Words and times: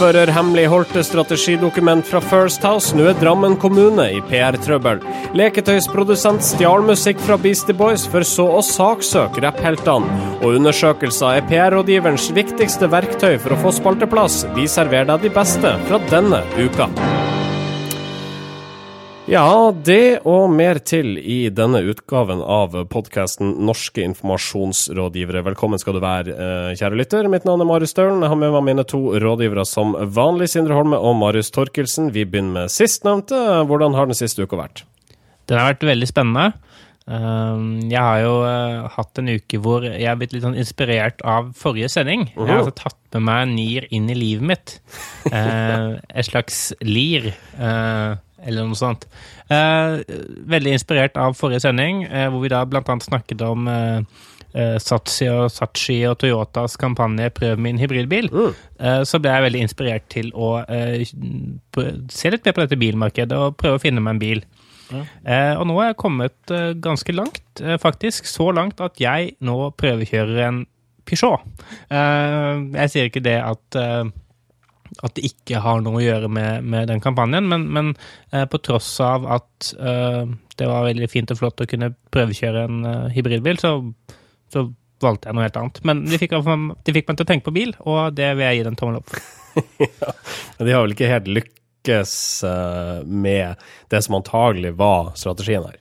Ordfører 0.00 0.30
hemmeligholdte 0.32 1.02
strategidokument 1.04 2.06
fra 2.08 2.22
First 2.24 2.62
House. 2.64 2.94
Nå 2.96 3.10
er 3.10 3.18
Drammen 3.20 3.52
kommune 3.60 4.06
i 4.16 4.22
PR-trøbbel. 4.30 5.02
Leketøysprodusent 5.36 6.40
stjal 6.40 6.86
musikk 6.88 7.20
fra 7.20 7.36
Beastie 7.36 7.76
Boys, 7.76 8.06
for 8.08 8.24
så 8.24 8.48
å 8.48 8.64
saksøke 8.64 9.44
rappheltene. 9.44 10.08
Og 10.40 10.56
undersøkelser 10.56 11.42
er 11.42 11.48
PR-rådgiverens 11.52 12.32
viktigste 12.32 12.88
verktøy 12.88 13.34
for 13.44 13.52
å 13.52 13.60
få 13.66 13.76
spalteplass. 13.76 14.46
Vi 14.56 14.64
serverer 14.72 15.12
deg 15.12 15.28
de 15.28 15.36
beste 15.36 15.76
fra 15.84 16.00
denne 16.08 16.46
uka. 16.56 16.88
Ja, 19.30 19.70
det 19.70 20.24
og 20.26 20.48
mer 20.50 20.80
til 20.82 21.12
i 21.14 21.44
denne 21.54 21.84
utgaven 21.86 22.40
av 22.42 22.72
podkasten 22.90 23.52
Norske 23.62 24.02
informasjonsrådgivere. 24.02 25.44
Velkommen 25.46 25.78
skal 25.78 25.94
du 25.94 26.00
være, 26.02 26.34
eh, 26.34 26.70
kjære 26.74 26.98
lytter. 26.98 27.28
Mitt 27.30 27.44
navn 27.44 27.60
er 27.60 27.68
Marius 27.70 27.94
Staulen. 27.94 28.22
Jeg 28.22 28.28
har 28.28 28.34
med 28.34 28.50
meg 28.50 28.64
mine 28.64 28.82
to 28.82 29.14
rådgivere 29.22 29.64
som 29.64 29.94
vanlig, 29.94 30.48
Sindre 30.50 30.74
Holme 30.74 30.98
og 30.98 31.14
Marius 31.14 31.52
Torkelsen. 31.52 32.10
Vi 32.10 32.24
begynner 32.24 32.52
med 32.52 32.70
sistnevnte. 32.70 33.38
Hvordan 33.68 33.94
har 33.94 34.06
den 34.06 34.18
siste 34.18 34.42
uka 34.42 34.56
vært? 34.56 34.82
Den 35.46 35.58
har 35.58 35.74
vært 35.74 35.86
veldig 35.86 36.08
spennende. 36.08 36.52
Um, 37.06 37.88
jeg 37.90 37.98
har 37.98 38.20
jo 38.22 38.34
uh, 38.42 38.88
hatt 38.88 39.18
en 39.18 39.28
uke 39.28 39.58
hvor 39.58 39.82
jeg 39.82 40.06
har 40.06 40.18
blitt 40.20 40.34
litt 40.34 40.44
sånn 40.44 40.58
inspirert 40.58 41.22
av 41.22 41.54
forrige 41.58 41.88
sending. 41.88 42.32
Jeg 42.34 42.46
har 42.46 42.64
altså 42.64 42.74
tatt 42.84 43.16
med 43.16 43.22
meg 43.26 43.48
NIR 43.54 43.86
inn 43.90 44.10
i 44.10 44.18
livet 44.18 44.46
mitt. 44.46 44.74
Uh, 45.30 45.98
et 46.18 46.26
slags 46.26 46.72
lir. 46.82 47.32
Eller 48.46 48.66
noe 48.66 48.78
sånt. 48.78 49.06
Eh, 49.52 50.00
veldig 50.50 50.74
inspirert 50.76 51.16
av 51.20 51.36
forrige 51.38 51.64
sending, 51.64 52.04
eh, 52.04 52.28
hvor 52.30 52.44
vi 52.44 52.52
da 52.52 52.64
blant 52.68 52.88
annet 52.88 53.08
snakket 53.08 53.42
om 53.44 53.68
eh, 53.68 54.00
eh 54.50 54.78
Satsi 54.82 55.28
og 55.30 55.50
Sachi 55.52 56.00
og 56.08 56.18
Toyotas 56.18 56.76
kampanje 56.76 57.30
'Prøv 57.30 57.58
min 57.58 57.78
hybridbil'. 57.78 58.30
Mm. 58.32 58.54
Eh, 58.80 59.02
så 59.04 59.20
ble 59.20 59.30
jeg 59.30 59.42
veldig 59.42 59.60
inspirert 59.60 60.08
til 60.08 60.32
å 60.34 60.64
eh, 60.68 61.04
se 62.08 62.30
litt 62.30 62.44
mer 62.44 62.56
på 62.56 62.64
dette 62.64 62.80
bilmarkedet 62.80 63.36
og 63.36 63.56
prøve 63.56 63.78
å 63.78 63.82
finne 63.82 64.00
meg 64.00 64.14
en 64.14 64.24
bil. 64.24 64.44
Ja. 64.90 65.04
og 65.54 65.68
nå 65.68 65.76
er 65.78 65.92
jeg 65.92 65.96
kommet 66.02 66.50
ganske 66.82 67.12
langt, 67.14 67.60
faktisk. 67.78 68.26
Så 68.26 68.50
langt 68.50 68.80
at 68.80 68.98
jeg 68.98 69.36
nå 69.38 69.70
prøvekjører 69.78 70.48
en 70.48 70.66
Peugeot. 71.06 71.46
jeg 71.90 72.90
sier 72.90 73.06
ikke 73.06 73.22
det 73.22 73.38
at 73.38 73.78
at 74.98 75.14
det 75.16 75.28
ikke 75.28 75.60
har 75.62 75.82
noe 75.84 76.00
å 76.00 76.04
gjøre 76.04 76.30
med, 76.32 76.66
med 76.66 76.90
den 76.90 77.02
kampanjen, 77.02 77.46
men, 77.50 77.66
men 77.72 77.92
eh, 78.32 78.46
på 78.50 78.60
tross 78.64 78.90
av 79.04 79.26
at 79.38 79.70
eh, 79.78 80.24
det 80.58 80.68
var 80.68 80.88
veldig 80.88 81.08
fint 81.10 81.30
og 81.32 81.40
flott 81.40 81.62
å 81.62 81.68
kunne 81.70 81.92
prøvekjøre 82.12 82.66
en 82.66 82.80
eh, 82.88 83.10
hybridbil, 83.14 83.60
så, 83.62 83.76
så, 84.52 84.68
valgte 85.00 85.30
jeg 85.30 85.36
noe 85.38 85.46
helt 85.46 85.54
annet. 85.56 85.78
Men 85.88 86.02
de 86.04 86.18
fikk, 86.20 86.34
de 86.36 86.92
fikk, 86.92 87.06
meg 87.08 87.16
til 87.16 87.24
å 87.24 87.28
tenke 87.30 87.46
på 87.46 87.54
bil, 87.56 87.70
og 87.88 88.10
det 88.12 88.34
vil 88.34 88.44
jeg 88.44 88.58
gi 88.58 88.66
den 88.66 88.74
tommel 88.76 88.98
opp 88.98 89.14
for. 89.14 89.22
ja, 89.80 90.10
de 90.60 90.74
har 90.74 90.84
vel 90.84 90.92
ikke 90.92 91.08
helt 91.08 91.30
lykkes 91.38 92.12
uh, 92.44 92.98
med 93.08 93.62
det 93.88 94.02
som 94.04 94.18
antagelig 94.18 94.74
var 94.76 95.14
strategien 95.16 95.64
her? 95.64 95.78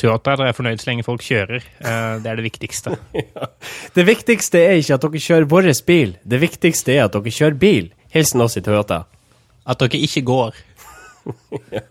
Toyota 0.00 0.38
er 0.40 0.56
fornøyd 0.56 0.80
så 0.80 0.88
lenge 0.88 1.04
folk 1.04 1.20
kjører. 1.26 1.60
Uh, 1.84 2.24
det 2.24 2.32
er 2.32 2.40
det 2.40 2.46
viktigste. 2.46 2.96
ja. 3.20 3.50
Det 3.92 4.06
viktigste 4.08 4.64
er 4.64 4.80
ikke 4.80 4.96
at 4.96 5.04
dere 5.04 5.24
kjører 5.26 5.50
vår 5.52 5.68
bil, 5.92 6.16
det 6.24 6.40
viktigste 6.48 6.96
er 6.96 7.10
at 7.10 7.18
dere 7.18 7.36
kjører 7.36 7.60
bil. 7.60 7.92
Hilsen 8.12 8.44
oss 8.44 8.58
i 8.60 8.64
Toyota. 8.64 9.06
At 9.64 9.80
dere 9.80 10.04
ikke 10.04 10.20
går. 10.26 10.52
ja. 11.76 11.86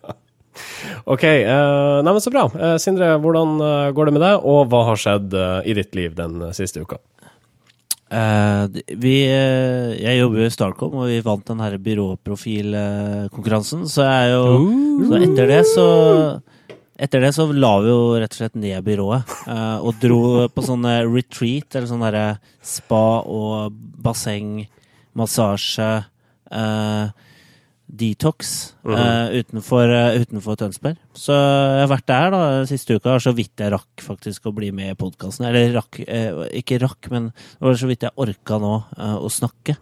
OK. 1.06 1.24
Uh, 1.24 2.04
Neimen, 2.04 2.22
så 2.22 2.30
bra. 2.34 2.52
Uh, 2.54 2.78
Sindre, 2.82 3.18
hvordan 3.22 3.62
uh, 3.62 3.92
går 3.96 4.06
det 4.08 4.14
med 4.16 4.24
deg, 4.26 4.36
og 4.46 4.68
hva 4.72 4.82
har 4.90 4.98
skjedd 5.00 5.34
i 5.66 5.74
ditt 5.78 5.96
liv 5.98 6.12
den 6.18 6.34
siste 6.58 6.80
uka? 6.84 6.98
vi, 8.12 9.24
jeg 9.24 10.16
jobber 10.18 10.42
jo 10.42 10.48
i 10.50 10.52
Starcom, 10.52 10.96
og 11.00 11.08
vi 11.08 11.24
vant 11.24 11.48
den 11.48 11.64
her 11.64 11.80
byråprofilkonkurransen. 11.80 13.88
Så 13.88 14.04
jeg 14.04 14.34
jo 14.34 14.68
Så 15.08 15.16
etter 15.16 15.48
det 15.48 15.64
så 15.70 15.88
etter 17.00 17.24
det 17.24 17.32
så 17.38 17.48
la 17.56 17.80
vi 17.80 17.88
jo 17.88 18.20
rett 18.20 18.36
og 18.36 18.40
slett 18.42 18.60
ned 18.60 18.84
byrået. 18.84 19.24
og 19.80 19.96
dro 20.04 20.52
på 20.52 20.60
sånne 20.68 21.08
retreat, 21.08 21.72
eller 21.72 21.88
sånn 21.88 22.04
derre 22.04 22.44
spa 22.60 23.24
og 23.24 23.72
basseng, 24.04 24.68
massasje 25.16 26.04
uh, 26.04 26.11
detox 27.92 28.74
mm 28.84 28.96
-hmm. 28.96 29.30
uh, 29.30 29.40
utenfor, 29.40 29.90
uh, 29.90 30.22
utenfor, 30.22 30.56
Tønsberg. 30.56 30.98
Så 31.14 31.34
jeg 31.34 31.88
har 31.88 31.92
vært 31.92 32.08
der 32.08 32.32
da 32.32 32.66
siste 32.66 32.96
uka, 32.96 33.20
så 33.20 33.34
vidt 33.36 33.60
jeg 33.60 33.72
rakk 33.72 34.02
faktisk 34.02 34.46
å 34.46 34.56
bli 34.56 34.72
med 34.72 34.92
i 34.92 34.96
podkasten. 34.96 35.46
Eller 35.46 35.74
rakk, 35.74 36.00
ikke 36.54 36.80
rakk, 36.80 37.12
men 37.12 37.34
det 37.34 37.68
var 37.68 37.76
så 37.76 37.88
vidt 37.88 38.04
jeg 38.04 38.16
orka 38.16 38.60
nå 38.60 38.84
å 38.98 39.30
snakke 39.30 39.76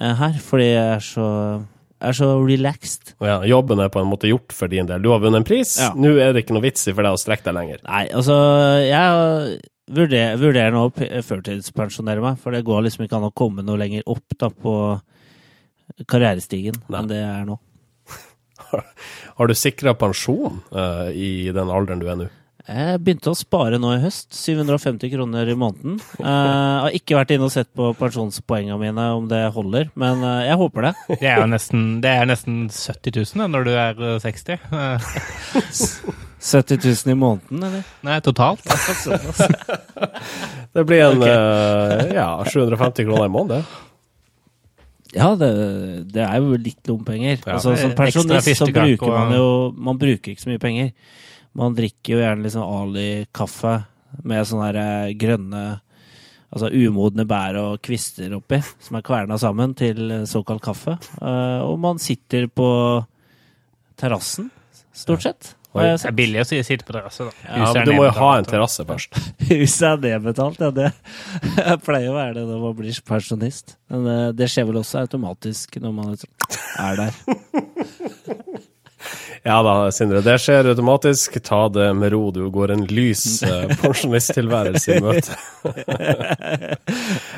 her. 0.00 0.38
Fordi 0.40 0.72
jeg 0.72 0.94
er 0.96 1.00
så 1.00 1.60
er 2.00 2.12
så 2.16 2.46
relaxed. 2.46 3.14
Ja, 3.20 3.44
jobben 3.44 3.78
er 3.78 3.90
på 3.92 4.00
en 4.00 4.08
måte 4.08 4.28
gjort 4.30 4.54
for 4.56 4.68
din 4.68 4.86
del. 4.86 5.02
Du 5.02 5.10
har 5.10 5.20
vunnet 5.20 5.42
en 5.42 5.44
pris. 5.44 5.76
Ja. 5.78 5.92
Nå 5.94 6.16
er 6.16 6.32
det 6.32 6.44
ikke 6.44 6.56
noe 6.56 6.64
vits 6.64 6.88
i 6.88 6.94
for 6.94 7.02
deg 7.02 7.12
å 7.12 7.20
strekke 7.20 7.44
deg 7.44 7.54
lenger. 7.54 7.82
Nei, 7.84 8.06
altså 8.08 8.36
Jeg 8.80 9.60
vurderer, 9.90 10.36
vurderer 10.40 10.72
nå 10.72 10.86
å 10.86 11.22
førtidspensjonere 11.26 12.24
meg, 12.24 12.38
for 12.40 12.56
det 12.56 12.64
går 12.64 12.86
liksom 12.86 13.04
ikke 13.04 13.20
an 13.20 13.28
å 13.28 13.34
komme 13.36 13.62
noe 13.66 13.76
lenger 13.76 14.06
opp 14.06 14.38
da 14.38 14.48
på 14.48 14.74
karrierestigen 16.08 16.74
Nei. 16.88 17.00
enn 17.00 17.10
det 17.10 17.20
er 17.24 17.44
nå. 17.48 17.58
Har 19.40 19.48
du 19.48 19.54
sikra 19.56 19.94
pensjon 19.98 20.60
uh, 20.74 21.08
i 21.10 21.50
den 21.54 21.72
alderen 21.72 22.00
du 22.02 22.06
er 22.10 22.16
nå? 22.20 22.26
Jeg 22.70 23.00
begynte 23.02 23.32
å 23.32 23.38
spare 23.38 23.78
nå 23.80 23.94
i 23.96 24.02
høst. 24.02 24.34
750 24.36 25.10
kroner 25.10 25.48
i 25.48 25.56
måneden. 25.58 25.96
Jeg 26.20 26.26
uh, 26.26 26.84
har 26.84 26.94
ikke 26.94 27.16
vært 27.16 27.32
inne 27.34 27.46
og 27.48 27.54
sett 27.54 27.70
på 27.74 27.88
pensjonspoengene 27.98 28.76
mine 28.78 29.06
om 29.16 29.26
det 29.30 29.40
holder, 29.56 29.88
men 29.98 30.22
uh, 30.22 30.44
jeg 30.46 30.56
håper 30.60 30.80
det. 30.86 30.92
Det 31.22 31.30
er 31.32 31.38
jo 31.42 31.48
nesten, 31.50 31.80
det 32.04 32.12
er 32.14 32.24
nesten 32.30 32.54
70 32.70 33.34
000 33.34 33.50
når 33.56 33.62
du 33.66 33.72
er 33.74 33.94
60. 34.22 34.60
70 36.40 36.78
000 36.84 37.12
i 37.12 37.14
måneden, 37.18 37.64
eller? 37.64 37.82
Nei, 38.06 38.20
totalt. 38.24 38.64
det 40.76 40.84
blir 40.88 41.02
en 41.10 41.20
okay. 41.20 42.14
ja, 42.16 42.30
750 42.46 43.08
kroner 43.08 43.26
i 43.26 43.34
måneden, 43.34 43.64
det. 43.64 43.89
Ja, 45.14 45.32
det, 45.34 45.50
det, 46.14 46.22
er 46.22 46.38
jo 46.38 46.58
litt 46.60 46.86
lommepenger. 46.86 47.40
Ja, 47.42 47.56
altså, 47.56 47.74
som 47.78 47.94
pensjonist 47.98 48.52
så 48.60 48.68
bruker 48.70 49.10
man 49.10 49.34
jo 49.34 49.46
Man 49.74 49.98
bruker 49.98 50.32
ikke 50.32 50.44
så 50.44 50.52
mye 50.52 50.62
penger. 50.62 50.92
Man 51.58 51.74
drikker 51.74 52.14
jo 52.14 52.20
gjerne 52.22 52.46
liksom 52.46 52.62
Ali-kaffe 52.66 53.80
med 54.26 54.46
sånne 54.46 54.68
her 54.68 54.80
eh, 54.82 55.14
grønne 55.18 55.64
Altså 56.50 56.66
umodne 56.74 57.22
bær 57.30 57.54
og 57.60 57.76
kvister 57.86 58.32
oppi, 58.34 58.58
som 58.82 58.96
er 58.98 59.04
kverna 59.06 59.36
sammen 59.38 59.70
til 59.78 60.00
såkalt 60.26 60.64
kaffe. 60.64 60.96
Uh, 61.22 61.62
og 61.62 61.76
man 61.78 62.00
sitter 62.02 62.48
på 62.50 62.66
terrassen, 64.00 64.48
stort 64.90 65.22
sett. 65.22 65.52
Det 65.70 66.08
er 66.08 66.14
billig 66.16 66.40
å 66.42 66.46
sitte 66.48 66.86
på 66.86 66.94
terrasse, 66.96 67.28
da. 67.28 67.34
Ja, 67.46 67.68
men 67.76 67.86
du 67.86 67.92
må 67.94 68.06
jo 68.08 68.14
ha 68.16 68.30
en 68.40 68.48
terrasse 68.48 68.82
først. 68.88 69.14
Huset 69.50 69.84
er 69.86 70.00
nedbetalt, 70.02 70.58
ja. 70.58 70.70
Det 70.74 70.90
pleier 71.86 72.10
å 72.10 72.16
være 72.16 72.40
det 72.40 72.46
når 72.48 72.64
man 72.64 72.74
blir 72.80 72.98
pensjonist. 73.06 73.76
Men 73.92 74.08
eh, 74.10 74.26
det 74.34 74.50
skjer 74.50 74.66
vel 74.70 74.80
også 74.82 75.04
automatisk 75.04 75.78
når 75.82 75.94
man 75.94 76.16
er 76.16 77.00
der. 77.04 77.14
Ja 79.46 79.62
da, 79.64 79.74
Sindre. 79.94 80.20
Det 80.24 80.36
skjer 80.42 80.68
automatisk. 80.72 81.38
Ta 81.44 81.62
det 81.72 81.88
med 81.96 82.12
ro. 82.12 82.30
Du 82.34 82.42
går 82.52 82.74
en 82.74 82.84
lys 82.90 83.42
uh, 83.46 83.70
pensjonisttilværelse 83.82 84.98
i 84.98 85.00
møte. 85.04 85.36
uh, 85.64 85.74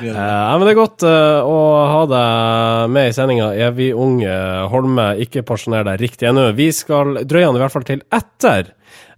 men 0.03 0.65
det 0.65 0.73
er 0.73 0.79
godt 0.79 1.05
uh, 1.07 1.47
å 1.47 1.59
ha 1.93 2.03
deg 2.11 2.93
med 2.93 3.11
i 3.11 3.15
sendinga. 3.15 3.51
Er 3.55 3.75
vi 3.77 3.91
unge? 3.95 4.33
Holme, 4.73 5.13
ikke 5.23 5.45
pensjoner 5.47 5.87
deg 5.87 6.01
riktig 6.03 6.29
ennå. 6.31 6.49
Vi 6.57 6.71
skal 6.75 7.23
drøye 7.23 7.47
den 7.47 7.59
i 7.59 7.63
hvert 7.63 7.75
fall 7.75 7.87
til 7.87 8.03
etter 8.13 8.73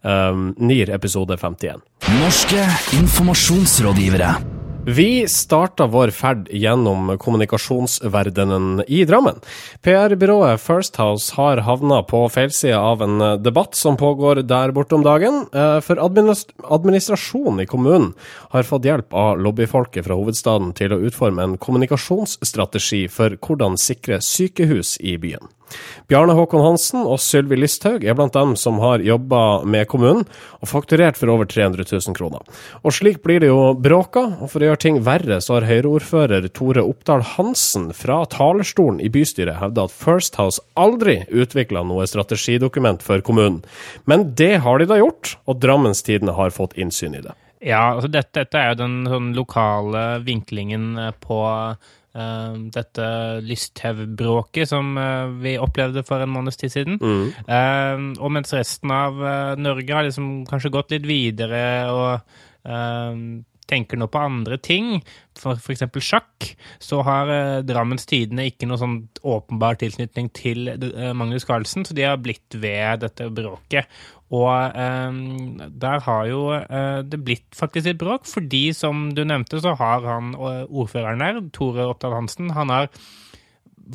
um, 0.06 0.52
NIR 0.62 0.94
episode 0.96 1.40
51. 1.42 1.82
Norske 2.20 2.70
informasjonsrådgivere. 3.00 4.65
Vi 4.88 5.28
starta 5.28 5.88
vår 5.88 6.12
ferd 6.14 6.50
gjennom 6.54 7.18
kommunikasjonsverdenen 7.18 8.84
i 8.88 9.00
Drammen. 9.06 9.40
PR-byrået 9.82 10.62
First 10.62 11.00
House 11.02 11.34
har 11.34 11.58
havna 11.66 12.04
på 12.06 12.20
feilsida 12.30 12.78
av 12.78 13.02
en 13.02 13.24
debatt 13.42 13.74
som 13.74 13.98
pågår 13.98 14.44
der 14.46 14.76
borte 14.78 14.94
om 14.96 15.02
dagen. 15.02 15.48
Eh, 15.54 15.80
for 15.82 15.98
administrasjonen 16.06 17.64
i 17.64 17.66
kommunen 17.66 18.14
har 18.54 18.70
fått 18.70 18.86
hjelp 18.86 19.14
av 19.14 19.42
lobbyfolket 19.42 20.06
fra 20.06 20.20
hovedstaden 20.22 20.76
til 20.78 20.94
å 20.94 21.02
utforme 21.10 21.42
en 21.42 21.58
kommunikasjonsstrategi 21.58 23.08
for 23.10 23.40
hvordan 23.42 23.82
sikre 23.82 24.22
sykehus 24.22 25.00
i 25.02 25.18
byen. 25.18 25.50
Bjarne 26.10 26.36
Håkon 26.38 26.64
Hansen 26.64 27.02
og 27.02 27.18
Sylvi 27.24 27.58
Listhaug 27.58 28.04
er 28.06 28.18
blant 28.18 28.36
dem 28.36 28.54
som 28.60 28.78
har 28.84 29.04
jobba 29.04 29.64
med 29.66 29.88
kommunen, 29.90 30.26
og 30.62 30.70
fakturert 30.70 31.18
for 31.18 31.32
over 31.34 31.50
300 31.50 31.88
000 31.90 32.18
kroner. 32.18 32.44
Og 32.84 32.94
slik 32.94 33.22
blir 33.26 33.42
det 33.42 33.50
jo 33.50 33.74
bråka, 33.74 34.26
og 34.40 34.52
for 34.52 34.62
å 34.62 34.70
gjøre 34.70 34.84
ting 34.86 35.00
verre, 35.06 35.40
så 35.42 35.58
har 35.58 35.70
Høyre-ordfører 35.70 36.50
Tore 36.54 36.86
Oppdal 36.86 37.26
Hansen 37.36 37.90
fra 37.98 38.22
talerstolen 38.30 39.02
i 39.02 39.10
bystyret 39.14 39.60
hevda 39.62 39.88
at 39.88 39.96
First 39.96 40.38
House 40.42 40.62
aldri 40.78 41.24
utvikla 41.30 41.86
noe 41.88 42.06
strategidokument 42.10 43.06
for 43.06 43.24
kommunen. 43.26 43.64
Men 44.06 44.30
det 44.38 44.60
har 44.66 44.80
de 44.80 44.90
da 44.90 45.00
gjort, 45.02 45.36
og 45.50 45.60
Drammens 45.64 46.06
Tidende 46.06 46.38
har 46.38 46.54
fått 46.54 46.78
innsyn 46.78 47.18
i 47.18 47.26
det. 47.26 47.34
Ja, 47.66 47.96
altså 47.96 48.12
dette, 48.12 48.44
dette 48.44 48.60
er 48.62 48.74
jo 48.74 48.82
den 48.84 48.98
sånn 49.10 49.30
lokale 49.34 50.20
vinklingen 50.26 50.92
på 51.24 51.40
eh, 52.16 52.58
dette 52.76 53.08
Lysthaug-bråket 53.46 54.72
som 54.72 54.96
uh, 54.98 55.28
vi 55.44 55.58
opplevde 55.62 56.06
for 56.08 56.24
en 56.24 56.32
måneds 56.32 56.60
tid 56.62 56.74
siden. 56.74 57.00
Mm. 57.02 57.28
Uh, 57.50 58.24
og 58.24 58.34
mens 58.36 58.54
resten 58.56 58.92
av 58.94 59.20
eh, 59.20 59.56
Norge 59.62 59.96
har 59.96 60.08
liksom 60.08 60.30
kanskje 60.50 60.74
gått 60.74 60.96
litt 60.96 61.06
videre 61.08 61.66
og 61.92 62.10
eh, 62.66 63.20
tenker 63.70 64.00
nå 64.00 64.08
på 64.12 64.22
andre 64.22 64.58
ting, 64.62 65.00
for 65.40 65.60
f.eks. 65.60 65.84
sjakk, 66.06 66.52
så 66.80 67.02
har 67.06 67.32
eh, 67.34 67.62
Drammens 67.68 68.08
Tidende 68.10 68.46
ikke 68.48 68.70
noe 68.70 68.80
sånn 68.82 69.00
åpenbar 69.26 69.80
tilknytning 69.82 70.30
til 70.36 70.70
eh, 70.76 71.12
Magnus 71.18 71.48
Carlsen, 71.48 71.86
så 71.86 71.98
de 71.98 72.06
har 72.08 72.22
blitt 72.22 72.58
ved 72.62 73.04
dette 73.04 73.30
bråket. 73.34 73.90
Og 74.34 74.50
eh, 74.50 75.12
der 75.70 76.02
har 76.08 76.30
jo 76.30 76.48
eh, 76.56 77.02
det 77.06 77.22
blitt 77.26 77.46
faktisk 77.56 77.92
et 77.92 78.02
bråk, 78.02 78.26
fordi 78.30 78.70
som 78.74 79.10
du 79.16 79.24
nevnte, 79.26 79.62
så 79.62 79.76
har 79.78 80.08
han 80.08 80.34
eh, 80.34 80.64
ordføreren 80.66 81.22
der, 81.22 81.44
Tore 81.54 81.86
Oppdal 81.92 82.18
Hansen, 82.18 82.54
han 82.56 82.74
har 82.74 82.90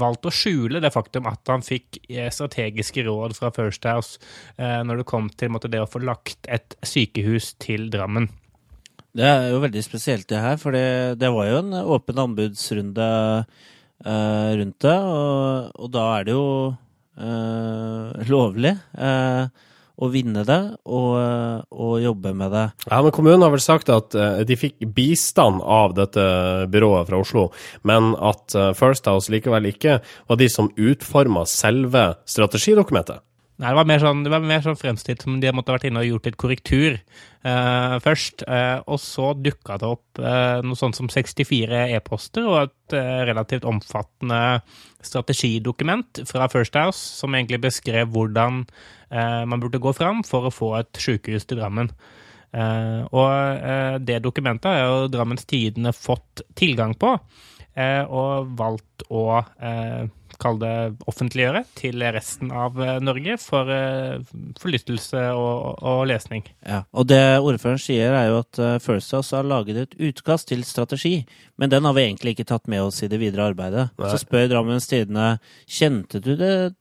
valgt 0.01 0.29
å 0.29 0.31
skjule 0.31 0.79
det 0.79 0.93
faktum 0.95 1.27
at 1.27 1.51
han 1.51 1.65
fikk 1.67 1.99
eh, 2.07 2.29
strategiske 2.31 3.03
råd 3.09 3.35
fra 3.35 3.51
First 3.51 3.89
House 3.91 4.21
når 4.61 5.01
det 5.01 5.09
kom 5.11 5.27
til 5.35 5.51
måtte, 5.51 5.71
det 5.73 5.81
å 5.83 5.89
få 5.91 5.99
lagt 6.05 6.47
et 6.47 6.77
sykehus 6.87 7.57
til 7.59 7.89
Drammen. 7.91 8.29
Det 9.17 9.27
er 9.27 9.49
jo 9.51 9.63
veldig 9.65 9.83
spesielt 9.83 10.29
det 10.31 10.39
her, 10.39 10.59
for 10.61 10.77
det, 10.77 11.31
var 11.35 11.49
jo 11.49 11.63
en 11.65 11.75
åpen 11.81 12.21
anbudsrunde 12.23 13.09
eh, 13.41 14.51
rundt 14.61 14.87
det, 14.87 14.95
og, 14.95 15.73
og 15.75 15.91
da 15.97 16.05
er 16.19 16.29
det 16.29 16.37
jo 16.37 16.47
eh, 17.19 18.29
lovlig 18.31 18.77
eh, 18.95 19.67
å 20.01 20.09
vinne 20.09 20.45
det 20.49 20.61
og, 20.89 21.11
eh, 21.21 21.57
og 21.77 21.97
jobbe 22.01 22.33
med 22.37 22.55
det. 22.55 22.67
Ja, 22.87 23.01
men 23.05 23.15
Kommunen 23.15 23.45
har 23.45 23.53
vel 23.53 23.65
sagt 23.65 23.91
at 23.93 24.17
eh, 24.17 24.43
de 24.49 24.59
fikk 24.59 24.79
bistand 24.97 25.61
av 25.61 25.97
dette 25.99 26.25
byrået 26.73 27.11
fra 27.11 27.21
Oslo, 27.21 27.49
men 27.89 28.15
at 28.17 28.57
eh, 28.57 28.73
First 28.79 29.11
House 29.11 29.33
likevel 29.33 29.69
ikke 29.73 29.99
var 30.31 30.41
de 30.41 30.49
som 30.53 30.71
utforma 30.79 31.45
selve 31.51 32.13
strategidokumentet. 32.31 33.21
Nei, 33.61 33.75
det 33.75 33.77
var 33.77 33.89
mer 33.91 34.01
sånn, 34.01 34.21
var 34.33 34.45
mer 34.49 34.63
sånn 34.65 34.79
fremstilt 34.79 35.27
som 35.27 35.35
de 35.43 35.51
måtte 35.53 35.69
ha 35.69 35.75
vært 35.77 35.91
inne 35.91 36.01
og 36.01 36.07
gjort 36.07 36.29
litt 36.31 36.37
korrektur 36.41 36.95
eh, 36.97 37.97
først. 38.01 38.45
Eh, 38.49 38.79
og 38.89 39.01
så 39.03 39.35
dukka 39.37 39.77
det 39.83 39.91
opp 39.91 40.21
eh, 40.23 40.63
noe 40.65 40.79
sånt 40.81 40.97
som 40.97 41.11
64 41.13 41.83
e-poster 41.99 42.47
og 42.49 42.57
et 42.63 42.95
eh, 42.97 43.19
relativt 43.29 43.67
omfattende 43.69 44.63
strategidokument 45.05 46.23
fra 46.31 46.49
First 46.49 46.79
House 46.81 47.03
som 47.21 47.37
egentlig 47.37 47.61
beskrev 47.67 48.09
hvordan 48.15 48.63
eh, 48.65 49.43
man 49.45 49.61
burde 49.61 49.83
gå 49.83 49.93
fram 49.99 50.25
for 50.25 50.49
å 50.49 50.55
få 50.55 50.71
et 50.79 51.03
sykehus 51.05 51.45
til 51.45 51.61
Drammen. 51.61 51.93
Eh, 52.57 53.03
og 53.13 54.01
det 54.09 54.23
dokumentet 54.25 54.71
har 54.73 54.87
jo 54.87 55.11
Drammens 55.13 55.45
Tidende 55.45 55.93
fått 55.93 56.47
tilgang 56.57 56.97
på, 56.97 57.13
og 58.11 58.49
valgt 58.59 59.05
å 59.15 59.23
kalle 60.41 60.61
det 60.63 61.07
offentliggjøre 61.11 61.63
til 61.79 62.03
resten 62.15 62.51
av 62.55 62.79
eh, 62.81 62.99
Norge 63.05 63.37
for 63.43 63.71
eh, 63.75 64.21
forlystelse 64.61 65.23
og, 65.37 65.83
og 65.87 66.03
lesning. 66.11 66.47
Ja, 66.67 66.83
og 66.93 67.09
det 67.11 67.21
ordføreren 67.39 67.83
sier 67.83 68.17
er 68.17 68.31
jo 68.31 68.41
at 68.43 68.61
eh, 68.61 68.79
First 68.83 69.15
House 69.17 69.37
har 69.37 69.47
laget 69.47 69.83
et 69.85 69.97
utkast 70.11 70.51
til 70.51 70.65
strategi, 70.69 71.21
men 71.61 71.73
den 71.73 71.87
har 71.87 71.97
vi 71.97 72.07
egentlig 72.09 72.37
ikke 72.37 72.49
tatt 72.53 72.71
med 72.71 72.87
oss 72.89 73.03
i 73.05 73.11
det 73.13 73.21
videre 73.23 73.51
arbeidet. 73.53 73.91
Nei. 74.01 74.13
Så 74.13 74.23
spør 74.25 74.49
Drammens 74.51 74.89
Tidende 74.91 75.37
kjente 75.69 76.23
du, 76.25 76.33
det, 76.41 76.75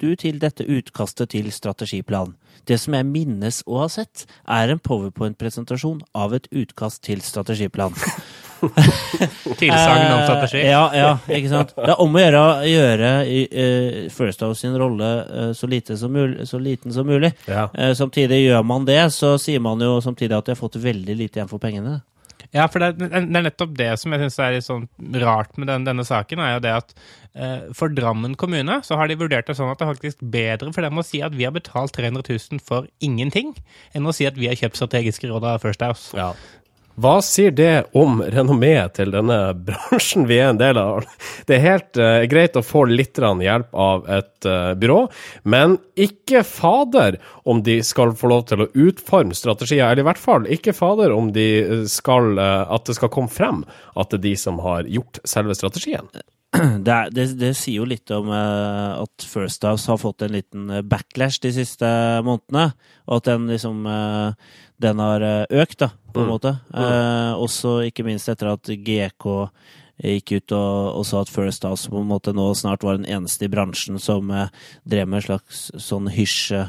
du 0.00 0.10
til 0.18 0.38
dette 0.42 0.66
utkastet 0.68 1.32
til 1.34 1.50
strategiplan. 1.54 2.36
Det 2.68 2.76
som 2.80 2.94
jeg 2.94 3.08
minnes 3.08 3.62
å 3.66 3.80
ha 3.82 3.88
sett, 3.90 4.26
er 4.44 4.70
en 4.70 4.82
powerpoint-presentasjon 4.82 6.04
av 6.14 6.36
et 6.36 6.46
utkast 6.52 7.02
til 7.08 7.24
strategiplan. 7.24 7.96
Tilsagn 8.60 10.12
om 10.12 10.22
strategi. 10.24 10.62
Ja, 10.68 10.82
ja, 10.96 11.10
ikke 11.28 11.50
sant. 11.52 11.72
Det 11.76 11.92
er 11.94 12.02
om 12.02 12.16
å 12.16 12.22
gjøre 12.22 12.42
å 12.44 12.68
gjøre 12.68 13.12
i, 13.30 13.40
eh, 13.50 13.98
First 14.14 14.44
House 14.44 14.60
sin 14.64 14.76
rolle 14.80 15.10
uh, 15.30 15.50
så, 15.56 15.68
lite 15.70 15.96
som 16.00 16.12
mulig, 16.14 16.46
så 16.50 16.60
liten 16.62 16.92
som 16.94 17.08
mulig. 17.08 17.32
Ja. 17.50 17.68
Uh, 17.74 17.92
samtidig 17.98 18.42
gjør 18.46 18.64
man 18.66 18.86
det, 18.88 19.00
så 19.16 19.36
sier 19.40 19.62
man 19.64 19.80
jo 19.84 19.98
samtidig 20.04 20.36
at 20.38 20.48
de 20.50 20.56
har 20.56 20.60
fått 20.60 20.80
veldig 20.82 21.16
lite 21.18 21.40
igjen 21.40 21.50
for 21.50 21.62
pengene. 21.62 22.00
Ja, 22.50 22.64
for 22.66 22.82
det, 22.82 22.96
er- 22.98 23.26
det 23.28 23.38
er 23.38 23.44
nettopp 23.46 23.74
det 23.78 23.90
som 24.00 24.10
jeg 24.10 24.24
syns 24.24 24.38
er 24.42 24.54
litt 24.56 24.66
sånn 24.66 24.88
rart 25.22 25.52
med 25.60 25.68
den, 25.70 25.84
denne 25.86 26.02
saken, 26.08 26.40
er 26.42 26.56
jo 26.56 26.62
det 26.64 26.72
at 26.80 26.88
eh, 27.38 27.68
for 27.78 27.92
Drammen 27.94 28.32
kommune 28.40 28.80
så 28.82 28.96
har 28.98 29.06
de 29.06 29.14
vurdert 29.20 29.46
det 29.46 29.54
sånn 29.54 29.70
at 29.70 29.78
det 29.78 29.86
er 29.86 29.92
faktisk 29.92 30.24
bedre 30.34 30.72
for 30.74 30.82
dem 30.82 30.98
å 30.98 31.04
si 31.06 31.20
at 31.22 31.36
vi 31.36 31.46
har 31.46 31.54
betalt 31.54 31.94
300 31.94 32.24
000 32.26 32.58
for 32.66 32.88
ingenting, 33.06 33.52
enn 33.94 34.08
å 34.10 34.14
si 34.16 34.26
at 34.26 34.34
vi 34.40 34.48
har 34.50 34.58
kjøpt 34.58 34.80
strategiske 34.80 35.30
råd 35.30 35.46
av 35.46 35.62
First 35.62 35.84
House. 35.86 36.10
Ja. 36.18 36.32
Hva 37.00 37.20
sier 37.24 37.52
det 37.56 37.86
om 37.96 38.18
renommeet 38.20 38.98
til 38.98 39.12
denne 39.14 39.38
bransjen 39.68 40.26
vi 40.28 40.36
er 40.40 40.50
en 40.50 40.60
del 40.60 40.76
av? 40.80 41.06
Det 41.48 41.56
er 41.56 41.62
helt 41.64 42.00
uh, 42.00 42.24
greit 42.28 42.58
å 42.58 42.64
få 42.66 42.84
litt 42.90 43.16
hjelp 43.20 43.70
av 43.72 44.08
et 44.10 44.48
uh, 44.48 44.72
byrå, 44.76 44.98
men 45.48 45.78
ikke 45.96 46.42
fader 46.44 47.16
om 47.48 47.62
de 47.64 47.78
skal 47.86 48.12
få 48.18 48.32
lov 48.32 48.44
til 48.50 48.64
å 48.64 48.68
utforme 48.74 49.36
strategier, 49.36 49.86
eller 49.86 50.04
i 50.04 50.08
hvert 50.10 50.20
fall 50.20 50.48
ikke 50.50 50.76
fader 50.76 51.14
om 51.14 51.32
de 51.32 51.48
skal, 51.88 52.34
uh, 52.36 52.68
at 52.68 52.90
det 52.90 52.98
skal 52.98 53.12
komme 53.14 53.32
frem 53.32 53.64
at 53.94 54.12
det 54.12 54.20
er 54.20 54.26
de 54.28 54.36
som 54.44 54.60
har 54.66 54.84
gjort 54.90 55.22
selve 55.24 55.56
strategien. 55.56 56.10
Det, 56.86 56.90
er, 56.92 57.10
det, 57.14 57.24
det 57.38 57.52
sier 57.54 57.76
jo 57.78 57.84
litt 57.86 58.10
om 58.10 58.26
uh, 58.32 58.98
at 59.04 59.22
First 59.28 59.62
House 59.68 59.86
har 59.90 60.00
fått 60.02 60.24
en 60.26 60.32
liten 60.34 60.64
eh, 60.74 60.80
backlash 60.82 61.38
de 61.44 61.52
siste 61.54 61.86
månedene, 62.26 62.72
og 63.06 63.20
at 63.20 63.28
den 63.30 63.44
liksom 63.52 63.84
uh, 63.86 64.32
den 64.82 64.98
har 64.98 65.22
økt, 65.46 65.78
da, 65.84 65.90
på 66.10 66.22
en 66.22 66.26
Mm. 66.26 66.32
måte. 66.32 66.50
Eh, 66.74 67.32
også 67.36 67.76
ikke 67.86 68.02
minst 68.06 68.28
etter 68.32 68.48
at 68.54 68.64
GK 68.66 69.26
gikk 70.00 70.32
ut 70.38 70.54
og, 70.56 70.96
og 70.98 71.04
sa 71.06 71.20
at 71.20 71.28
First 71.30 71.66
House 71.68 71.90
på 71.92 72.00
en 72.00 72.08
måte 72.08 72.32
nå 72.32 72.46
snart 72.56 72.82
var 72.82 72.96
den 72.96 73.04
eneste 73.04 73.44
i 73.44 73.52
bransjen 73.52 74.00
som 74.00 74.32
drev 74.88 75.06
med 75.06 75.20
en 75.20 75.26
slags 75.28 75.66
sånn 75.76 76.08
hysje. 76.10 76.64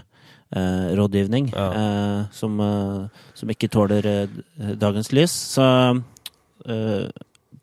Eh, 0.52 0.92
rådgivning 1.00 1.54
Ja. 1.56 1.70
eh, 1.72 2.22
som, 2.36 2.60
eh, 2.60 3.24
som 3.34 3.50
ikke 3.56 3.72
tåler 3.72 4.28
dagens 4.76 5.14
lys. 5.16 5.32
Så 5.56 5.64
eh, 6.68 7.08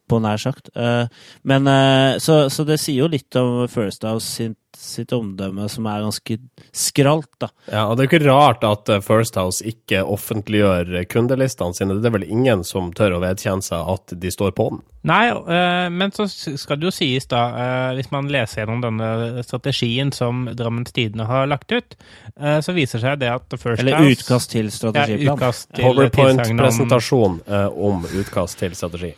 på 0.08 0.20
nær 0.24 0.40
sagt. 0.40 0.70
Eh, 0.76 1.04
men 1.48 1.68
eh, 1.70 2.16
så, 2.22 2.46
så 2.52 2.66
det 2.68 2.80
sier 2.82 3.04
jo 3.04 3.12
litt 3.12 3.36
om 3.38 3.62
First 3.70 4.06
House 4.08 4.26
sitt, 4.26 4.58
sitt 4.78 5.12
omdømme, 5.14 5.68
som 5.72 5.86
er 5.90 6.04
ganske 6.06 6.38
skralt, 6.76 7.30
da. 7.40 7.50
Ja, 7.66 7.86
og 7.86 7.96
det 7.96 8.04
er 8.04 8.08
jo 8.08 8.12
ikke 8.12 8.28
rart 8.28 8.66
at 8.66 8.92
eh, 8.92 9.02
First 9.04 9.38
House 9.40 9.64
ikke 9.66 10.04
offentliggjør 10.04 11.04
kundelistene 11.10 11.76
sine. 11.76 11.98
Det 11.98 12.10
er 12.10 12.18
vel 12.18 12.28
ingen 12.28 12.64
som 12.66 12.92
tør 12.96 13.18
å 13.18 13.24
vedkjenne 13.24 13.64
seg 13.64 13.92
at 13.96 14.16
de 14.18 14.32
står 14.34 14.54
på 14.58 14.70
den. 14.74 14.84
Nei, 15.08 15.28
eh, 15.30 15.88
men 15.90 16.12
så 16.12 16.26
skal 16.28 16.80
det 16.80 16.88
jo 16.88 16.92
sies, 16.92 17.28
da, 17.30 17.42
eh, 17.62 17.90
hvis 17.98 18.10
man 18.10 18.30
leser 18.32 18.64
gjennom 18.64 18.82
denne 18.82 19.44
strategien 19.46 20.10
som 20.12 20.48
Drammens 20.58 20.92
Tidende 20.92 21.28
har 21.28 21.46
lagt 21.46 21.72
ut, 21.72 21.96
eh, 22.36 22.58
så 22.64 22.74
viser 22.76 23.02
seg 23.02 23.20
det 23.22 23.30
at 23.30 23.54
First 23.56 23.80
Eller 23.80 24.00
House 24.00 24.18
utkast 24.18 24.50
til 24.56 24.66
ja, 24.66 24.74
strategiplan. 24.74 25.38
utkast 25.38 25.68
til 25.70 25.84
tilsagn 25.84 25.94
om 25.94 26.18
PowerPoint-presentasjon 26.18 27.38
om, 27.46 27.78
om 27.92 28.10
utkast 28.10 28.58
til 28.58 28.74
strategi. 28.76 29.14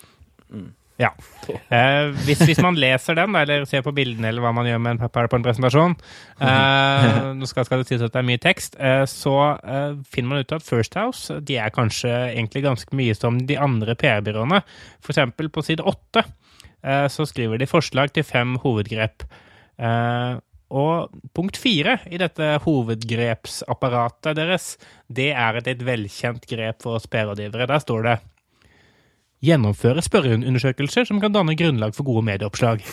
Ja. 1.00 1.10
Eh, 1.48 2.10
hvis, 2.26 2.42
hvis 2.44 2.60
man 2.62 2.76
leser 2.78 3.16
den, 3.16 3.34
eller 3.38 3.64
ser 3.68 3.84
på 3.86 3.94
bildene, 3.96 4.28
eller 4.28 4.44
hva 4.44 4.52
man 4.54 4.68
gjør 4.68 4.82
med 4.84 4.98
en 4.98 5.00
PowerPoint-presentasjon 5.06 5.94
eh, 5.96 7.30
Nå 7.38 7.48
skal, 7.48 7.64
skal 7.66 7.80
det 7.80 7.88
sies 7.88 8.04
at 8.04 8.12
det 8.12 8.20
er 8.20 8.28
mye 8.28 8.42
tekst. 8.42 8.76
Eh, 8.76 9.04
så 9.08 9.36
eh, 9.56 9.96
finner 10.12 10.34
man 10.34 10.44
ut 10.44 10.54
at 10.56 10.66
First 10.66 10.98
House 11.00 11.40
de 11.46 11.56
er 11.62 11.72
kanskje 11.74 12.12
egentlig 12.34 12.66
ganske 12.66 12.96
mye 12.96 13.16
som 13.16 13.40
de 13.48 13.56
andre 13.56 13.96
PR-byråene. 13.98 14.60
Eksempel 15.10 15.48
på 15.52 15.64
side 15.66 15.86
åtte 15.88 16.26
eh, 16.84 17.06
så 17.10 17.26
skriver 17.28 17.60
de 17.60 17.70
forslag 17.70 18.12
til 18.14 18.26
fem 18.26 18.58
hovedgrep. 18.60 19.24
Eh, 19.80 20.36
og 20.70 21.22
punkt 21.34 21.58
fire 21.58 21.96
i 22.06 22.20
dette 22.20 22.52
hovedgrepsapparatet 22.62 24.36
deres, 24.38 24.74
det 25.10 25.32
er 25.32 25.58
et, 25.58 25.66
litt 25.66 25.82
velkjent 25.86 26.46
grep 26.50 26.84
for 26.84 27.00
oss 27.00 27.08
PR-rådgivere. 27.10 27.66
Der 27.72 27.82
står 27.82 28.06
det 28.06 28.20
Gjennomføre 29.40 30.02
spørreundersøkelser 30.04 31.08
som 31.08 31.20
kan 31.22 31.32
danne 31.32 31.56
grunnlag 31.56 31.94
for 31.96 32.04
gode 32.08 32.26
medieoppslag. 32.28 32.84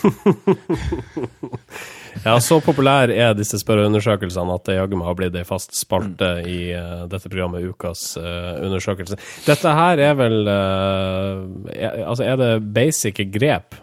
Ja, 2.24 2.34
så 2.42 2.58
populær 2.64 3.10
er 3.12 3.34
disse 3.38 3.60
spørreundersøkelsene 3.60 4.54
at 4.56 4.66
det 4.66 4.76
jaggu 4.78 4.98
meg 4.98 5.08
har 5.08 5.16
blitt 5.18 5.36
ei 5.38 5.46
fast 5.46 5.76
spalte 5.78 6.30
i 6.48 6.58
uh, 6.74 7.04
dette 7.10 7.30
programmet, 7.30 7.66
Ukas 7.70 8.02
uh, 8.18 8.58
undersøkelse. 8.66 9.18
Dette 9.46 9.74
her 9.78 10.02
er 10.02 10.16
vel 10.18 10.38
uh, 10.48 11.44
er, 11.72 12.02
Altså, 12.08 12.24
er 12.26 12.38
det 12.40 12.50
basic 12.74 13.20
grep 13.34 13.76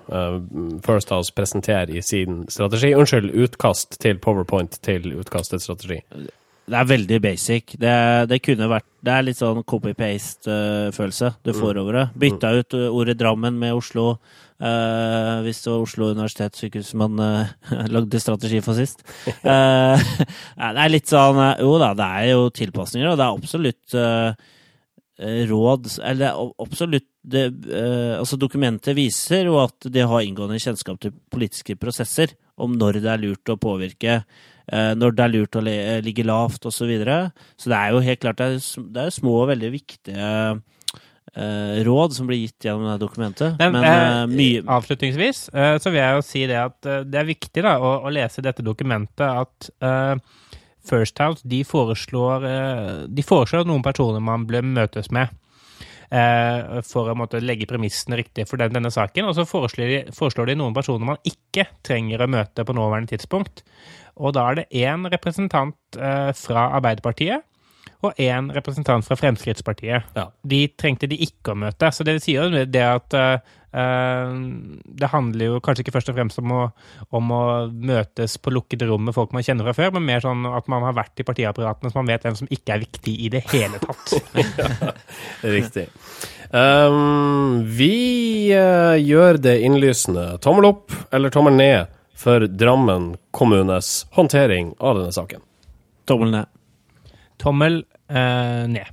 First 0.86 1.12
House 1.14 1.34
presenterer 1.36 1.92
i 1.94 2.02
sin 2.04 2.44
strategi? 2.52 2.94
Unnskyld, 2.96 3.32
utkast 3.46 4.00
til 4.02 4.20
powerpoint 4.20 4.80
til 4.86 5.14
utkast 5.20 5.54
til 5.54 5.64
strategi. 5.64 6.02
Det 6.66 6.78
er 6.80 6.88
veldig 6.90 7.20
basic. 7.22 7.76
Det, 7.78 7.94
det 8.32 8.40
kunne 8.42 8.70
vært 8.72 8.88
Det 9.06 9.14
er 9.14 9.26
litt 9.28 9.38
sånn 9.38 9.62
copy-paste-følelse 9.70 11.30
du 11.46 11.52
får 11.54 11.78
over 11.82 12.00
det. 12.00 12.06
Bytta 12.24 12.56
ut 12.58 12.78
eh, 12.78 12.88
ordet 12.90 13.18
Drammen 13.20 13.60
med 13.62 13.76
Oslo. 13.78 14.16
Uh, 14.56 15.44
hvis 15.44 15.60
det 15.66 15.68
var 15.68 15.82
Oslo 15.84 16.08
universitetssykehus 16.16 16.94
man 16.96 17.20
uh, 17.20 17.50
lagde 17.96 18.22
strategi 18.24 18.62
for 18.66 18.78
sist. 18.80 19.04
Uh, 19.46 20.00
det 20.74 20.84
er 20.86 20.92
litt 20.94 21.12
sånn 21.12 21.38
eh, 21.44 21.62
Jo 21.62 21.76
da, 21.82 21.92
det 21.98 22.06
er 22.20 22.30
jo 22.32 22.48
tilpasninger, 22.56 23.12
og 23.12 23.20
det 23.20 23.26
er 23.26 23.36
absolutt 23.36 23.96
eh, 24.00 24.46
råd 25.50 25.90
Eller 26.04 26.32
er 26.32 26.50
absolutt 26.64 27.08
det, 27.26 27.46
eh, 27.74 28.16
altså 28.20 28.38
dokumentet 28.38 28.96
viser 28.98 29.48
jo 29.50 29.58
at 29.62 29.88
de 29.90 30.04
har 30.06 30.26
inngående 30.26 30.60
kjennskap 30.62 31.00
til 31.02 31.14
politiske 31.34 31.76
prosesser, 31.80 32.36
om 32.62 32.76
når 32.78 33.00
det 33.02 33.10
er 33.12 33.24
lurt 33.24 33.50
å 33.50 33.58
påvirke, 33.58 34.20
eh, 34.22 34.54
når 34.72 35.14
det 35.14 35.22
er 35.22 35.30
lurt 35.30 35.58
å 35.60 35.62
ligge 35.62 36.24
lavt 36.26 36.66
osv. 36.66 36.74
Så, 36.74 36.88
videre. 36.90 37.18
så 37.54 37.70
det 37.70 37.78
er 37.78 37.92
jo 37.94 38.00
helt 38.02 38.22
klart 38.24 38.40
det 38.40 38.48
er, 38.56 38.64
det 38.96 39.04
er 39.04 39.14
små 39.14 39.36
og 39.44 39.52
veldig 39.52 39.70
viktige 39.76 40.30
eh, 41.36 41.84
råd 41.86 42.16
som 42.16 42.30
blir 42.30 42.42
gitt 42.44 42.68
gjennom 42.68 42.88
det 42.90 43.00
dokumentet. 43.04 43.60
Men, 43.60 43.76
Men, 43.76 44.40
eh, 44.40 44.58
eh, 44.58 44.74
Avslutningsvis 44.78 45.50
eh, 45.54 45.78
så 45.82 45.92
vil 45.92 46.02
jeg 46.02 46.18
jo 46.18 46.26
si 46.26 46.46
det 46.50 46.60
at 46.62 46.90
eh, 46.90 47.04
det 47.06 47.22
er 47.22 47.30
viktig 47.30 47.66
da, 47.66 47.78
å, 47.80 47.98
å 48.06 48.14
lese 48.14 48.44
dette 48.46 48.66
dokumentet 48.66 49.26
at 49.26 49.70
uh, 49.84 50.16
First 50.86 51.20
House 51.20 51.42
de 51.48 51.64
foreslår, 51.66 52.46
eh, 52.50 53.02
de 53.10 53.26
foreslår 53.26 53.66
noen 53.68 53.84
personer 53.86 54.24
man 54.24 54.46
bør 54.50 54.66
møtes 54.66 55.12
med. 55.14 55.34
Eh, 56.16 56.80
for 56.88 57.12
å 57.12 57.18
måtte 57.18 57.42
legge 57.44 57.68
premissene 57.70 58.20
riktig 58.22 58.48
for 58.50 58.62
den, 58.62 58.74
denne 58.76 58.92
saken. 58.94 59.30
Og 59.30 59.36
så 59.38 59.48
foreslår 59.50 59.92
de, 59.92 60.00
foreslår 60.16 60.52
de 60.52 60.58
noen 60.60 60.76
personer 60.76 61.12
man 61.14 61.22
ikke 61.28 61.68
trenger 61.86 62.24
å 62.24 62.32
møte 62.32 62.66
på 62.66 62.76
nåværende 62.78 63.14
tidspunkt. 63.16 63.66
Og 64.16 64.36
da 64.38 64.48
er 64.50 64.62
det 64.62 64.70
én 64.86 65.08
representant 65.12 66.00
eh, 66.00 66.32
fra 66.38 66.70
Arbeiderpartiet 66.78 67.44
og 68.06 68.22
én 68.22 68.52
representant 68.56 69.06
fra 69.06 69.18
Fremskrittspartiet. 69.20 70.16
Ja. 70.18 70.30
De 70.44 70.66
trengte 70.78 71.10
de 71.12 71.20
ikke 71.26 71.54
å 71.54 71.60
møte. 71.66 71.92
Så 71.94 72.08
det 72.08 72.20
sier 72.24 72.48
jo 72.48 72.66
det 72.66 72.84
at 72.86 73.16
eh, 73.18 73.56
det 73.76 75.10
handler 75.12 75.50
jo 75.50 75.60
kanskje 75.64 75.84
ikke 75.84 75.96
først 75.98 76.12
og 76.12 76.16
fremst 76.16 76.40
om 76.40 76.52
å, 76.56 76.62
om 77.18 77.32
å 77.36 77.42
møtes 77.68 78.38
på 78.40 78.54
lukkede 78.54 78.88
rom 78.88 79.04
med 79.10 79.16
folk 79.18 79.34
man 79.36 79.44
kjenner 79.44 79.68
fra 79.68 79.76
før, 79.76 79.92
men 79.98 80.06
mer 80.08 80.24
sånn 80.24 80.46
at 80.48 80.70
man 80.72 80.86
har 80.88 80.96
vært 80.96 81.20
i 81.20 81.26
partiapparatene 81.28 81.92
så 81.92 82.00
man 82.00 82.12
vet 82.14 82.24
hvem 82.24 82.38
som 82.40 82.52
ikke 82.56 82.76
er 82.76 82.86
viktig 82.86 83.16
i 83.26 83.32
det 83.34 83.44
hele 83.52 83.82
tatt. 83.84 84.16
Riktig. 85.58 85.90
Um, 86.56 87.66
vi 87.68 87.92
uh, 88.56 88.96
gjør 89.02 89.42
det 89.44 89.58
innlysende. 89.68 90.30
Tommel 90.46 90.70
opp 90.72 90.96
eller 91.12 91.34
tommel 91.34 91.58
ned 91.60 91.92
for 92.16 92.48
Drammen 92.48 93.18
kommunes 93.36 94.06
håndtering 94.16 94.72
av 94.80 95.02
denne 95.02 95.12
saken. 95.12 95.44
tommel 96.08 96.32
ned. 96.32 96.52
Tommel 97.44 97.82
eh, 98.10 98.68
ned. 98.68 98.88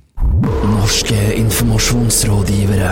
Norske 0.63 1.33
informasjonsrådgivere. 1.35 2.91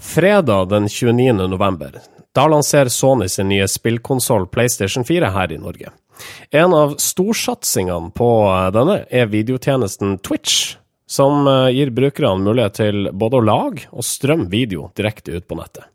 Fredag 0.00 0.68
den 0.68 0.88
29. 0.88 1.32
november. 1.32 2.00
Da 2.34 2.46
lanserer 2.48 2.88
Sony 2.88 3.28
sin 3.28 3.48
nye 3.48 3.68
spillkonsoll 3.68 4.46
PlayStation 4.46 5.04
4 5.04 5.30
her 5.30 5.52
i 5.52 5.58
Norge. 5.58 5.90
En 6.50 6.74
av 6.74 6.94
storsatsingene 6.98 8.12
på 8.14 8.28
denne 8.74 9.02
er 9.10 9.30
videotjenesten 9.32 10.18
Twitch, 10.18 10.76
som 11.08 11.46
eh, 11.48 11.70
gir 11.76 11.92
brukerne 11.92 12.44
mulighet 12.44 12.78
til 12.80 13.08
både 13.12 13.40
å 13.40 13.46
lage 13.46 13.88
og 13.92 14.06
strømme 14.06 14.48
video 14.52 14.90
direkte 14.96 15.34
ut 15.36 15.48
på 15.48 15.58
nettet. 15.58 15.88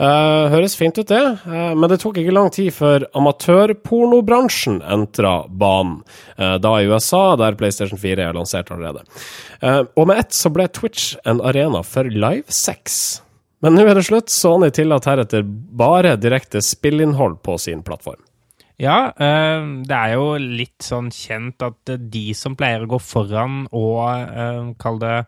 Eh, 0.00 0.46
høres 0.48 0.78
fint 0.80 0.96
ut, 0.96 1.10
det, 1.10 1.20
eh, 1.44 1.72
men 1.76 1.90
det 1.92 1.98
tok 2.00 2.16
ikke 2.22 2.32
lang 2.32 2.48
tid 2.54 2.72
før 2.72 3.04
amatørpornobransjen 3.20 4.78
entra 4.80 5.44
banen. 5.48 5.98
eh, 6.38 6.56
da 6.56 6.70
i 6.80 6.86
USA, 6.88 7.36
der 7.36 7.52
PlayStation 7.52 7.98
4 7.98 8.30
er 8.30 8.32
lansert 8.32 8.70
allerede. 8.70 9.04
Og 9.96 10.06
med 10.06 10.18
ett 10.18 10.32
så 10.32 10.50
ble 10.50 10.68
Twitch 10.68 11.16
en 11.26 11.40
arena 11.40 11.82
for 11.84 12.04
livesex. 12.04 13.20
Men 13.60 13.74
nå 13.74 13.86
er 13.86 13.94
det 13.94 14.06
slutt. 14.06 14.30
Sony 14.30 14.70
tillater 14.70 15.16
heretter 15.16 15.42
bare 15.44 16.16
direkte 16.16 16.62
spillinnhold 16.62 17.42
på 17.42 17.58
sin 17.60 17.82
plattform. 17.82 18.22
Ja, 18.78 19.12
det 19.18 19.92
er 19.92 20.14
jo 20.14 20.38
litt 20.38 20.80
sånn 20.80 21.10
kjent 21.10 21.60
at 21.60 21.84
de 21.84 22.32
som 22.32 22.56
pleier 22.56 22.86
å 22.86 22.88
gå 22.88 22.98
foran 22.98 23.66
og 23.70 24.78
kall 24.78 24.98
det 24.98 25.26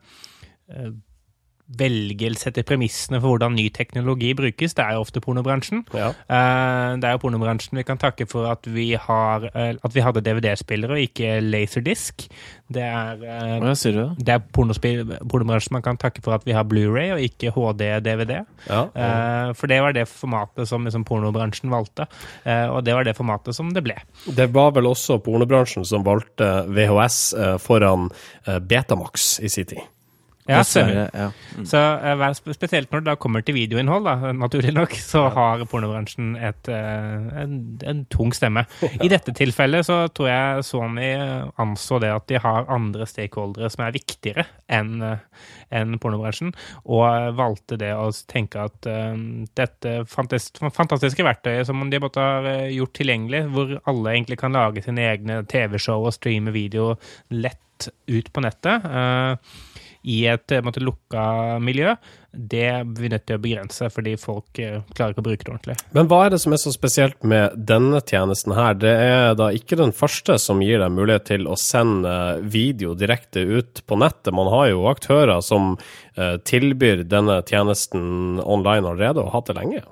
eh, 1.73 1.79
velge 1.79 2.35
sette 2.39 2.63
premissene 2.69 3.21
for 3.21 3.33
hvordan 3.37 3.55
ny 3.57 3.69
teknologi 3.71 4.33
brukes, 4.35 4.75
det 4.75 4.85
er 4.85 4.95
jo 4.95 5.01
ofte 5.07 5.21
pornobransjen. 5.25 5.85
Ja. 5.95 6.11
Eh, 6.29 6.97
Det 7.01 7.05
er 7.09 7.13
jo 7.17 7.19
pornobransjen 7.25 7.77
vi 7.79 7.83
kan 7.85 7.99
takke 7.99 8.27
for 8.29 8.47
at 8.51 8.67
vi, 8.67 8.93
har, 8.95 9.45
eh, 9.55 9.75
at 9.83 9.95
vi 9.95 10.01
hadde 10.01 10.21
DVD-spillere 10.23 10.93
og 10.93 10.99
ikke 11.09 11.41
laserdisk. 11.41 12.29
Det 12.73 12.83
er, 12.83 13.17
ja, 13.61 13.75
sier 13.77 13.93
du? 13.93 14.15
det 14.23 14.29
er 14.33 14.43
pornobransjen 14.53 15.73
man 15.73 15.83
kan 15.83 15.97
takke 16.01 16.23
for 16.25 16.35
at 16.35 16.45
vi 16.47 16.53
har 16.57 16.65
Blu-ray 16.65 17.13
og 17.13 17.21
ikke 17.21 17.53
HD-DVD. 17.53 18.45
Ja. 18.69 18.87
Eh, 18.95 19.53
For 19.55 19.67
det 19.67 19.81
var 19.83 19.93
det 19.93 20.07
formatet 20.09 20.69
som 20.69 20.85
liksom 20.85 21.05
pornobransjen 21.05 21.71
valgte, 21.71 22.07
eh, 22.45 22.67
og 22.69 22.85
det 22.85 22.95
var 22.95 23.05
det 23.05 23.17
formatet 23.17 23.55
som 23.55 23.73
det 23.75 23.83
ble. 23.85 23.97
Det 24.27 24.49
var 24.53 24.73
vel 24.73 24.85
også 24.89 25.19
pornobransjen 25.23 25.85
som 25.85 26.05
valgte 26.05 26.67
VHS 26.69 27.19
eh, 27.35 27.57
foran 27.59 28.11
eh, 28.47 28.59
Betamax 28.59 29.39
i 29.41 29.49
sin 29.49 29.65
tid. 29.67 29.83
Ja, 30.51 30.63
stemmer. 30.67 31.07
Ja. 31.15 31.29
Så 31.69 31.79
eh, 31.79 32.23
spesielt 32.57 32.91
når 32.91 33.05
det 33.05 33.13
da 33.13 33.17
kommer 33.21 33.45
til 33.47 33.57
videoinnhold, 33.57 34.09
da, 34.09 34.33
naturlig 34.35 34.75
nok, 34.75 34.97
så 34.99 35.29
har 35.35 35.63
pornobransjen 35.71 36.35
et, 36.37 36.71
eh, 36.73 37.29
en, 37.45 37.57
en 37.87 38.05
tung 38.13 38.35
stemme. 38.35 38.65
I 39.05 39.11
dette 39.13 39.35
tilfellet 39.39 39.87
så 39.87 40.03
tror 40.11 40.31
jeg 40.33 40.67
Sony 40.67 41.13
anså 41.63 42.01
det 42.03 42.11
at 42.15 42.27
de 42.31 42.43
har 42.43 42.71
andre 42.73 43.07
stakeholdere 43.07 43.71
som 43.73 43.87
er 43.87 43.95
viktigere 43.95 44.49
enn 44.73 45.03
en 45.73 45.97
pornobransjen, 46.01 46.53
og 46.85 47.37
valgte 47.39 47.79
det 47.81 47.93
å 47.97 48.09
tenke 48.29 48.67
at 48.67 48.89
eh, 48.91 49.17
dette 49.59 49.95
fantastiske 50.11 51.27
verktøyet 51.27 51.69
som 51.69 51.83
de 51.91 52.01
måtte 52.03 52.23
ha 52.23 52.41
eh, 52.49 52.71
gjort 52.77 52.95
tilgjengelig, 52.99 53.45
hvor 53.55 53.77
alle 53.81 54.15
egentlig 54.17 54.41
kan 54.43 54.57
lage 54.57 54.85
sine 54.85 55.07
egne 55.13 55.43
TV-show 55.49 56.09
og 56.09 56.17
streame 56.17 56.55
video 56.55 56.93
lett 57.33 57.89
ut 58.11 58.29
på 58.33 58.45
nettet, 58.45 58.85
eh, 58.87 59.72
i 60.03 60.25
et 60.31 60.53
eh, 60.53 60.63
måte, 60.65 60.83
lukka 60.83 61.59
miljø, 61.63 61.95
det 62.33 62.63
er 62.65 62.87
vi 62.97 63.11
nødt 63.13 63.27
til 63.29 63.39
å 63.39 63.43
begrense, 63.43 63.89
fordi 63.93 64.15
folk 64.21 64.59
eh, 64.63 64.81
klarer 64.97 65.15
ikke 65.15 65.23
å 65.23 65.27
bruke 65.27 65.45
det 65.45 65.53
ordentlig. 65.53 65.77
Men 65.97 66.09
hva 66.11 66.23
er 66.25 66.35
det 66.35 66.41
som 66.43 66.55
er 66.55 66.63
så 66.63 66.73
spesielt 66.75 67.27
med 67.29 67.55
denne 67.71 68.01
tjenesten 68.01 68.57
her? 68.57 68.77
Det 68.81 68.93
er 68.93 69.37
da 69.39 69.51
ikke 69.55 69.79
den 69.79 69.95
første 69.97 70.39
som 70.43 70.63
gir 70.65 70.83
deg 70.83 70.95
mulighet 70.97 71.29
til 71.31 71.47
å 71.47 71.59
sende 71.61 72.15
video 72.43 72.97
direkte 72.99 73.45
ut 73.45 73.85
på 73.87 73.99
nettet. 74.01 74.35
Man 74.35 74.51
har 74.53 74.71
jo 74.73 74.89
aktører 74.91 75.43
som 75.45 75.75
eh, 76.17 76.39
tilbyr 76.49 77.05
denne 77.07 77.43
tjenesten 77.47 78.41
online 78.43 78.89
allerede, 78.89 79.21
og 79.21 79.31
har 79.31 79.41
hatt 79.41 79.53
det 79.53 79.61
lenge. 79.61 79.85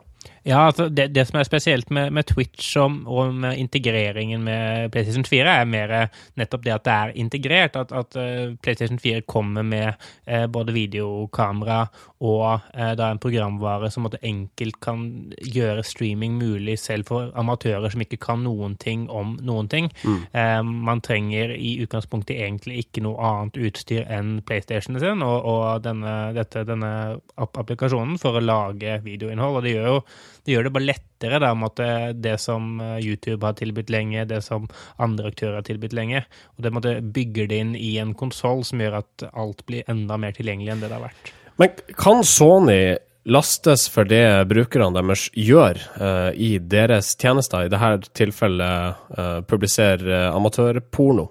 Ja, 0.44 0.66
altså 0.66 0.88
det, 0.88 1.11
det 1.14 1.26
som 1.28 1.38
er 1.40 1.44
spesielt 1.44 1.90
med, 1.90 2.11
med 2.16 2.25
Twitch 2.30 2.76
og, 2.80 3.02
og 3.06 3.35
med 3.35 3.59
integreringen 3.61 4.42
med 4.44 4.90
PlayStation 4.92 5.25
4, 5.25 5.56
er 5.61 5.68
mer 5.68 5.94
nettopp 6.40 6.64
det 6.64 6.73
at 6.73 6.87
det 6.87 6.94
er 6.94 7.12
integrert. 7.20 7.76
At, 7.76 7.92
at 7.92 8.16
eh, 8.16 8.54
PlayStation 8.62 8.99
4 8.99 9.20
kommer 9.28 9.62
med 9.62 9.92
eh, 10.26 10.47
både 10.47 10.73
videokamera 10.73 11.82
og 12.20 12.61
eh, 12.75 12.92
da 12.97 13.11
en 13.11 13.20
programvare 13.20 13.88
som 13.92 14.09
enkelt 14.11 14.80
kan 14.80 15.04
gjøre 15.40 15.85
streaming 15.85 16.38
mulig 16.40 16.78
selv 16.78 17.09
for 17.09 17.30
amatører 17.38 17.92
som 17.92 18.02
ikke 18.04 18.20
kan 18.20 18.42
noen 18.44 18.76
ting 18.80 19.06
om 19.11 19.38
noen 19.44 19.68
ting. 19.68 19.88
Eh, 20.32 20.62
man 20.62 21.00
trenger 21.00 21.54
i 21.56 21.78
utgangspunktet 21.85 22.37
egentlig 22.37 22.85
ikke 22.85 23.04
noe 23.04 23.20
annet 23.25 23.56
utstyr 23.61 24.04
enn 24.09 24.40
PlayStationen 24.44 25.00
sin 25.00 25.25
og, 25.25 25.44
og 25.44 25.85
denne, 25.85 26.32
dette, 26.37 26.64
denne 26.68 26.92
applikasjonen 27.37 28.18
for 28.20 28.37
å 28.37 28.44
lage 28.44 29.00
videoinnhold. 29.04 29.61
Og 29.61 29.64
det 29.64 29.76
gjør 29.76 29.90
jo 29.94 30.02
det 30.50 30.57
gjør 30.57 30.66
det 30.66 30.73
bare 30.75 30.88
lettere 30.88 31.38
da, 31.45 31.52
med 31.54 31.71
at 31.71 32.16
det, 32.19 32.35
som 32.42 32.80
eh, 32.83 32.97
YouTube 32.99 33.47
har 33.47 33.54
tilbudt 33.59 33.92
lenge, 33.95 34.26
det 34.26 34.40
som 34.42 34.66
andre 34.99 35.30
aktører 35.30 35.61
har 35.61 35.66
tilbudt 35.69 35.95
lenge. 35.95 36.25
Og 36.59 36.64
det 36.66 36.73
måtte 36.75 36.97
bygger 37.00 37.50
det 37.50 37.61
inn 37.62 37.76
i 37.78 37.92
en 38.02 38.16
konsoll 38.19 38.64
som 38.66 38.83
gjør 38.83 38.99
at 39.04 39.28
alt 39.30 39.62
blir 39.71 39.87
enda 39.90 40.19
mer 40.19 40.35
tilgjengelig 40.35 40.75
enn 40.75 40.83
det 40.83 40.90
det 40.90 40.99
har 40.99 41.07
vært. 41.07 41.30
Men 41.61 41.80
kan 41.95 42.25
Sony 42.26 42.97
lastes 43.30 43.87
for 43.92 44.09
det 44.09 44.25
brukerne 44.50 44.97
deres 44.97 45.28
gjør 45.37 45.78
uh, 46.00 46.30
i 46.33 46.54
deres 46.59 47.12
tjenester, 47.21 47.69
i 47.69 47.71
dette 47.71 48.11
tilfellet 48.16 49.11
uh, 49.12 49.42
publisere 49.47 50.09
uh, 50.09 50.37
amatørporno? 50.38 51.28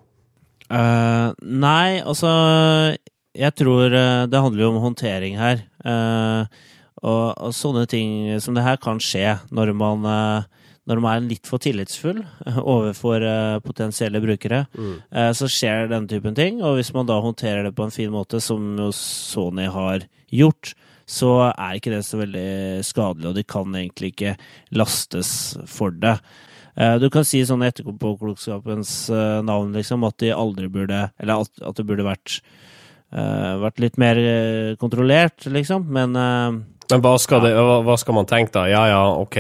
Uh, 0.70 1.34
nei, 1.42 1.98
altså 2.06 2.30
Jeg 3.34 3.56
tror 3.58 3.90
eh, 3.90 4.26
det 4.30 4.42
handler 4.42 4.64
jo 4.64 4.70
om 4.70 4.82
håndtering 4.84 5.38
her. 5.40 5.62
Eh, 5.86 6.60
og, 7.02 7.38
og 7.38 7.54
sånne 7.56 7.86
ting 7.90 8.40
som 8.44 8.56
det 8.58 8.66
her 8.66 8.80
kan 8.82 9.00
skje 9.04 9.38
når 9.56 9.72
man, 9.78 10.04
eh, 10.10 10.50
når 10.90 11.02
man 11.04 11.16
er 11.20 11.30
litt 11.30 11.48
for 11.48 11.62
tillitsfull 11.64 12.20
overfor 12.76 13.24
eh, 13.24 13.60
potensielle 13.64 14.22
brukere. 14.24 14.66
Mm. 14.76 14.96
så 15.38 15.48
skjer 15.52 15.88
denne 15.92 16.10
typen 16.12 16.36
ting. 16.38 16.62
Og 16.66 16.80
hvis 16.80 16.94
man 16.96 17.08
da 17.10 17.20
håndterer 17.24 17.64
det 17.68 17.76
på 17.78 17.86
en 17.88 17.94
fin 17.96 18.12
måte, 18.14 18.42
som 18.44 18.76
jo 18.80 18.92
Sony 18.96 19.70
har 19.72 20.08
gjort, 20.34 20.74
så 21.10 21.30
er 21.50 21.78
ikke 21.80 21.90
det 21.96 22.04
så 22.06 22.20
veldig 22.20 22.84
skadelig, 22.86 23.32
og 23.32 23.38
de 23.40 23.44
kan 23.50 23.74
egentlig 23.74 24.12
ikke 24.14 24.36
lastes 24.78 25.32
for 25.66 25.90
det. 25.90 26.18
Eh, 26.78 26.98
Du 27.02 27.08
kan 27.10 27.26
si 27.26 27.42
sånn 27.46 27.64
i 27.66 27.70
etterpåklokskapens 27.72 28.92
eh, 29.10 29.40
navn, 29.46 29.74
liksom, 29.74 30.06
at 30.06 30.20
de 30.22 30.30
aldri 30.36 30.70
burde 30.70 31.08
Eller 31.20 31.42
at, 31.42 31.50
at 31.66 31.80
det 31.80 31.86
burde 31.90 32.06
vært, 32.06 32.40
eh, 33.12 33.56
vært 33.64 33.82
litt 33.82 33.98
mer 33.98 34.22
eh, 34.22 34.76
kontrollert, 34.82 35.48
liksom. 35.50 35.88
Men 35.90 36.16
eh, 36.16 36.60
Men 36.90 37.04
hva 37.06 37.12
skal, 37.22 37.44
det, 37.46 37.52
hva, 37.54 37.96
skal 38.02 38.16
man 38.18 38.28
tenke 38.30 38.56
da? 38.56 38.64
Ja 38.70 38.82
ja, 38.90 39.02
ok, 39.22 39.38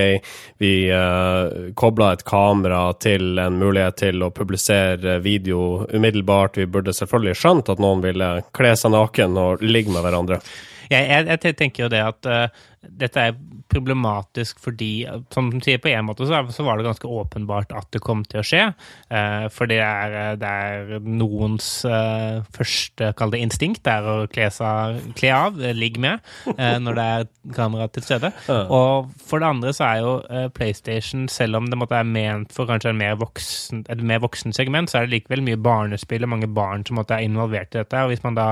vi 0.62 0.74
uh, 0.94 1.72
kobla 1.74 2.12
et 2.14 2.22
kamera 2.28 2.84
til 3.02 3.42
en 3.42 3.58
mulighet 3.58 3.98
til 4.04 4.22
å 4.22 4.30
publisere 4.30 5.18
video 5.24 5.88
umiddelbart. 5.90 6.60
Vi 6.62 6.70
burde 6.70 6.94
selvfølgelig 6.94 7.40
skjønt 7.42 7.72
at 7.74 7.82
noen 7.82 8.06
ville 8.06 8.30
kle 8.54 8.76
seg 8.78 8.94
naken 8.94 9.40
og 9.42 9.66
ligge 9.66 9.96
med 9.96 10.06
hverandre. 10.06 10.38
Jeg, 10.90 11.06
jeg, 11.10 11.40
jeg 11.42 11.58
tenker 11.58 11.88
jo 11.88 11.90
det 11.94 12.04
at 12.06 12.30
uh, 12.30 12.68
dette 12.80 13.24
er 13.30 13.36
problematisk 13.70 14.60
fordi, 14.64 15.04
som 15.34 15.50
de 15.52 15.60
sier 15.64 15.82
på 15.82 15.92
en 15.92 16.08
måte, 16.08 16.26
så, 16.26 16.64
var 16.66 16.80
det 16.80 16.88
ganske 16.88 17.08
åpenbart 17.08 17.74
at 17.76 17.90
det 17.94 18.02
kom 18.04 18.24
til 18.28 18.42
å 18.42 18.46
skje. 18.46 18.62
Uh, 19.12 19.46
for 19.54 19.70
det 19.70 19.80
er, 19.84 20.38
det 20.40 20.50
er 20.50 21.04
noens 21.04 21.68
uh, 21.88 22.42
første, 22.56 23.12
kall 23.20 23.34
det 23.34 23.44
instinkt, 23.44 23.84
det 23.86 23.98
er 24.00 24.08
å 24.08 24.16
kle, 24.32 24.48
seg, 24.54 25.02
kle 25.20 25.34
av, 25.36 25.60
ligge 25.76 26.02
med, 26.02 26.24
når 26.56 26.98
det 26.98 27.06
er 27.16 27.28
kamera 27.56 27.90
til 27.92 28.06
stede. 28.06 28.32
Og 28.50 29.10
for 29.26 29.42
det 29.42 29.50
andre 29.50 29.74
så 29.76 29.86
er 29.90 30.02
jo 30.04 30.14
PlayStation, 30.56 31.28
selv 31.32 31.60
om 31.60 31.70
det 31.70 31.78
måtte 31.80 31.98
være 31.98 32.10
ment 32.10 32.54
for 32.56 32.70
kanskje 32.70 32.94
en 32.94 33.00
mer 33.00 33.18
voksen, 33.20 33.84
et 33.92 34.04
mer 34.06 34.22
voksen 34.24 34.56
segment, 34.56 34.92
så 34.92 35.00
er 35.00 35.08
det 35.08 35.18
likevel 35.18 35.44
mye 35.46 35.60
barnespill 35.62 36.26
og 36.26 36.34
mange 36.34 36.50
barn 36.52 36.86
som 36.88 37.00
måtte 37.00 37.18
er 37.18 37.28
involvert 37.28 37.76
i 37.76 37.82
dette. 37.82 38.04
og 38.04 38.14
Hvis 38.14 38.26
man 38.26 38.40
da 38.40 38.50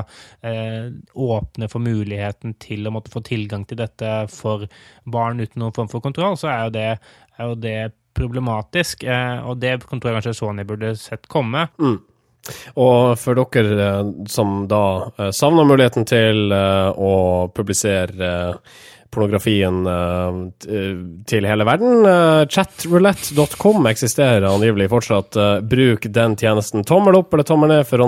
åpner 1.17 1.71
for 1.71 1.83
muligheten 1.83 2.57
til 2.61 2.87
å 2.87 2.93
måtte 2.93 3.13
få 3.13 3.23
tilgang 3.25 3.65
til 3.67 3.79
dette 3.81 4.16
for 4.31 4.65
barn 5.05 5.39
uten 5.43 5.61
noen 5.61 5.75
form 5.75 5.91
for 5.91 6.03
kontroll, 6.03 6.37
så 6.39 6.49
er 6.51 6.65
jo 6.65 6.75
det, 6.75 6.89
er 7.37 7.51
jo 7.51 7.57
det 7.61 7.79
problematisk. 8.17 9.03
Eh, 9.03 9.39
og 9.47 9.59
det 9.61 9.77
tror 9.85 10.09
jeg 10.09 10.19
kanskje 10.19 10.37
Sony 10.37 10.67
burde 10.67 10.95
sett 10.99 11.29
komme. 11.31 11.67
Mm. 11.79 11.97
Og 12.79 13.17
for 13.19 13.37
dere 13.37 13.87
eh, 13.87 14.13
som 14.31 14.61
da 14.69 14.83
eh, 15.17 15.33
savner 15.35 15.67
muligheten 15.67 16.07
til 16.07 16.53
å 16.53 17.15
publisere 17.55 18.35
pornografien 19.07 19.85
til 21.31 21.45
hele 21.47 21.65
verden. 21.65 22.03
Chatroulette.com 22.51 23.87
eksisterer 23.87 24.45
angivelig 24.49 24.89
fortsatt. 24.91 25.37
Bruk 25.63 26.09
den 26.11 26.35
tjenesten. 26.37 26.83
Tommel 26.85 27.15
opp 27.21 27.31
eller 27.33 27.47
tommel 27.47 27.71
ned 27.71 27.87
for, 27.87 28.03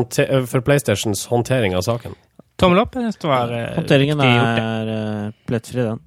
for 0.51 0.67
PlayStations 0.67 1.23
håndtering 1.31 1.77
av 1.79 1.87
saken? 1.87 2.17
Tommel 2.59 2.81
opp. 2.83 2.93
Det 2.93 3.27
var 3.27 3.53
Håndteringen 3.75 4.19
er 4.25 5.31
plettfri, 5.47 5.85
den. 5.85 6.01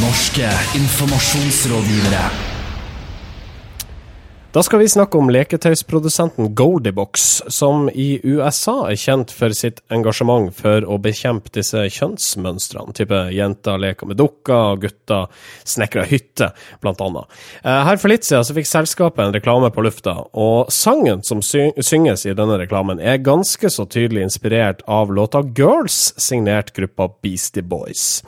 Norske 0.00 0.50
informasjonsrådgivere. 0.80 2.53
Da 4.54 4.62
skal 4.62 4.78
vi 4.78 4.88
snakke 4.88 5.18
om 5.18 5.32
leketøysprodusenten 5.34 6.52
Goldiebox, 6.54 7.42
som 7.50 7.88
i 7.90 8.20
USA 8.22 8.76
er 8.86 8.98
kjent 9.02 9.32
for 9.34 9.50
sitt 9.50 9.80
engasjement 9.90 10.54
for 10.54 10.86
å 10.86 10.94
bekjempe 11.02 11.50
disse 11.56 11.80
kjønnsmønstrene. 11.96 12.94
Type 12.94 13.18
jenter 13.34 13.80
leker 13.82 14.06
med 14.06 14.20
dukker, 14.22 14.78
gutter 14.84 15.26
snekrer 15.66 16.06
hytte, 16.06 16.52
blant 16.84 17.02
annet. 17.02 17.34
Eh, 17.64 17.80
her 17.88 17.98
for 17.98 18.12
litt 18.14 18.28
siden 18.28 18.46
så 18.46 18.54
fikk 18.54 18.70
selskapet 18.70 19.24
en 19.24 19.34
reklame 19.34 19.72
på 19.74 19.82
lufta, 19.88 20.20
og 20.30 20.70
sangen 20.70 21.26
som 21.26 21.42
synges 21.42 22.22
i 22.22 22.36
denne 22.38 22.60
reklamen 22.62 23.02
er 23.02 23.18
ganske 23.26 23.66
så 23.66 23.88
tydelig 23.90 24.28
inspirert 24.28 24.86
av 24.86 25.10
låta 25.10 25.42
Girls, 25.58 26.12
signert 26.14 26.70
gruppa 26.78 27.10
Beastie 27.26 27.66
Boys. 27.66 28.22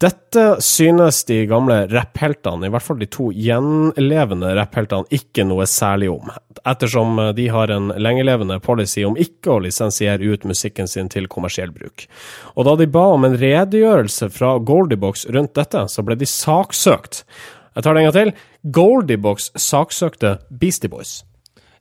Dette 0.00 0.44
synes 0.64 1.24
de 1.28 1.42
gamle 1.44 1.82
rappheltene, 1.90 2.64
i 2.64 2.72
hvert 2.72 2.84
fall 2.86 3.00
de 3.02 3.08
to 3.12 3.26
gjenlevende 3.36 4.54
rappheltene, 4.56 5.04
ikke 5.12 5.44
noe 5.44 5.66
særlig 5.68 6.08
om, 6.08 6.30
ettersom 6.64 7.20
de 7.36 7.48
har 7.52 7.72
en 7.74 7.92
lengelevende 8.00 8.56
policy 8.64 9.04
om 9.04 9.18
ikke 9.20 9.52
å 9.52 9.60
lisensiere 9.66 10.24
ut 10.24 10.48
musikken 10.48 10.88
sin 10.88 11.12
til 11.12 11.28
kommersiell 11.28 11.74
bruk. 11.74 12.06
Og 12.56 12.64
da 12.70 12.78
de 12.80 12.88
ba 12.88 13.10
om 13.12 13.28
en 13.28 13.36
redegjørelse 13.36 14.30
fra 14.32 14.54
Goldiebox 14.56 15.28
rundt 15.36 15.52
dette, 15.60 15.84
så 15.92 16.06
ble 16.06 16.16
de 16.16 16.28
saksøkt. 16.32 17.26
Jeg 17.76 17.84
tar 17.84 17.92
det 17.92 18.00
en 18.00 18.08
gang 18.08 18.16
til. 18.16 18.32
Goldiebox 18.80 19.52
saksøkte 19.68 20.38
Beastie 20.48 20.88
Boys. 20.88 21.18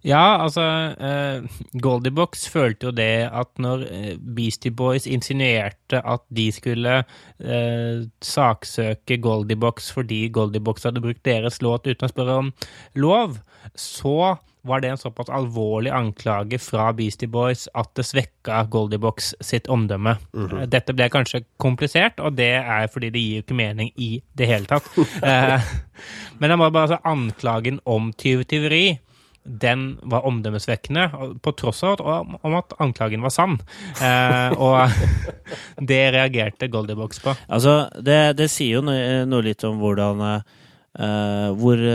Ja, 0.07 0.39
altså 0.45 0.63
uh, 0.95 1.43
Goldiebox 1.83 2.45
følte 2.49 2.87
jo 2.87 2.91
det 2.95 3.27
at 3.35 3.49
når 3.59 3.83
eh, 3.91 4.13
Beastie 4.35 4.71
Boys 4.71 5.03
insinuerte 5.07 5.99
at 5.99 6.23
de 6.31 6.45
skulle 6.55 7.01
uh, 7.03 8.05
saksøke 8.23 9.17
Goldiebox 9.19 9.91
fordi 9.91 10.29
Goldiebox 10.31 10.87
hadde 10.87 11.03
brukt 11.03 11.25
deres 11.27 11.59
låt 11.61 11.89
uten 11.89 12.07
å 12.07 12.11
spørre 12.11 12.37
om 12.45 12.53
lov, 12.95 13.41
så 13.75 14.37
var 14.69 14.83
det 14.83 14.93
en 14.93 14.99
såpass 14.99 15.31
alvorlig 15.33 15.91
anklage 15.95 16.59
fra 16.63 16.89
Beastie 16.95 17.27
Boys 17.31 17.67
at 17.75 17.91
det 17.99 18.07
svekka 18.07 18.61
Goldiebox 18.71 19.33
sitt 19.41 19.67
omdømme. 19.67 20.15
Mm 20.33 20.47
-hmm. 20.47 20.65
Dette 20.65 20.93
ble 20.93 21.09
kanskje 21.09 21.43
komplisert, 21.57 22.19
og 22.19 22.37
det 22.37 22.53
er 22.55 22.87
fordi 22.87 23.09
det 23.09 23.19
gir 23.19 23.37
ikke 23.41 23.53
mening 23.53 23.91
i 23.95 24.21
det 24.37 24.47
hele 24.47 24.65
tatt. 24.65 24.87
uh, 24.97 25.59
men 26.39 26.49
det 26.49 26.59
var 26.59 26.69
bare 26.69 26.81
altså 26.81 26.97
anklagen 27.03 27.79
om 27.85 28.13
tyvtyveri 28.13 28.99
den 29.43 29.97
var 30.03 30.25
omdømmesvekkende, 30.27 31.09
på 31.41 31.53
tross 31.57 31.81
av 31.87 32.01
om 32.03 32.55
at 32.59 32.75
anklagen 32.83 33.23
var 33.25 33.33
sann. 33.33 33.57
Eh, 34.01 34.55
og 34.59 34.91
det 35.91 36.01
reagerte 36.15 36.69
Goldiebox 36.71 37.21
på. 37.23 37.35
Altså, 37.47 37.81
det, 37.99 38.37
det 38.39 38.49
sier 38.51 38.79
jo 38.79 38.85
noe, 38.85 39.23
noe, 39.29 39.45
litt 39.45 39.63
om 39.67 39.79
hvordan 39.81 40.25
eh, 40.29 41.47
Hvor 41.59 41.85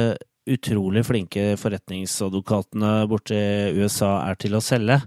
utrolig 0.45 1.05
flinke 1.09 1.55
forretningsadvokatene 1.57 3.07
borte 3.09 3.37
i 3.39 3.79
USA 3.81 4.19
er 4.27 4.37
til 4.41 4.59
å 4.59 4.65
selge. 4.65 4.99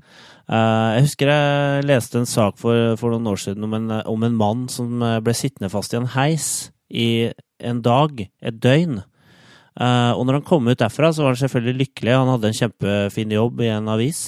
Uh, 0.48 0.96
jeg 0.96 1.04
husker 1.10 1.30
jeg 1.30 1.86
leste 1.86 2.18
en 2.18 2.30
sak 2.30 2.58
for, 2.58 2.96
for 2.98 3.14
noen 3.14 3.28
år 3.30 3.44
siden 3.44 3.68
om 3.68 3.76
en, 3.78 3.92
om 4.10 4.24
en 4.26 4.40
mann 4.40 4.64
som 4.72 5.04
ble 5.22 5.36
sittende 5.38 5.70
fast 5.70 5.94
i 5.94 6.00
en 6.00 6.10
heis 6.16 6.48
i 6.90 7.10
en 7.60 7.84
dag, 7.86 8.24
et 8.42 8.60
døgn. 8.64 9.02
Uh, 9.78 10.18
og 10.18 10.26
når 10.26 10.40
han 10.40 10.48
kom 10.48 10.66
ut 10.66 10.80
derfra, 10.80 11.12
så 11.14 11.24
var 11.24 11.36
han 11.36 11.42
selvfølgelig 11.44 11.84
lykkelig. 11.84 12.16
Han 12.18 12.32
hadde 12.34 12.50
en 12.50 12.60
kjempefin 12.60 13.34
jobb 13.36 13.62
i 13.62 13.72
en 13.76 13.90
avis. 13.94 14.22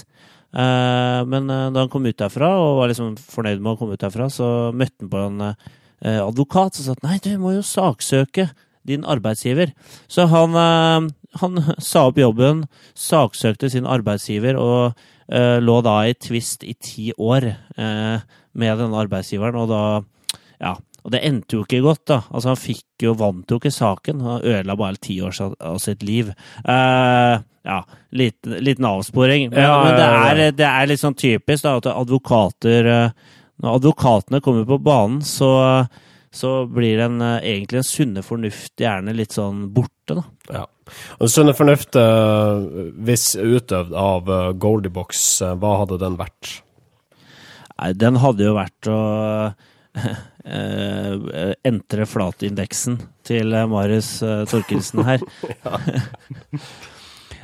Uh, 0.53 1.25
men 1.29 1.49
uh, 1.49 1.69
da 1.73 1.83
han 1.83 1.91
kom 1.91 2.05
ut 2.05 2.19
derfra, 2.19 2.51
og 2.61 2.81
var 2.83 2.91
liksom 2.91 3.15
fornøyd 3.17 3.63
med 3.63 3.73
å 3.73 3.79
komme 3.79 3.97
ut 3.97 4.03
derfra, 4.03 4.29
så 4.33 4.69
møtte 4.77 5.05
han 5.05 5.13
på 5.13 5.27
en 5.27 5.45
advokat 5.99 6.77
som 6.77 6.85
sa 6.85 6.93
at 6.95 7.01
nei, 7.03 7.17
du 7.19 7.33
må 7.41 7.57
jo 7.57 7.63
saksøke 7.65 8.45
din 8.87 9.01
arbeidsgiver. 9.03 9.73
Så 10.07 10.29
han, 10.31 10.53
han 11.41 11.63
sa 11.89 12.05
opp 12.07 12.21
jobben, 12.21 12.61
saksøkte 12.95 13.67
sin 13.73 13.89
arbeidsgiver 13.89 14.55
og 14.55 15.01
lå 15.59 15.75
da 15.83 15.97
i 16.07 16.15
tvist 16.15 16.63
i 16.63 16.77
ti 16.79 17.09
år 17.19 17.49
med 17.75 18.79
denne 18.79 19.01
arbeidsgiveren, 19.03 19.59
og 19.59 19.67
da 19.69 19.83
ja, 20.63 20.77
og 21.03 21.13
det 21.13 21.21
endte 21.25 21.57
jo 21.57 21.63
ikke 21.63 21.81
godt, 21.83 22.03
da. 22.11 22.19
Altså, 22.27 22.51
han 22.51 22.59
fikk 22.59 23.05
jo, 23.05 23.13
vant 23.19 23.51
jo 23.51 23.59
ikke 23.59 23.71
saken. 23.73 24.23
Han 24.25 24.43
ødela 24.43 24.75
bare 24.79 24.99
ti 25.01 25.19
år 25.23 25.35
av 25.39 25.79
sitt 25.83 26.03
liv. 26.05 26.33
Uh, 26.65 27.39
ja, 27.67 27.79
liten, 28.11 28.57
liten 28.65 28.87
avsporing. 28.89 29.49
Men, 29.53 29.63
ja, 29.63 29.77
men 29.85 29.95
det, 29.95 30.09
er, 30.09 30.43
det, 30.57 30.67
er, 30.67 30.89
litt 30.89 31.03
sånn 31.03 31.17
typisk 31.19 31.65
da, 31.65 31.77
at 31.79 31.89
advokater 31.93 32.89
uh, 32.89 33.31
Når 33.63 33.79
advokatene 33.79 34.43
kommer 34.43 34.67
på 34.67 34.79
banen, 34.83 35.21
så, 35.25 35.51
så 36.31 36.53
blir 36.67 36.99
den 36.99 37.19
uh, 37.23 37.37
egentlig 37.39 37.81
en 37.81 37.89
sunne 37.89 38.23
fornuft 38.25 38.83
gjerne 38.83 39.15
litt 39.15 39.35
sånn 39.35 39.69
borte, 39.75 40.19
da. 40.19 40.27
Ja. 40.49 40.65
Og 41.21 41.29
sunne 41.29 41.53
fornuft, 41.53 41.93
hvis 43.05 43.35
utøvd 43.37 43.91
av 43.93 44.31
Goldiebox, 44.57 45.19
hva 45.61 45.75
hadde 45.83 45.99
den 46.01 46.15
vært? 46.17 46.49
Nei, 47.77 47.91
den 47.93 48.17
hadde 48.23 48.47
jo 48.47 48.55
vært 48.57 48.89
å 48.89 48.97
uh, 50.45 51.53
entre 51.67 52.07
flatindeksen 52.09 52.99
til 53.29 53.53
Marius 53.69 54.21
eh, 54.25 54.45
Torkelsen 54.49 55.05
her. 55.05 55.25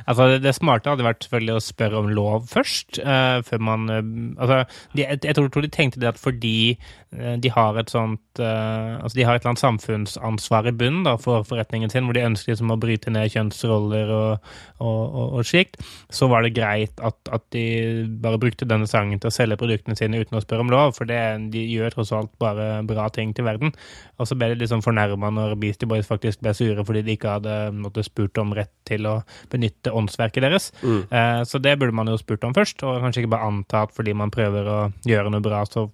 Altså, 0.06 0.28
det, 0.30 0.42
det, 0.44 0.54
smarte 0.54 0.92
hadde 0.92 1.06
vært 1.06 1.24
selvfølgelig 1.26 1.56
å 1.56 1.64
spørre 1.64 1.98
om 1.98 2.10
lov 2.14 2.46
først. 2.50 3.00
Eh, 3.02 3.38
før 3.46 3.62
man 3.68 3.88
uh, 3.90 4.02
altså, 4.38 4.60
de, 4.94 5.02
jeg, 5.02 5.20
jeg 5.26 5.38
tror, 5.38 5.64
de 5.64 5.72
tenkte 5.74 6.02
det 6.02 6.12
at 6.12 6.20
fordi 6.22 6.76
de 7.16 7.50
har 7.52 7.78
et 7.80 7.90
sånt 7.90 8.20
altså 8.36 9.16
De 9.16 9.24
har 9.24 9.36
et 9.36 9.40
eller 9.40 9.54
annet 9.54 9.62
samfunnsansvar 9.62 10.66
i 10.68 10.72
bunnen 10.76 11.06
for 11.22 11.46
forretningen 11.48 11.88
sin, 11.88 12.04
hvor 12.04 12.16
de 12.16 12.24
ønsker 12.26 12.52
liksom 12.52 12.74
å 12.74 12.76
bryte 12.80 13.08
ned 13.12 13.30
kjønnsroller 13.32 14.10
og, 14.12 14.50
og, 14.76 15.00
og, 15.06 15.36
og 15.38 15.46
slikt, 15.48 15.78
så 16.12 16.28
var 16.28 16.44
det 16.44 16.52
greit 16.56 17.00
at, 17.00 17.16
at, 17.32 17.44
de 17.54 18.04
bare 18.20 18.40
brukte 18.42 18.68
denne 18.68 18.88
sangen 18.90 19.20
til 19.22 19.30
å 19.30 19.34
selge 19.34 19.58
produktene 19.60 19.96
sine 19.96 20.20
uten 20.20 20.36
å 20.36 20.42
spørre 20.44 20.66
om 20.66 20.72
lov, 20.72 20.92
for 20.98 21.08
det, 21.08 21.20
de 21.54 21.62
gjør 21.64 21.96
tross 21.96 22.12
alt 22.16 22.32
bare 22.42 22.82
bra 22.86 23.08
ting 23.14 23.32
til 23.36 23.46
verden. 23.46 23.72
Og 24.20 24.28
så 24.28 24.36
ble 24.38 24.50
de 24.52 24.60
liksom 24.60 24.84
fornærma 24.84 25.30
når 25.34 25.56
Beastie 25.60 25.88
Boys 25.88 26.08
faktisk 26.08 26.42
ble 26.44 26.54
sure 26.56 26.84
fordi 26.86 27.04
de 27.06 27.16
ikke 27.16 27.38
hadde 27.38 27.56
måtte, 27.76 28.04
spurt 28.06 28.38
om 28.40 28.52
rett 28.56 28.72
til 28.86 29.08
å 29.08 29.18
benytte 29.52 29.94
åndsverket 29.96 30.44
deres. 30.44 30.70
Mm. 30.82 31.02
Uh, 31.10 31.42
så 31.48 31.60
det 31.62 31.76
burde 31.80 31.96
man 31.96 32.10
jo 32.10 32.18
spurt 32.20 32.44
om 32.46 32.54
først, 32.56 32.84
og 32.86 33.00
kanskje 33.04 33.24
ikke 33.24 33.34
bare 33.36 33.50
anta 33.50 33.86
at 33.86 33.94
fordi 33.96 34.14
man 34.16 34.32
prøver 34.34 34.68
å 34.70 34.80
gjøre 35.08 35.32
noe 35.32 35.44
bra, 35.44 35.64
så 35.68 35.88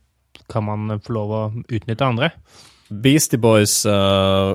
kan 0.52 0.66
man 0.66 1.00
få 1.02 1.16
lov 1.16 1.32
å 1.32 1.42
utnytte 1.68 2.06
andre. 2.06 2.32
Beastie 2.92 3.38
Boys 3.38 3.86
uh, 3.86 4.52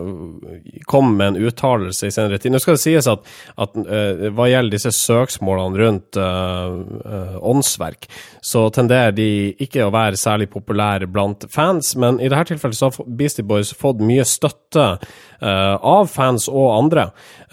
kom 0.86 1.18
med 1.18 1.28
en 1.28 1.48
uttalelse 1.48 2.08
i 2.08 2.14
senere 2.14 2.38
tid. 2.38 2.54
Nå 2.54 2.62
skal 2.62 2.78
det 2.78 2.84
sies 2.84 3.10
at, 3.10 3.26
at 3.58 3.78
uh, 3.80 4.28
hva 4.36 4.50
gjelder 4.52 4.76
disse 4.76 4.94
søksmålene 4.96 5.82
rundt 5.82 6.20
uh, 6.22 7.38
åndsverk, 7.42 8.10
så 8.46 8.68
tenderer 8.74 9.16
de 9.18 9.30
ikke 9.64 9.88
å 9.88 9.94
være 9.94 10.20
særlig 10.20 10.52
populære 10.54 11.10
blant 11.12 11.48
fans, 11.54 11.96
men 12.00 12.22
i 12.22 12.30
dette 12.30 12.54
tilfellet 12.54 12.78
så 12.78 12.92
har 12.92 13.10
Beastie 13.20 13.48
Boys 13.48 13.74
fått 13.78 14.04
mye 14.06 14.26
støtte 14.28 14.90
av 15.40 16.08
fans 16.10 16.48
og 16.50 16.72
andre, 16.74 17.04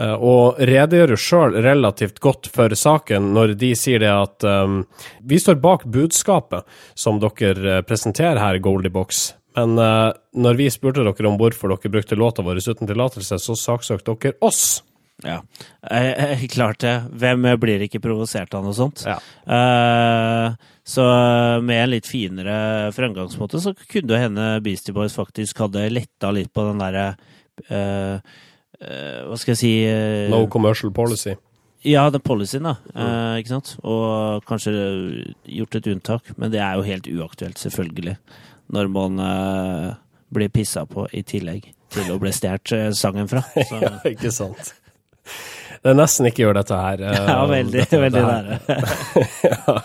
og 0.00 0.56
redegjør 0.56 1.14
sjøl 1.20 1.58
relativt 1.64 2.20
godt 2.24 2.48
for 2.54 2.72
saken 2.72 3.32
når 3.36 3.54
de 3.60 3.74
sier 3.76 4.00
det 4.00 4.12
at 4.12 4.46
um, 4.48 4.80
vi 5.20 5.38
står 5.40 5.60
bak 5.60 5.84
budskapet 5.84 6.64
som 6.94 7.20
dere 7.22 7.82
presenterer 7.84 8.40
her, 8.40 8.60
Goldiebox 8.64 9.34
Men 9.58 9.76
uh, 9.78 10.10
når 10.34 10.58
vi 10.58 10.70
spurte 10.72 11.04
dere 11.04 11.28
om 11.28 11.38
hvorfor 11.38 11.74
dere 11.74 11.92
brukte 11.92 12.18
låta 12.18 12.42
vår 12.42 12.62
uten 12.64 12.88
tillatelse, 12.90 13.38
så 13.38 13.54
saksøkte 13.58 14.16
dere 14.16 14.38
oss. 14.40 14.82
Ja. 15.22 15.42
Eh, 15.90 16.32
eh, 16.32 16.46
klart 16.48 16.80
det. 16.80 16.94
Hvem 17.12 17.46
blir 17.60 17.84
ikke 17.86 18.02
provosert 18.02 18.54
av 18.54 18.64
noe 18.66 18.74
sånt? 18.76 19.04
Ja. 19.06 19.16
Eh, 19.46 20.56
så 20.84 21.04
med 21.64 21.82
en 21.82 21.92
litt 21.94 22.08
finere 22.10 22.90
fremgangsmåte 22.92 23.60
så 23.62 23.72
kunne 23.78 24.10
det 24.10 24.20
hende 24.20 24.48
Beastie 24.64 24.94
Boys 24.96 25.14
faktisk 25.16 25.62
hadde 25.64 25.86
letta 25.92 26.32
litt 26.34 26.52
på 26.52 26.66
den 26.66 26.82
derre 26.82 27.06
eh, 27.06 27.14
eh, 27.14 27.30
Hva 27.68 29.36
skal 29.38 29.52
jeg 29.54 29.60
si 29.60 29.72
eh, 29.88 30.28
No 30.32 30.44
commercial 30.52 30.90
policy. 30.92 31.34
Ja, 31.84 32.06
den 32.10 32.22
policyen, 32.24 32.64
da. 32.64 32.76
Eh, 32.96 33.40
ikke 33.42 33.52
sant? 33.52 33.74
Og 33.84 34.44
kanskje 34.48 34.72
gjort 35.52 35.76
et 35.76 35.88
unntak. 35.92 36.30
Men 36.40 36.52
det 36.54 36.60
er 36.64 36.78
jo 36.78 36.86
helt 36.86 37.08
uaktuelt, 37.12 37.60
selvfølgelig. 37.60 38.14
Når 38.72 38.88
man 38.92 39.20
eh, 39.20 39.90
blir 40.32 40.48
pissa 40.52 40.86
på 40.88 41.04
i 41.12 41.20
tillegg 41.28 41.68
til 41.92 42.08
å 42.14 42.16
bli 42.22 42.32
stjålet 42.32 42.72
eh, 42.72 42.88
sangen 42.96 43.28
fra. 43.28 43.44
Så, 43.68 43.82
Ja, 43.84 43.92
ikke 44.08 44.32
sant. 44.32 44.72
Det 45.84 45.92
er 45.92 45.98
nesten 45.98 46.24
ikke 46.30 46.46
gjør 46.46 46.56
dette 46.62 46.78
her. 46.80 47.04
eh, 47.10 47.20
ja, 47.28 47.36
veldig, 47.52 47.76
dette- 47.82 48.00
veldig 48.00 48.24
dette 48.24 48.32
nære. 48.32 48.56
ja. 49.52 49.76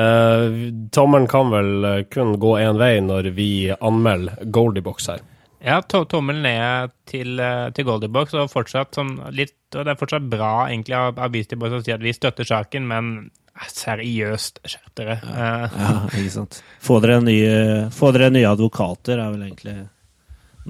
Eh, 0.00 0.58
tommelen 0.96 1.28
kan 1.28 1.52
vel 1.52 1.70
eh, 1.90 2.00
kun 2.08 2.38
gå 2.40 2.56
én 2.64 2.80
vei 2.80 2.94
når 3.04 3.28
vi 3.36 3.50
anmelder 3.76 4.48
Goldiebox 4.48 5.12
her. 5.12 5.20
Ja, 5.64 5.78
to 5.88 6.02
tommel 6.04 6.42
ned 6.44 6.92
til, 7.08 7.38
eh, 7.40 7.70
til 7.76 7.86
Goldiebox, 7.88 8.34
og 8.36 8.50
fortsatt 8.52 8.98
sånn 8.98 9.14
litt 9.32 9.54
Og 9.74 9.82
det 9.86 9.90
er 9.94 9.98
fortsatt 9.98 10.26
bra 10.30 10.68
egentlig 10.68 10.94
av, 10.94 11.16
av 11.18 11.32
Beastie 11.34 11.58
Boys 11.58 11.72
å 11.74 11.80
si 11.82 11.90
at 11.90 12.04
vi 12.04 12.12
støtter 12.14 12.46
saken, 12.46 12.84
men 12.86 13.08
eh, 13.56 13.66
seriøst, 13.72 14.60
skjerp 14.70 14.92
dere. 15.00 15.16
Ja, 15.24 15.48
Ja, 15.80 15.94
ikke 16.12 16.30
sant. 16.36 16.60
Få 16.84 17.00
dere, 17.02 17.18
nye, 17.24 17.90
få 17.90 18.12
dere 18.14 18.30
nye 18.30 18.52
advokater, 18.52 19.18
er 19.18 19.32
vel 19.34 19.48
egentlig 19.48 19.76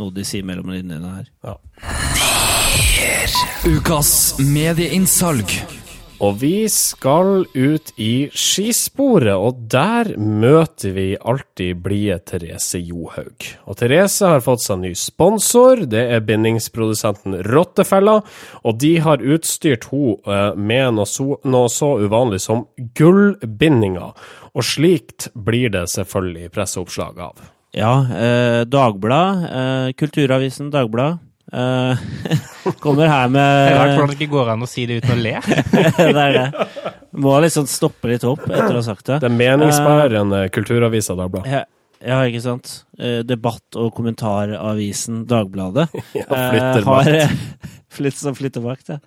noe 0.00 0.10
de 0.14 0.24
sier 0.26 0.46
mellom 0.46 0.72
linjene 0.72 1.12
her. 1.18 1.28
Ja. 1.44 1.58
Ukas 3.68 4.38
medieinnsalg. 4.40 5.83
Og 6.24 6.38
vi 6.40 6.64
skal 6.72 7.42
ut 7.52 7.90
i 8.00 8.30
skisporet, 8.32 9.34
og 9.34 9.66
der 9.68 10.14
møter 10.16 10.94
vi 10.96 11.06
alltid 11.20 11.82
blide 11.84 12.16
Therese 12.24 12.80
Johaug. 12.80 13.44
Og 13.68 13.76
Therese 13.76 14.30
har 14.30 14.44
fått 14.44 14.64
seg 14.64 14.80
ny 14.80 14.92
sponsor, 14.96 15.82
det 15.90 16.06
er 16.14 16.24
bindingsprodusenten 16.24 17.42
Rottefella, 17.50 18.20
og 18.64 18.78
de 18.80 18.94
har 19.04 19.20
utstyrt 19.20 19.90
henne 19.90 20.54
med 20.56 20.96
noe 20.96 21.08
så, 21.08 21.34
noe 21.44 21.68
så 21.72 21.90
uvanlig 22.00 22.40
som 22.46 22.64
gullbindinger. 22.96 24.14
Og 24.54 24.64
slikt 24.64 25.28
blir 25.34 25.74
det 25.74 25.88
selvfølgelig 25.92 26.54
presseoppslag 26.54 27.20
av. 27.26 27.44
Ja, 27.74 27.94
eh, 28.06 28.62
Dagblad, 28.70 29.44
eh, 29.44 29.92
Kulturavisen 29.98 30.70
Dagblad, 30.72 31.18
eh, 31.52 31.98
kommer 32.84 33.10
her 33.10 33.30
det 33.34 33.42
er 33.44 33.78
rart 33.78 33.90
med 33.90 33.98
hvordan 33.98 34.12
det 34.14 34.18
ikke 34.20 34.32
går 34.36 34.50
an 34.54 34.64
å 34.66 34.70
si 34.70 34.86
det 34.90 35.00
uten 35.00 35.14
å 35.16 35.20
le. 35.24 35.34
Det 35.98 36.24
er 36.24 36.36
det. 36.38 36.66
Må 37.24 37.36
liksom 37.44 37.66
stoppe 37.70 38.10
litt 38.10 38.24
opp 38.28 38.44
etter 38.48 38.72
å 38.72 38.80
ha 38.80 38.84
sagt 38.86 39.06
det. 39.08 39.20
Det 39.22 39.30
er 39.30 39.36
meningsbærende 39.38 40.44
kulturavisa 40.54 41.16
Dagbladet. 41.18 41.52
Ja, 41.54 41.64
ja, 42.04 42.18
ikke 42.28 42.42
sant. 42.44 42.72
Eh, 42.98 43.22
debatt- 43.24 43.78
og 43.80 43.94
kommentaravisen 43.96 45.22
Dagbladet 45.30 45.86
Ja, 46.18 46.26
eh, 46.26 46.50
flytter 46.50 46.88
har 46.88 47.12
eh, 47.12 47.36
flytt, 47.96 48.18
som 48.20 48.36
flytter 48.36 48.64
bak, 48.64 48.82
ja. 48.90 48.98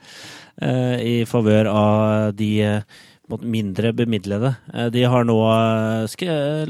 Eh, 0.61 0.95
I 1.03 1.13
favør 1.29 1.69
av 1.69 2.33
de 2.37 2.49
eh, 2.65 3.03
mindre 3.43 3.91
bemidlede. 3.91 4.53
De 4.95 5.01
har 5.03 5.25
nå 5.27 5.35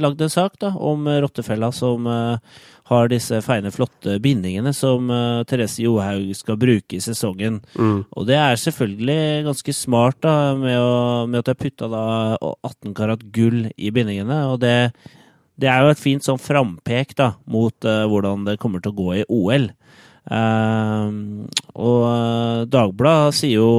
lagd 0.02 0.24
en 0.26 0.32
sak 0.34 0.56
da, 0.58 0.72
om 0.74 1.06
rottefella 1.22 1.70
som 1.70 2.08
har 2.88 3.10
disse 3.12 3.41
feine, 3.43 3.71
flotte 3.73 4.15
bindingene 4.23 4.71
som 4.76 5.12
uh, 5.12 5.43
Therese 5.47 5.84
Johaug 5.84 6.32
skal 6.38 6.60
bruke 6.60 6.97
i 6.97 7.04
sesongen. 7.04 7.60
Mm. 7.76 8.06
Og 8.08 8.28
det 8.30 8.38
er 8.39 8.62
selvfølgelig 8.62 9.47
ganske 9.50 9.76
smart 9.76 10.21
da, 10.23 10.36
med, 10.60 10.78
å, 10.80 11.28
med 11.28 11.41
at 11.41 11.52
jeg 11.52 11.62
putta 11.65 11.91
da 11.91 12.06
18 12.39 12.95
karat 12.97 13.26
gull 13.36 13.65
i 13.76 13.91
bindingene. 13.93 14.39
Og 14.54 14.62
det, 14.63 14.78
det 15.60 15.71
er 15.71 15.84
jo 15.84 15.91
et 15.91 16.04
fint 16.04 16.23
sånn 16.23 16.39
frampek 16.41 17.15
da, 17.19 17.34
mot 17.50 17.89
uh, 17.89 18.06
hvordan 18.08 18.47
det 18.47 18.60
kommer 18.62 18.84
til 18.84 18.95
å 18.95 19.00
gå 19.02 19.10
i 19.19 19.28
OL. 19.28 19.71
Uh, 20.28 21.47
og 21.80 22.02
eh, 22.04 22.62
Dagbladet 22.67 23.36
sier 23.38 23.62
jo 23.62 23.69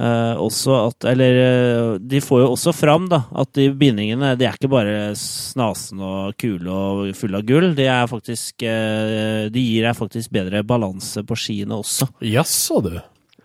eh, 0.00 0.30
eh, 0.30 0.40
også 0.40 0.76
at 0.88 1.08
Eller 1.12 1.40
eh, 1.44 1.98
de 2.00 2.22
får 2.24 2.42
jo 2.44 2.48
også 2.54 2.74
fram 2.76 3.08
da, 3.10 3.24
at 3.42 3.52
de 3.58 3.68
bindingene 3.76 4.34
de 4.38 4.48
er 4.48 4.56
ikke 4.58 4.72
bare 4.72 5.12
snasen 5.18 6.00
og 6.04 6.36
kule 6.40 6.70
og 6.70 7.12
fulle 7.18 7.40
av 7.40 7.46
gull. 7.48 7.72
De, 7.76 7.86
er 7.90 8.08
faktisk, 8.10 8.64
eh, 8.64 9.46
de 9.52 9.66
gir 9.66 9.86
deg 9.86 9.98
faktisk 9.98 10.32
bedre 10.34 10.64
balanse 10.66 11.24
på 11.26 11.38
skiene 11.38 11.78
også. 11.80 12.10
Jaså, 12.24 12.80
du. 12.86 12.96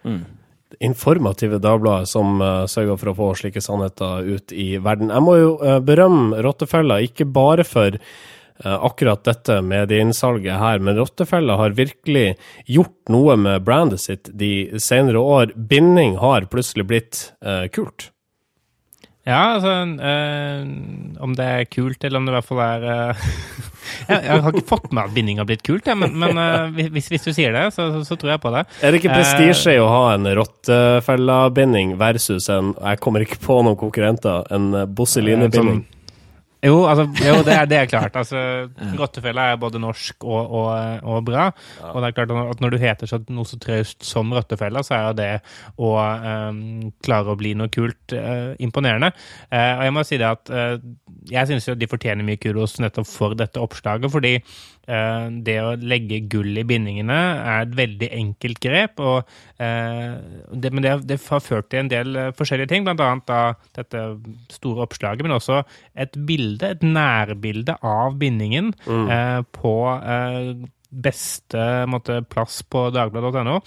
Mm. 0.05 0.23
Informative 0.83 1.59
Dagbladet 1.63 2.09
som 2.09 2.41
uh, 2.41 2.65
sørger 2.67 2.97
for 2.99 3.11
å 3.11 3.15
få 3.15 3.27
slike 3.39 3.61
sannheter 3.63 4.25
ut 4.27 4.51
i 4.51 4.75
verden. 4.83 5.13
Jeg 5.13 5.23
må 5.23 5.35
jo 5.37 5.51
uh, 5.61 5.77
berømme 5.83 6.41
Rottefella, 6.43 6.97
ikke 7.05 7.27
bare 7.31 7.63
for 7.67 7.95
akkurat 8.63 9.23
dette 9.27 9.57
medieinnsalget 9.61 10.55
her, 10.61 10.79
men 10.79 10.95
Rottefella 11.01 11.57
har 11.59 11.75
virkelig 11.75 12.37
gjort 12.71 13.11
noe 13.11 13.35
med 13.35 13.65
brandet 13.67 13.99
sitt 14.05 14.29
de 14.31 14.79
senere 14.79 15.19
år. 15.19 15.51
Binding 15.55 16.15
har 16.21 16.47
plutselig 16.51 16.85
blitt 16.87 17.23
eh, 17.43 17.65
kult. 17.75 18.11
Ja, 19.25 19.55
altså 19.57 19.71
eh, 20.05 20.59
Om 21.25 21.31
det 21.33 21.45
er 21.49 21.63
kult, 21.65 22.03
eller 22.05 22.21
om 22.21 22.27
det 22.27 22.31
i 22.31 22.35
hvert 22.35 22.45
fall 22.45 22.59
er 22.61 22.83
eh, 22.93 23.23
jeg, 24.11 24.19
jeg 24.21 24.43
har 24.45 24.51
ikke 24.53 24.67
fått 24.69 24.91
med 24.93 25.07
at 25.07 25.15
binding 25.15 25.41
har 25.41 25.47
blitt 25.49 25.63
kult, 25.65 25.87
jeg, 25.89 25.97
men, 25.97 26.13
men 26.21 26.37
eh, 26.37 26.83
hvis, 26.93 27.09
hvis 27.09 27.25
du 27.25 27.31
sier 27.33 27.55
det, 27.57 27.63
så, 27.73 27.87
så, 27.95 28.03
så 28.05 28.19
tror 28.21 28.35
jeg 28.35 28.43
på 28.43 28.51
det. 28.53 28.61
Er 28.85 28.93
det 28.93 29.01
ikke 29.01 29.09
Eh, 29.15 29.17
prestisje 29.17 29.73
i 29.75 29.81
å 29.81 29.89
ha 29.89 30.03
en 30.13 30.29
rottefellabinding 30.37 31.95
versus 31.97 32.47
en 32.53 32.71
Jeg 32.77 33.01
kommer 33.01 33.25
ikke 33.25 33.41
på 33.41 33.59
noen 33.65 33.79
konkurrenter, 33.81 34.45
en 34.53 34.71
eh, 34.83 34.85
Bosseline-binding? 34.85 35.81
Som- 35.83 35.91
Jo, 36.65 36.75
altså, 36.89 37.05
jo 37.21 37.41
det, 37.45 37.53
er, 37.53 37.67
det 37.69 37.79
er 37.79 37.89
klart. 37.91 38.15
Altså, 38.25 38.39
Rottefella 38.97 39.49
er 39.51 39.59
både 39.61 39.79
norsk 39.81 40.23
og, 40.25 40.51
og, 40.59 40.69
og 41.03 41.25
bra. 41.27 41.49
Og 41.91 42.01
det 42.01 42.09
er 42.09 42.15
klart 42.17 42.33
at 42.33 42.61
når 42.63 42.73
du 42.73 42.77
heter 42.81 43.09
så, 43.09 43.19
noe 43.29 43.47
så 43.47 43.59
traust 43.61 44.05
som 44.07 44.33
rottefella, 44.33 44.83
så 44.85 44.95
er 44.97 45.03
jo 45.05 45.17
det 45.19 45.31
å 45.77 45.91
um, 45.99 46.61
klare 47.05 47.33
å 47.33 47.39
bli 47.39 47.53
noe 47.57 47.71
kult 47.73 48.15
uh, 48.15 48.53
imponerende. 48.63 49.11
Uh, 49.51 49.73
og 49.79 49.83
jeg 49.87 49.95
må 49.97 50.05
si 50.07 50.21
det 50.21 50.29
at 50.29 50.53
uh, 50.53 50.77
jeg 51.31 51.51
syns 51.51 51.69
jo 51.69 51.77
de 51.77 51.89
fortjener 51.91 52.25
mye 52.25 52.41
kudos 52.41 52.79
nettopp 52.81 53.09
for 53.09 53.37
dette 53.37 53.61
oppslaget, 53.61 54.11
fordi 54.13 54.37
det 54.85 55.55
å 55.65 55.71
legge 55.81 56.19
gull 56.29 56.59
i 56.61 56.63
bindingene 56.69 57.15
er 57.41 57.63
et 57.63 57.71
veldig 57.73 58.09
enkelt 58.19 58.59
grep. 58.61 58.99
og 59.01 59.25
det, 59.57 60.69
Men 60.69 60.83
det, 60.85 60.91
det 61.09 61.17
har 61.25 61.41
ført 61.41 61.71
til 61.73 61.81
en 61.81 61.89
del 61.89 62.19
forskjellige 62.37 62.69
ting, 62.69 62.85
bl.a. 62.85 63.39
dette 63.73 64.03
store 64.53 64.85
oppslaget, 64.85 65.25
men 65.25 65.33
også 65.39 65.63
et 65.97 66.13
bilde, 66.29 66.54
et 66.63 66.85
nærbilde 66.85 67.77
av 67.81 68.15
bindingen 68.21 68.73
eh, 68.87 69.41
på 69.55 69.75
eh, 69.99 70.53
beste 70.95 71.85
måte, 71.87 72.21
plass 72.29 72.63
på 72.63 72.87
dagbladet.no, 72.95 73.59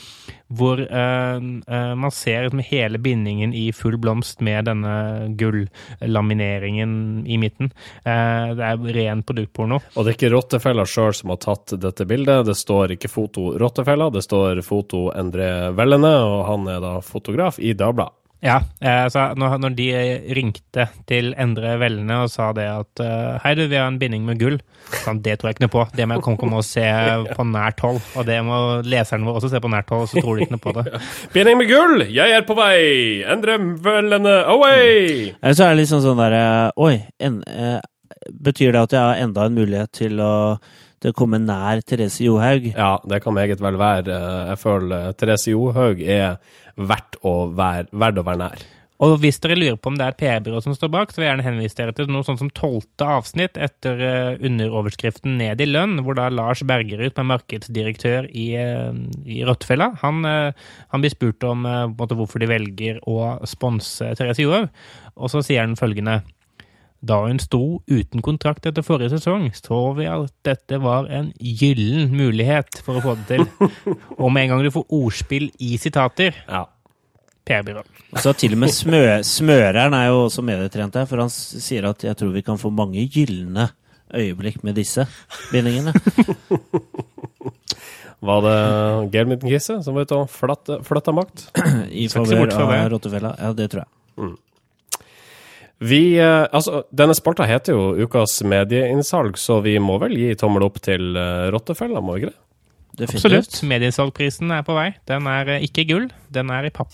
hvor 0.58 0.80
eh, 0.80 1.36
eh, 1.36 1.94
man 1.94 2.12
ser 2.14 2.46
liksom 2.46 2.62
hele 2.64 2.98
bindingen 2.98 3.54
i 3.54 3.68
full 3.76 3.98
blomst 4.00 4.40
med 4.44 4.68
denne 4.68 4.94
gullamineringen 5.38 7.26
i 7.26 7.38
midten. 7.40 7.72
Eh, 8.04 8.54
det 8.58 8.70
er 8.70 8.94
ren 8.98 9.24
produktporno. 9.26 9.80
Og 9.94 10.04
det 10.04 10.14
er 10.14 10.18
ikke 10.18 10.32
Rottefella 10.34 10.86
sjøl 10.88 11.16
som 11.16 11.34
har 11.34 11.42
tatt 11.44 11.76
dette 11.80 12.08
bildet. 12.08 12.46
Det 12.48 12.56
står 12.56 12.96
ikke 12.96 13.12
foto 13.12 13.50
Rottefella, 13.60 14.10
det 14.14 14.24
står 14.24 14.62
foto 14.66 15.08
Endre 15.16 15.72
Vellene, 15.76 16.14
og 16.24 16.40
han 16.48 16.70
er 16.72 16.80
da 16.84 16.96
fotograf 17.04 17.60
i 17.60 17.74
Dagbladet. 17.76 18.17
Ja, 18.44 18.60
eh, 18.80 19.08
så 19.10 19.24
når, 19.34 19.72
de 19.74 19.88
ringte 20.36 20.84
til 21.10 21.32
Endre 21.40 21.72
Vellene 21.80 22.20
og 22.22 22.30
sa 22.30 22.52
det 22.54 22.68
at 22.70 23.02
eh, 23.02 23.38
hei 23.42 23.54
du, 23.58 23.64
vi 23.66 23.78
har 23.80 23.88
en 23.90 23.98
binding 23.98 24.22
med 24.28 24.38
gull, 24.38 24.60
så 25.02 25.16
det 25.18 25.38
tror 25.38 25.50
jeg 25.50 25.56
ikke 25.56 25.64
noe 25.66 25.74
på. 25.74 25.84
Det 25.98 26.06
må 26.06 26.18
jeg 26.18 26.24
komme, 26.38 26.60
og 26.60 26.66
se 26.66 26.86
på 27.38 27.48
nært 27.50 27.82
hold. 27.82 27.98
Og 28.14 28.28
det 28.28 28.38
må 28.46 28.60
leseren 28.86 29.26
vår 29.26 29.40
også 29.40 29.50
se 29.50 29.62
på 29.64 29.72
nært 29.72 29.90
hold, 29.90 30.06
så 30.12 30.22
tror 30.22 30.38
de 30.38 30.46
ikke 30.46 30.54
noe 30.54 30.64
på 30.68 30.76
det. 30.78 30.86
Binding 31.34 31.58
med 31.58 31.70
gull, 31.72 32.06
jeg 32.14 32.38
er 32.38 32.46
på 32.46 32.56
vei! 32.58 32.80
Endre 33.26 33.58
Vellene 33.82 34.38
away! 34.54 35.32
Mm. 35.34 35.50
så 35.50 35.66
er 35.66 35.74
det 35.74 35.82
liksom 35.82 36.04
sånn 36.04 36.20
derre 36.20 36.44
Oi, 36.78 36.94
en, 37.24 37.40
eh, 37.50 37.80
betyr 38.30 38.70
det 38.74 38.84
at 38.86 38.94
jeg 38.94 39.02
har 39.02 39.24
enda 39.24 39.48
en 39.48 39.58
mulighet 39.58 39.90
til 39.98 40.22
å, 40.22 40.34
til 41.02 41.12
å 41.12 41.18
komme 41.18 41.40
nær 41.42 41.82
Therese 41.86 42.24
Johaug? 42.26 42.72
Ja, 42.72 42.96
det 43.06 43.22
kan 43.24 43.36
meget 43.36 43.62
vel 43.62 43.78
være. 43.80 44.18
Jeg 44.52 44.62
føler 44.62 45.12
Therese 45.18 45.54
Johaug 45.54 46.02
er 46.02 46.40
verdt 46.78 47.20
å 47.26 47.36
være, 47.54 47.88
verdt 47.92 48.22
å 48.22 48.26
være 48.26 48.44
nær. 48.46 48.66
Og 48.98 49.14
hvis 49.22 49.38
dere 49.38 49.54
lurer 49.54 49.76
på 49.78 49.92
om 49.92 49.98
det 49.98 50.06
er 50.08 50.14
et 50.14 50.18
PR-byrå 50.18 50.60
som 50.64 50.74
står 50.74 50.90
bak, 50.90 51.12
så 51.12 51.20
vil 51.20 51.28
jeg 51.28 51.30
gjerne 51.30 51.46
henvise 51.46 51.78
dere 51.78 51.94
til 51.94 52.08
noe 52.10 52.26
sånt 52.26 52.40
som 52.40 52.50
tolvte 52.50 53.06
avsnitt 53.06 53.58
etter 53.62 54.00
eh, 54.02 54.40
underoverskriften 54.48 55.36
Ned 55.38 55.62
i 55.62 55.68
lønn, 55.68 56.00
hvor 56.02 56.18
da 56.18 56.26
Lars 56.34 56.64
Bergerud, 56.66 57.12
som 57.12 57.22
er 57.22 57.28
markedsdirektør 57.30 58.26
i, 58.34 58.48
i 58.58 59.38
Rottefella, 59.46 59.92
han, 60.02 60.26
eh, 60.26 60.66
han 60.90 61.04
blir 61.04 61.14
spurt 61.14 61.46
om 61.46 61.62
eh, 61.62 61.84
på 61.84 61.94
en 61.94 62.00
måte 62.00 62.18
hvorfor 62.18 62.42
de 62.42 62.50
velger 62.50 62.98
å 63.06 63.36
sponse 63.46 64.10
Therese 64.18 64.42
Johaug, 64.42 64.66
og 65.14 65.30
så 65.30 65.44
sier 65.46 65.62
han 65.62 65.78
følgende 65.78 66.18
Da 67.00 67.20
hun 67.22 67.38
sto 67.38 67.60
uten 67.86 68.22
kontrakt 68.26 68.66
etter 68.66 68.82
forrige 68.82 69.12
sesong, 69.14 69.48
så 69.54 69.78
vi 69.94 70.08
at 70.10 70.32
dette 70.46 70.80
var 70.82 71.06
en 71.14 71.28
gyllen 71.38 72.10
mulighet 72.10 72.80
for 72.82 72.98
å 72.98 73.04
få 73.04 73.14
det 73.20 73.26
til. 73.36 73.44
Og 74.22 74.32
med 74.34 74.48
en 74.48 74.56
gang 74.56 74.64
du 74.66 74.72
får 74.74 74.88
ordspill 74.98 75.50
i 75.62 75.76
sitater 75.78 76.34
Ja. 76.48 76.64
PR-byrå. 77.48 77.84
Og 78.12 78.18
så 78.20 78.34
til 78.36 78.52
og 78.56 78.60
med 78.60 78.74
smø, 78.74 78.98
Smøreren 79.24 79.94
er 79.96 80.10
jo 80.10 80.24
også 80.26 80.42
medietrent 80.44 80.98
her, 80.98 81.06
for 81.08 81.22
han 81.22 81.30
sier 81.32 81.86
at 81.88 82.02
jeg 82.04 82.18
tror 82.18 82.34
vi 82.34 82.42
kan 82.44 82.58
få 82.60 82.68
mange 82.74 83.06
gylne 83.08 83.70
øyeblikk 84.12 84.64
med 84.66 84.76
disse 84.76 85.06
bindingene. 85.52 85.94
Var 88.18 88.42
det 88.42 88.54
Geir 89.14 89.28
Midtengisse 89.30 89.76
som 89.84 89.94
var 89.94 90.08
ute 90.08 90.16
og 90.18 90.30
flytta 90.32 91.14
makt? 91.14 91.44
I 92.02 92.08
favør 92.10 92.50
av 92.56 92.72
rottefella. 92.90 93.30
Ja, 93.38 93.52
det 93.54 93.70
tror 93.70 93.84
jeg. 93.84 94.34
Vi, 95.78 96.18
eh, 96.18 96.46
altså, 96.52 96.82
denne 96.90 97.14
spalta 97.14 97.46
heter 97.46 97.76
jo 97.76 98.06
Ukas 98.06 98.40
medieinnsalg, 98.42 99.38
så 99.38 99.60
vi 99.62 99.76
må 99.78 100.00
vel 100.02 100.16
gi 100.18 100.34
tommel 100.38 100.66
opp 100.66 100.80
til 100.82 101.14
uh, 101.14 101.46
rottefella, 101.54 102.02
må 102.02 102.16
vi 102.16 102.24
ikke 102.24 102.32
det? 102.32 102.40
Definitivt. 102.98 103.36
Absolutt. 103.36 103.62
Medieinnsalgprisen 103.70 104.50
er 104.50 104.64
på 104.66 104.74
vei. 104.74 104.90
Den 105.06 105.30
er 105.30 105.54
eh, 105.54 105.68
ikke 105.68 105.86
gull, 105.86 106.08
den 106.34 106.50
er 106.50 106.66
i 106.66 106.74
papp. 106.74 106.90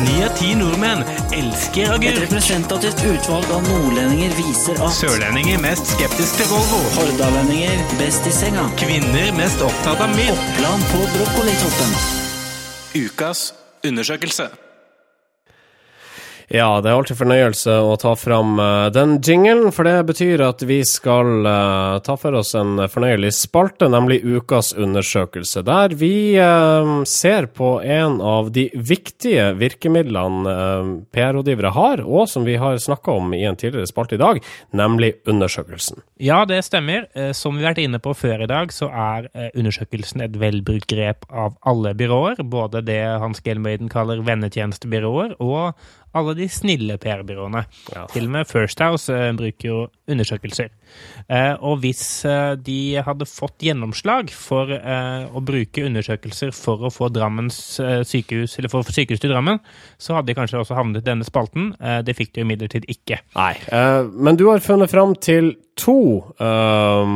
Ni 0.00 0.16
av 0.24 0.32
ti 0.36 0.50
nordmenn 0.56 1.02
elsker 1.36 1.92
Et 1.98 2.18
representativt 2.22 3.00
utvalg 3.04 3.52
av 3.52 3.64
nordlendinger 3.68 4.32
viser 4.36 4.80
at 4.80 4.96
Sørlendinger 4.96 5.60
mest 5.60 5.92
skeptisk 5.92 6.40
til 6.40 6.48
Volvo. 6.52 6.80
hordalendinger 6.96 7.84
best 8.00 8.28
i 8.28 8.32
senga. 8.32 8.68
Kvinner 8.80 9.32
mest 9.36 9.64
opptatt 9.64 10.04
av 10.04 10.12
mynt. 10.16 10.36
Oppland 10.36 10.92
på 10.92 11.08
brokkolitoppen. 11.16 11.98
Ukas 13.04 13.50
undersøkelse. 13.84 14.52
Ja, 16.46 16.76
det 16.78 16.92
er 16.92 16.94
alltid 16.94 17.18
fornøyelse 17.18 17.72
å 17.82 17.96
ta 17.98 18.12
fram 18.14 18.60
eh, 18.62 18.86
den 18.94 19.16
jinglen, 19.18 19.72
for 19.74 19.88
det 19.88 19.96
betyr 20.06 20.44
at 20.46 20.62
vi 20.62 20.78
skal 20.86 21.42
uh, 21.42 21.98
ta 22.06 22.14
for 22.20 22.36
oss 22.38 22.52
en 22.54 22.84
fornøyelig 22.86 23.32
spalte, 23.34 23.88
nemlig 23.90 24.20
Ukas 24.22 24.70
undersøkelse, 24.78 25.64
der 25.66 25.96
vi 25.98 26.38
uh, 26.38 27.02
ser 27.08 27.48
på 27.50 27.72
en 27.82 28.20
av 28.22 28.52
de 28.54 28.68
viktige 28.78 29.48
virkemidlene 29.58 30.54
uh, 30.54 30.92
PR-rådgivere 31.10 31.74
har, 31.74 32.04
og 32.06 32.30
som 32.30 32.46
vi 32.46 32.54
har 32.62 32.78
snakka 32.78 33.18
om 33.18 33.34
i 33.34 33.42
en 33.50 33.58
tidligere 33.58 33.90
spalte 33.90 34.14
i 34.14 34.22
dag, 34.22 34.40
nemlig 34.70 35.16
undersøkelsen. 35.26 36.04
Ja, 36.22 36.44
det 36.48 36.62
stemmer. 36.64 37.10
Som 37.36 37.58
vi 37.58 37.66
har 37.66 37.74
vært 37.74 37.82
inne 37.82 37.98
på 38.00 38.14
før 38.16 38.46
i 38.46 38.48
dag, 38.48 38.70
så 38.72 38.86
er 38.88 39.26
undersøkelsen 39.58 40.22
et 40.24 40.38
velbrukt 40.40 40.86
grep 40.88 41.26
av 41.28 41.58
alle 41.66 41.92
byråer. 41.98 42.40
Både 42.48 42.80
det 42.86 43.02
Hans 43.20 43.42
Gelmøyden 43.44 43.90
kaller 43.92 44.22
vennetjenestebyråer, 44.24 45.36
og 45.44 45.76
alle 46.16 46.34
de 46.38 46.48
snille 46.50 46.96
PR-byråene. 47.02 47.62
Ja. 47.94 48.06
Til 48.12 48.28
og 48.28 48.34
med 48.36 48.48
First 48.50 48.82
House 48.84 49.12
uh, 49.12 49.30
bruker 49.36 49.68
jo 49.68 49.78
undersøkelser. 50.10 50.70
Uh, 51.28 51.54
og 51.66 51.80
hvis 51.82 52.02
uh, 52.28 52.54
de 52.56 52.96
hadde 53.06 53.28
fått 53.28 53.66
gjennomslag 53.66 54.30
for 54.34 54.70
å 54.70 55.40
bruke 55.44 55.84
undersøkelser 55.86 56.52
for 56.56 56.86
å 56.86 56.90
få 56.92 57.08
Drammens 57.12 57.58
eh, 57.82 58.00
sykehus, 58.06 58.56
eller 58.58 58.70
for 58.72 58.86
sykehus 58.94 59.20
til 59.22 59.32
Drammen, 59.32 59.58
så 60.00 60.16
hadde 60.16 60.30
de 60.30 60.36
kanskje 60.38 60.60
også 60.60 60.76
havnet 60.76 61.02
i 61.02 61.06
denne 61.06 61.26
spalten. 61.26 61.70
Det 62.06 62.14
fikk 62.16 62.34
de 62.36 62.44
imidlertid 62.44 62.86
ikke. 62.92 63.18
Nei, 63.36 63.52
men 64.12 64.38
du 64.38 64.46
har 64.50 64.64
funnet 64.64 64.92
fram 64.92 65.14
til 65.22 65.54
to 65.76 66.24
eh, 66.40 67.06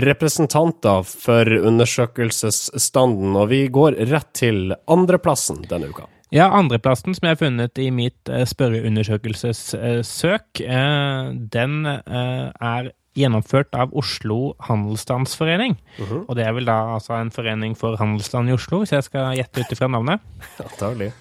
representanter 0.00 1.02
for 1.02 1.56
undersøkelsesstanden, 1.70 3.36
og 3.36 3.48
vi 3.52 3.66
går 3.68 4.00
rett 4.10 4.32
til 4.36 4.72
andreplassen 4.88 5.64
denne 5.68 5.92
uka. 5.92 6.08
Ja, 6.34 6.48
andreplassen 6.50 7.14
som 7.14 7.22
jeg 7.26 7.36
har 7.36 7.38
funnet 7.38 7.78
i 7.78 7.90
mitt 7.94 8.28
eh, 8.28 8.42
spørreundersøkelsessøk, 8.50 10.60
eh, 10.60 11.28
den 11.54 11.86
eh, 11.86 12.50
er 12.50 12.90
gjennomført 13.16 13.74
av 13.78 13.94
Oslo 13.96 14.54
Handelsstandsforening. 14.66 15.76
Og 16.26 16.36
det 16.36 16.44
er 16.44 16.52
vel 16.56 16.66
da 16.68 16.96
altså 16.96 17.12
en 17.16 17.30
forening 17.32 17.76
for 17.78 17.96
handelsstand 18.00 18.50
i 18.50 18.56
Oslo, 18.56 18.78
hvis 18.82 18.92
jeg 18.92 19.02
skal 19.06 19.36
gjette 19.38 19.60
ut 19.62 19.72
ifra 19.72 19.88
navnet. 19.88 20.20
Antagelig. 20.66 21.12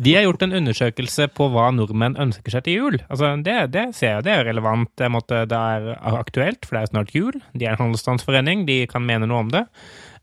De 0.00 0.14
har 0.16 0.24
gjort 0.24 0.42
en 0.46 0.56
undersøkelse 0.56 1.28
på 1.36 1.50
hva 1.52 1.68
nordmenn 1.76 2.16
ønsker 2.20 2.56
seg 2.56 2.64
til 2.64 2.78
jul. 2.78 2.96
Altså, 3.12 3.34
det, 3.44 3.58
det 3.74 3.84
ser 3.98 4.16
jeg, 4.16 4.24
det 4.24 4.32
er 4.32 4.48
relevant. 4.48 5.04
Måtte, 5.12 5.44
det 5.50 5.60
er 5.76 5.80
aktuelt, 6.16 6.64
for 6.64 6.78
det 6.78 6.82
er 6.82 6.92
snart 6.94 7.14
jul. 7.14 7.36
De 7.52 7.68
er 7.68 7.76
en 7.76 7.82
handelsstandsforening, 7.82 8.64
de 8.70 8.78
kan 8.90 9.04
mene 9.04 9.28
noe 9.28 9.44
om 9.44 9.52
det. 9.52 9.66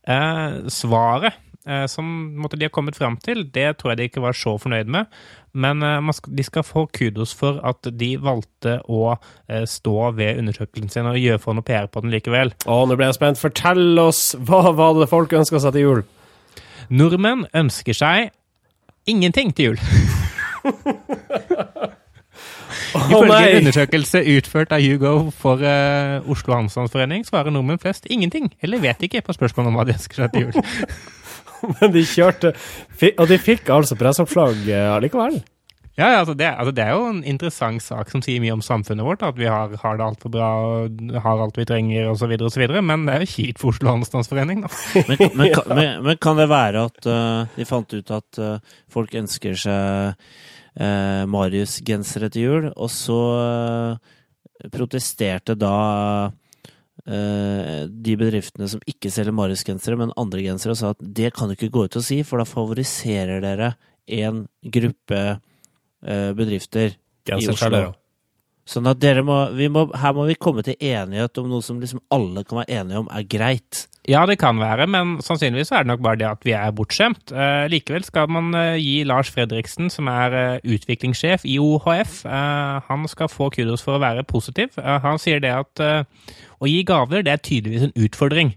Eh, 0.09 0.65
svaret 0.73 1.37
som 1.91 2.05
måtte, 2.41 2.57
de 2.57 2.65
har 2.65 2.73
kommet 2.73 2.97
fram 2.97 3.19
til, 3.21 3.43
det 3.53 3.77
tror 3.77 3.91
jeg 3.91 3.99
de 3.99 4.07
ikke 4.09 4.23
var 4.23 4.33
så 4.37 4.55
fornøyd 4.57 4.89
med. 4.89 5.11
Men 5.53 5.83
eh, 5.83 6.09
de 6.27 6.43
skal 6.43 6.63
få 6.63 6.85
kudos 6.93 7.33
for 7.35 7.59
at 7.67 7.87
de 7.99 8.15
valgte 8.21 8.77
å 8.87 9.13
eh, 9.13 9.65
stå 9.67 10.11
ved 10.15 10.39
undersøkelsen 10.39 10.89
sin 10.93 11.09
og 11.09 11.19
gjøre 11.19 11.41
for 11.43 11.57
noe 11.57 11.67
PR 11.67 11.89
på 11.91 12.03
den 12.03 12.13
likevel. 12.13 12.53
Å, 12.65 12.81
nå 12.87 12.97
ble 12.97 13.09
jeg 13.09 13.19
spent. 13.19 13.41
Fortell 13.41 13.99
oss, 13.99 14.31
hva 14.39 14.71
var 14.77 14.95
det 14.99 15.09
folk 15.11 15.33
ønska 15.35 15.59
seg 15.61 15.75
til 15.75 15.87
jul? 15.87 16.03
Nordmenn 16.91 17.45
ønsker 17.55 17.95
seg 17.95 18.31
ingenting 19.09 19.51
til 19.55 19.71
jul. 19.71 19.79
Å 22.91 22.99
Ifølge 23.07 23.35
en 23.39 23.57
undersøkelse 23.61 24.19
utført 24.33 24.73
av 24.75 24.83
Hugo 24.83 25.31
for 25.35 25.63
uh, 25.63 26.19
Oslo 26.31 26.57
Handelsstandsforening 26.57 27.23
svarer 27.23 27.53
nordmenn 27.53 27.79
flest 27.79 28.07
ingenting, 28.11 28.49
eller 28.63 28.83
vet 28.83 29.03
ikke, 29.07 29.23
på 29.23 29.35
spørsmål 29.35 29.69
om 29.71 29.79
hva 29.79 29.85
de 29.87 29.95
ønsker 29.95 30.23
seg 30.23 30.35
til 30.35 30.49
jul. 30.49 30.53
Men 31.79 31.93
de 31.93 32.01
kjørte 32.07 32.53
Og 33.17 33.25
de 33.29 33.37
fikk 33.41 33.69
altså 33.73 33.97
presseoppslag 33.99 34.61
eh, 34.69 34.87
allikevel. 34.95 35.41
Ja, 35.99 36.07
ja, 36.07 36.19
altså 36.21 36.33
det, 36.39 36.47
altså 36.47 36.71
det 36.73 36.83
er 36.85 36.93
jo 36.95 37.07
en 37.09 37.17
interessant 37.27 37.83
sak 37.83 38.09
som 38.09 38.21
sier 38.23 38.39
mye 38.41 38.53
om 38.55 38.61
samfunnet 38.63 39.03
vårt, 39.05 39.25
at 39.27 39.35
vi 39.37 39.45
har, 39.51 39.73
har 39.83 39.97
det 39.99 40.05
altfor 40.05 40.31
bra, 40.33 40.47
har 41.25 41.41
alt 41.43 41.59
vi 41.59 41.65
trenger 41.67 42.07
osv., 42.09 42.31
osv., 42.47 42.63
men 42.87 43.03
det 43.05 43.17
er 43.17 43.25
jo 43.25 43.31
kjipt 43.33 43.59
for 43.59 43.73
Oslo 43.75 43.91
Handelsstandsforening, 43.91 44.63
da. 44.63 44.71
Men, 45.09 45.19
men, 45.35 45.51
kan- 45.57 45.75
men, 45.75 45.91
men 46.07 46.17
kan 46.23 46.39
det 46.39 46.47
være 46.49 46.85
at 46.87 47.09
uh, 47.11 47.51
de 47.57 47.67
fant 47.67 47.93
ut 47.99 48.13
at 48.17 48.39
uh, 48.39 48.79
folk 48.89 49.13
ønsker 49.19 49.59
seg 49.65 50.15
uh, 50.15 51.21
Marius-gensere 51.35 52.31
til 52.33 52.47
jul, 52.47 52.71
og 52.71 52.89
så 52.95 53.19
protesterte 54.71 55.55
da 55.59 55.75
de 57.05 58.13
bedriftene 58.19 58.67
som 58.69 58.81
ikke 58.85 59.09
selger 59.09 59.33
Marius-gensere, 59.33 59.97
men 59.97 60.13
andre 60.21 60.43
gensere, 60.45 60.75
og 60.75 60.79
sa 60.79 60.91
at 60.93 61.01
det 61.01 61.31
kan 61.33 61.49
du 61.49 61.55
ikke 61.55 61.71
gå 61.73 61.87
ut 61.87 61.97
og 61.97 62.05
si, 62.05 62.19
for 62.27 62.41
da 62.41 62.45
favoriserer 62.45 63.41
dere 63.41 63.71
en 64.11 64.45
gruppe 64.61 65.21
eh, 65.31 66.31
bedrifter 66.37 66.97
i 67.29 67.47
Oslo. 67.49 67.91
Sånn 68.71 68.87
at 68.87 69.01
dere 69.03 69.23
må, 69.27 69.37
må, 69.73 69.87
her 69.99 70.13
må 70.15 70.25
vi 70.29 70.37
komme 70.39 70.63
til 70.63 70.77
enighet 70.79 71.39
om 71.41 71.49
noe 71.51 71.63
som 71.65 71.81
liksom 71.81 71.99
alle 72.13 72.45
kan 72.47 72.61
være 72.61 72.81
enige 72.81 73.01
om 73.01 73.09
er 73.11 73.25
greit. 73.27 73.87
Ja, 74.09 74.23
det 74.25 74.39
kan 74.41 74.57
være, 74.57 74.87
men 74.89 75.17
sannsynligvis 75.21 75.69
er 75.75 75.83
det 75.83 75.91
nok 75.91 75.99
bare 76.01 76.17
det 76.17 76.25
at 76.25 76.45
vi 76.47 76.55
er 76.57 76.71
bortskjemt. 76.73 77.33
Eh, 77.35 77.67
likevel 77.69 78.05
skal 78.07 78.31
man 78.33 78.49
eh, 78.57 78.79
gi 78.81 78.95
Lars 79.05 79.29
Fredriksen, 79.29 79.91
som 79.93 80.09
er 80.09 80.37
eh, 80.39 80.71
utviklingssjef 80.73 81.45
i 81.45 81.59
OHF, 81.61 82.23
eh, 82.25 82.79
han 82.87 83.05
skal 83.11 83.29
få 83.29 83.51
kudos 83.53 83.85
for 83.85 83.99
å 83.99 84.01
være 84.01 84.25
positiv. 84.25 84.73
Eh, 84.81 84.97
han 85.03 85.21
sier 85.21 85.43
det 85.43 85.53
at 85.53 85.83
eh, 85.85 86.33
å 86.61 86.69
gi 86.69 86.81
gaver, 86.87 87.21
det 87.27 87.35
er 87.35 87.43
tydeligvis 87.45 87.89
en 87.89 88.07
utfordring. 88.07 88.55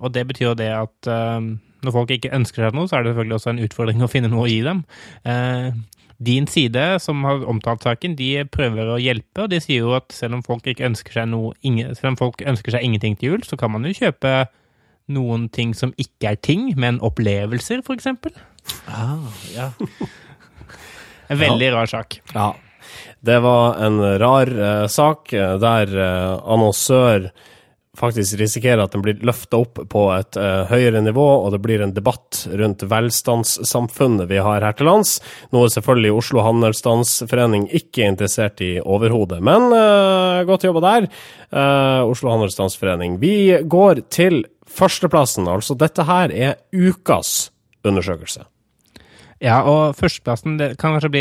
Og 0.00 0.12
det 0.14 0.24
betyr 0.30 0.46
jo 0.50 0.54
det 0.56 0.68
at 0.72 1.08
når 1.08 1.92
folk 1.92 2.12
ikke 2.14 2.32
ønsker 2.32 2.64
seg 2.64 2.76
noe, 2.76 2.88
så 2.88 2.96
er 2.96 3.04
det 3.04 3.12
selvfølgelig 3.12 3.36
også 3.36 3.52
en 3.52 3.60
utfordring 3.66 4.00
å 4.00 4.08
finne 4.08 4.30
noe 4.32 4.46
å 4.46 4.48
gi 4.48 4.62
dem. 4.64 4.80
Din 6.18 6.48
side, 6.50 6.98
som 6.98 7.22
har 7.24 7.44
omtalt 7.46 7.84
saken, 7.86 8.16
de 8.18 8.42
prøver 8.50 8.88
å 8.90 8.98
hjelpe, 8.98 9.44
og 9.44 9.52
de 9.52 9.60
sier 9.62 9.84
jo 9.84 9.92
at 9.94 10.10
selv 10.14 10.38
om 10.38 10.42
folk 10.42 10.66
ikke 10.66 10.88
ønsker 10.88 11.20
seg 11.20 11.28
noe, 11.30 11.52
ingen, 11.62 11.94
selv 11.94 12.12
om 12.12 12.18
folk 12.18 12.42
ønsker 12.42 12.74
seg 12.74 12.86
ingenting 12.86 13.14
til 13.18 13.34
jul, 13.34 13.44
så 13.46 13.58
kan 13.60 13.70
man 13.70 13.86
jo 13.86 13.94
kjøpe 13.94 14.48
noen 15.14 15.46
ting 15.54 15.76
som 15.78 15.94
ikke 15.96 16.32
er 16.32 16.40
ting, 16.42 16.72
men 16.76 16.98
opplevelser, 17.06 17.84
eksempel. 17.94 18.34
Ah, 18.90 19.30
ja. 19.54 19.70
En 21.28 21.38
veldig 21.40 21.70
rar 21.74 21.88
sak. 21.90 22.18
Ja. 22.34 22.52
Det 23.20 23.38
var 23.44 23.78
en 23.84 24.00
rar 24.20 24.48
eh, 24.48 24.86
sak 24.90 25.32
eh, 25.32 25.54
der 25.60 25.90
eh, 25.92 26.34
annonsør 26.48 27.30
faktisk 27.98 28.38
risikerer 28.40 28.84
at 28.84 28.94
den 28.94 29.02
blir 29.04 29.20
løfta 29.26 29.60
opp 29.62 29.80
på 29.90 30.04
et 30.14 30.38
uh, 30.40 30.64
høyere 30.70 31.02
nivå, 31.04 31.26
og 31.44 31.52
det 31.54 31.60
blir 31.64 31.82
en 31.84 31.94
debatt 31.96 32.44
rundt 32.48 32.84
velstandssamfunnet 32.88 34.30
vi 34.30 34.40
har 34.44 34.66
her 34.66 34.76
til 34.78 34.90
lands. 34.90 35.16
Noe 35.54 35.70
selvfølgelig 35.72 36.14
Oslo 36.16 36.44
Handelsstandsforening 36.46 37.68
ikke 37.76 38.04
er 38.04 38.12
interessert 38.14 38.62
i 38.64 38.74
overhodet. 38.80 39.40
Men 39.44 39.70
uh, 39.74 40.44
godt 40.48 40.68
jobba 40.68 40.84
der, 40.86 41.08
uh, 41.52 42.04
Oslo 42.08 42.32
Handelsstandsforening. 42.34 43.18
Vi 43.22 43.58
går 43.64 44.04
til 44.14 44.44
førsteplassen, 44.68 45.48
altså. 45.48 45.76
Dette 45.78 46.06
her 46.08 46.32
er 46.34 46.58
ukas 46.74 47.50
undersøkelse. 47.86 48.46
Ja, 49.38 49.60
og 49.62 49.94
førsteplassen 49.94 50.56
det 50.58 50.72
kan 50.80 50.96
kanskje 50.96 51.12
bli 51.14 51.20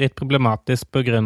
litt 0.00 0.16
problematisk 0.18 0.88
pga. 0.90 1.20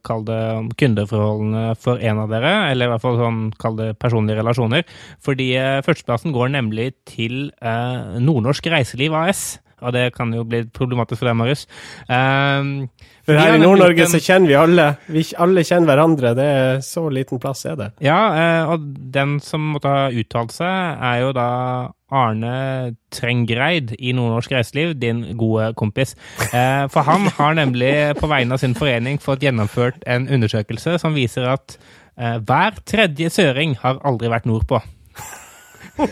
kall 0.00 0.24
det 0.24 0.40
kundeforholdene 0.80 1.74
for 1.76 2.00
en 2.00 2.22
av 2.24 2.32
dere, 2.32 2.70
eller 2.70 2.88
i 2.88 2.92
hvert 2.94 3.04
fall 3.04 3.20
sånn 3.20 3.42
kall 3.60 3.76
det 3.76 3.90
personlige 4.00 4.40
relasjoner. 4.40 4.86
Fordi 5.20 5.50
eh, 5.60 5.82
førsteplassen 5.84 6.32
går 6.32 6.54
nemlig 6.56 6.94
til 7.04 7.50
eh, 7.60 8.16
Nordnorsk 8.16 8.70
Reiseliv 8.72 9.12
AS. 9.12 9.58
Og 9.80 9.94
det 9.94 10.08
kan 10.16 10.32
jo 10.34 10.44
bli 10.48 10.64
problematisk 10.74 11.22
for 11.22 11.30
deg, 11.30 11.36
Marius. 11.38 11.66
Um, 12.08 12.88
For 13.26 13.38
her 13.38 13.54
i 13.56 13.60
Nord-Norge 13.62 14.08
så 14.10 14.20
kjenner 14.22 14.50
vi 14.50 14.56
alle. 14.58 14.86
Vi 15.12 15.22
alle 15.38 15.64
kjenner 15.66 15.92
hverandre. 15.92 16.32
Det 16.38 16.48
er 16.56 16.82
så 16.84 17.04
liten 17.12 17.40
plass 17.42 17.64
er 17.68 17.78
det. 17.78 17.92
Ja, 18.04 18.18
uh, 18.32 18.72
og 18.74 18.88
den 19.14 19.38
som 19.44 19.74
måtte 19.74 19.92
ha 19.92 20.08
uttalt 20.10 20.56
seg, 20.56 20.98
er 21.10 21.22
jo 21.22 21.30
da 21.36 21.48
Arne 22.08 22.96
Trengreid 23.12 23.92
i 23.98 24.14
Nordnorsk 24.16 24.52
Reiseliv, 24.56 24.94
din 25.00 25.24
gode 25.38 25.70
kompis. 25.78 26.16
Uh, 26.48 26.88
For 26.92 27.04
han 27.06 27.28
har 27.38 27.58
nemlig 27.58 27.94
på 28.20 28.30
vegne 28.30 28.56
av 28.56 28.64
sin 28.64 28.76
forening 28.78 29.20
fått 29.22 29.44
gjennomført 29.44 30.00
en 30.08 30.28
undersøkelse 30.28 30.98
som 31.02 31.16
viser 31.18 31.48
at 31.52 31.76
uh, 32.20 32.38
hver 32.40 32.80
tredje 32.88 33.30
søring 33.36 33.76
har 33.82 34.00
aldri 34.08 34.32
vært 34.32 34.48
nordpå. 34.48 34.80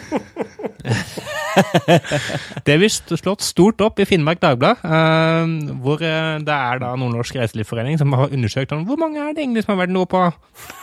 Det 2.67 2.75
blir 2.77 2.91
st- 2.91 3.17
slått 3.17 3.41
stort 3.45 3.81
opp 3.85 4.01
i 4.03 4.07
Finnmark 4.09 4.41
Dagblad, 4.43 4.83
uh, 4.85 5.47
hvor 5.83 6.03
uh, 6.03 6.37
det 6.45 6.53
er 6.57 6.81
da 6.83 6.91
Nordnorsk 6.99 7.39
Reiselivsforening 7.39 7.97
som 8.01 8.13
har 8.17 8.33
undersøkt 8.35 8.75
om 8.77 8.85
hvor 8.89 8.99
mange 9.01 9.23
er 9.23 9.33
det 9.37 9.45
egentlig 9.45 9.65
som 9.65 9.73
har 9.75 9.81
vært 9.87 9.95
nordpå. 9.95 10.21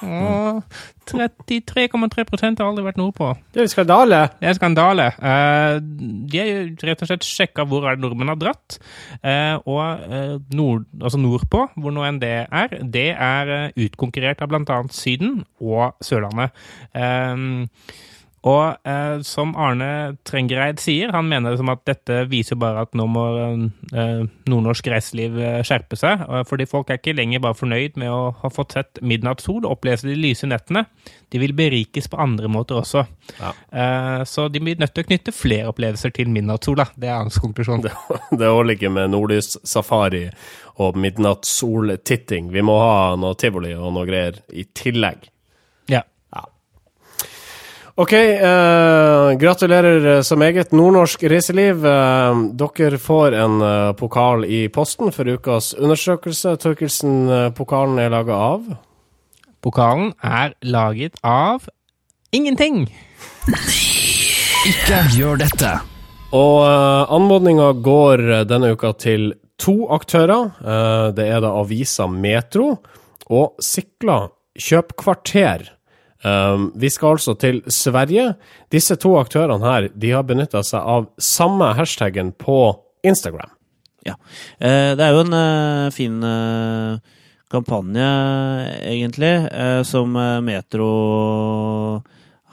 Uh, 0.01 0.61
33,3% 1.09 2.61
har 2.63 2.69
aldri 2.71 2.85
vært 2.87 2.97
nordpå. 3.01 3.27
Det 3.53 3.59
er 3.61 3.67
en 3.67 3.73
skandale. 3.73 4.21
Det 4.39 4.47
er 4.47 4.53
en 4.53 4.59
skandale. 4.59 5.07
Eh, 5.19 5.73
De 6.31 6.39
har 6.39 6.61
rett 6.87 7.03
og 7.03 7.09
slett 7.09 7.27
sjekka 7.27 7.65
hvor 7.67 7.83
er 7.89 7.97
det 7.99 8.05
nordmenn 8.05 8.31
har 8.31 8.39
dratt. 8.39 8.77
Og 9.67 9.83
nord, 10.55 10.85
altså 11.03 11.19
nordpå, 11.19 11.65
hvor 11.75 11.91
nå 11.91 12.05
enn 12.07 12.21
det 12.23 12.31
er, 12.47 12.77
det 12.95 13.09
er 13.19 13.51
utkonkurrert 13.83 14.45
av 14.47 14.53
bl.a. 14.53 14.79
Syden 14.95 15.41
og 15.59 15.99
Sørlandet. 16.07 16.55
Eh, 16.95 17.35
Og 18.43 18.87
eh, 18.87 19.21
som 19.23 19.53
Arne 19.55 20.17
Trengereid 20.27 20.81
sier, 20.83 21.13
han 21.15 21.29
mener 21.31 21.55
som 21.59 21.71
at 21.71 21.85
dette 21.87 22.25
viser 22.31 22.59
bare 22.59 22.83
at 22.83 22.95
nå 22.97 23.05
må 23.07 23.23
eh, 23.39 24.25
nordnorsk 24.51 24.89
reiseliv 24.91 25.37
eh, 25.39 25.61
skjerpe 25.63 25.95
seg. 25.99 26.25
Fordi 26.49 26.67
folk 26.67 26.91
er 26.91 26.99
ikke 26.99 27.15
lenger 27.15 27.43
bare 27.45 27.57
fornøyd 27.57 27.95
med 28.01 28.11
å 28.11 28.33
ha 28.41 28.51
fått 28.51 28.75
sett 28.75 28.99
midnattssol 29.01 29.63
og 29.63 29.77
oppleve 29.77 30.09
de 30.09 30.17
lyse 30.19 30.47
nettene. 30.49 30.85
De 31.31 31.39
vil 31.41 31.55
berikes 31.55 32.11
på 32.11 32.19
andre 32.19 32.51
måter 32.51 32.81
også. 32.81 33.05
Eh, 33.39 34.19
så 34.27 34.49
de 34.51 34.61
blir 34.63 34.81
nødt 34.81 34.91
til 34.97 35.05
å 35.05 35.09
knytte 35.09 35.35
flere 35.35 35.71
opplevelser 35.71 36.11
til 36.13 36.31
midnattssola. 36.33 36.89
Det 36.99 37.09
er 37.09 37.21
hans 37.23 37.39
konklusjon. 37.41 37.87
Det, 37.87 37.95
det 38.35 38.51
holder 38.51 38.75
ikke 38.75 38.91
med 38.93 39.13
nordlys-safari 39.15 40.27
og 40.83 40.99
midnattssoltitting. 40.99 42.51
Vi 42.51 42.65
må 42.65 42.75
ha 42.81 43.13
noe 43.19 43.39
tivoli 43.39 43.71
og 43.77 43.95
noe 43.95 44.09
greier 44.09 44.43
i 44.51 44.67
tillegg. 44.75 45.29
Ok, 47.95 48.13
uh, 48.13 49.37
gratulerer 49.37 50.21
så 50.21 50.35
meget. 50.35 50.71
Nordnorsk 50.71 51.23
reiseliv. 51.23 51.85
uh, 51.85 52.39
dere 52.57 52.97
får 52.97 53.35
en 53.37 53.61
uh, 53.61 53.93
pokal 53.93 54.45
i 54.45 54.67
posten 54.67 55.11
for 55.11 55.29
ukas 55.29 55.73
undersøkelse. 55.77 56.55
Torkelsen-pokalen 56.57 57.99
er 57.99 58.09
laga 58.09 58.33
av 58.33 58.65
Pokalen 59.61 60.11
er 60.23 60.55
laget 60.61 61.15
av 61.23 61.69
ingenting. 62.33 62.89
Ikke 64.67 64.99
gjør 65.15 65.37
dette. 65.45 65.77
Og 66.33 66.65
uh, 66.65 67.13
anmodninga 67.13 67.71
går 67.77 68.25
denne 68.49 68.73
uka 68.73 68.91
til 68.97 69.33
to 69.63 69.87
aktører. 69.93 70.51
Eh, 70.59 71.07
det 71.15 71.27
er 71.29 71.41
da 71.43 71.53
avisa 71.59 72.07
Metro 72.07 72.77
og 73.29 73.61
Sikla 73.63 74.27
kjøpkvarter. 74.59 75.69
Um, 76.23 76.69
vi 76.79 76.87
skal 76.89 77.17
altså 77.17 77.33
til 77.39 77.61
Sverige. 77.67 78.35
Disse 78.71 78.95
to 78.95 79.15
aktørene 79.19 79.59
her 79.67 79.89
de 79.93 80.11
har 80.15 80.23
benytta 80.23 80.61
seg 80.63 80.79
av 80.79 81.09
samme 81.19 81.73
hashtaggen 81.75 82.31
på 82.39 82.55
Instagram. 83.03 83.51
Ja. 84.07 84.15
Eh, 84.59 84.93
det 84.95 85.03
er 85.03 85.11
jo 85.15 85.23
en 85.25 85.35
eh, 85.35 85.89
fin 85.95 86.15
eh, 86.23 86.97
kampanje, 87.51 88.07
egentlig, 88.87 89.33
eh, 89.51 89.81
som 89.87 90.15
eh, 90.15 90.39
Metro 90.43 90.89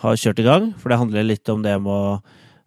har 0.03 0.19
kjørt 0.19 0.43
i 0.43 0.47
gang. 0.47 0.69
For 0.79 0.91
det 0.93 0.99
handler 1.01 1.27
litt 1.27 1.49
om 1.53 1.63
det 1.63 1.77
med 1.83 1.91
å 1.95 2.21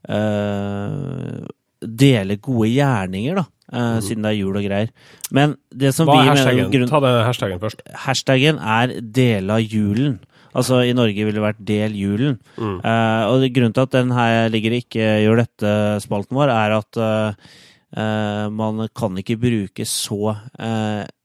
eh, 0.08 1.44
dele 1.84 2.38
gode 2.44 2.70
gjerninger, 2.74 3.39
da. 3.42 3.46
Mm. 3.74 4.02
Siden 4.06 4.22
det 4.26 4.30
er 4.34 4.38
jul 4.38 4.58
og 4.60 4.66
greier. 4.68 4.89
Men 5.34 5.56
det 5.74 5.94
som 5.96 6.06
Hva 6.06 6.13
vi 6.13 6.20
er 6.20 6.28
mener 6.28 6.36
hashtaggen? 6.38 6.68
grunn- 6.76 6.92
Ta 6.92 7.00
den 7.02 7.24
hashtaggen 7.26 7.62
først. 7.63 7.80
Hashtaggen 8.06 8.60
er 8.62 8.88
'dela 9.02 9.58
julen'. 9.63 10.20
Altså 10.54 10.84
I 10.86 10.94
Norge 10.94 11.26
ville 11.26 11.39
det 11.39 11.44
vært 11.44 11.63
'del 11.66 11.98
julen'. 11.98 12.39
Eh, 12.60 13.24
og 13.30 13.46
grunnen 13.54 13.74
til 13.74 13.86
at 13.88 13.96
den 13.98 14.12
her 14.12 14.50
ligger 14.54 14.78
ikke 14.78 15.10
gjør 15.26 15.44
dette-spalten 15.44 16.38
vår, 16.38 16.50
er 16.54 16.78
at 16.78 17.02
uh, 17.02 18.50
man 18.50 18.88
kan 18.96 19.18
ikke 19.18 19.38
bruke 19.38 19.86
så 19.86 20.36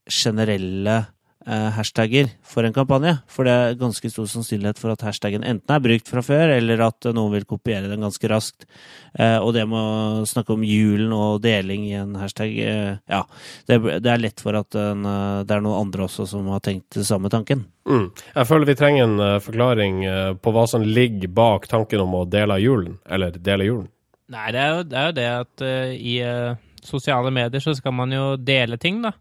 generelle 0.09 1.07
hashtagger 1.48 2.28
for 2.44 2.66
en 2.66 2.74
kampanje. 2.76 3.14
For 3.32 3.48
det 3.48 3.54
er 3.54 3.78
ganske 3.80 4.11
stor 4.12 4.26
sannsynlighet 4.28 4.80
for 4.80 4.92
at 4.92 5.04
hashtaggen 5.06 5.46
enten 5.46 5.74
er 5.74 5.82
brukt 5.84 6.11
fra 6.11 6.22
før, 6.24 6.52
eller 6.58 6.82
at 6.84 7.08
noen 7.16 7.32
vil 7.32 7.46
kopiere 7.48 7.88
den 7.88 8.04
ganske 8.04 8.30
raskt. 8.30 8.66
Eh, 9.14 9.38
og 9.38 9.54
det 9.56 9.64
med 9.70 9.78
å 9.78 10.26
snakke 10.28 10.54
om 10.54 10.66
julen 10.66 11.14
og 11.16 11.40
deling 11.44 11.87
i 11.88 11.96
en 11.98 12.14
hashtag, 12.20 12.52
eh, 12.61 12.92
ja, 13.08 13.22
det, 13.70 13.80
det 14.04 14.12
er 14.12 14.22
lett 14.22 14.44
for 14.44 14.58
at 14.61 14.76
en, 14.78 15.08
eh, 15.08 15.42
det 15.48 15.56
er 15.56 15.64
noen 15.64 15.87
andre 15.87 16.06
også 16.08 16.28
som 16.28 16.48
har 16.52 16.62
tenkt 16.64 16.98
den 16.98 17.08
samme 17.08 17.32
tanken. 17.32 17.64
Mm. 17.88 18.11
Jeg 18.34 18.48
føler 18.50 18.68
vi 18.68 18.78
trenger 18.78 19.06
en 19.06 19.20
eh, 19.24 19.38
forklaring 19.42 20.02
eh, 20.04 20.32
på 20.37 20.52
hva 20.52 20.66
som 20.68 20.84
ligger 20.84 21.32
bak 21.32 21.68
tanken 21.70 22.04
om 22.04 22.20
å 22.20 22.26
dele 22.28 22.61
julen, 22.61 22.98
eller 23.08 23.40
dele 23.40 23.68
julen. 23.70 23.88
Nei, 24.28 24.50
det 24.52 24.61
er 24.61 24.74
jo 24.74 24.80
det, 24.84 24.98
er 24.98 25.06
jo 25.06 25.16
det 25.16 25.28
at 25.32 25.62
uh, 25.64 25.92
i 25.96 26.14
uh, 26.20 26.58
sosiale 26.84 27.30
medier 27.32 27.62
så 27.64 27.72
skal 27.76 27.94
man 27.96 28.12
jo 28.12 28.34
dele 28.37 28.76
ting, 28.80 29.00
da. 29.00 29.14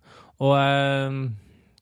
Og 0.44 0.54
eh, 0.60 1.16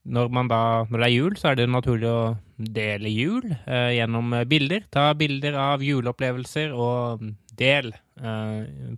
når, 0.05 0.29
man 0.33 0.49
da, 0.49 0.61
når 0.89 1.01
det 1.01 1.07
er 1.07 1.15
jul, 1.15 1.37
så 1.39 1.51
er 1.51 1.59
det 1.59 1.67
naturlig 1.71 2.09
å 2.09 2.35
dele 2.55 3.11
jul 3.11 3.47
eh, 3.51 3.95
gjennom 3.97 4.33
eh, 4.37 4.47
bilder. 4.49 4.85
Ta 4.93 5.09
bilder 5.17 5.57
av 5.59 5.83
juleopplevelser 5.85 6.75
og 6.77 7.25
del 7.57 7.91
eh, 7.91 8.91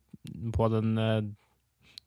på 0.55 0.69
den 0.73 0.97
eh, 1.01 1.21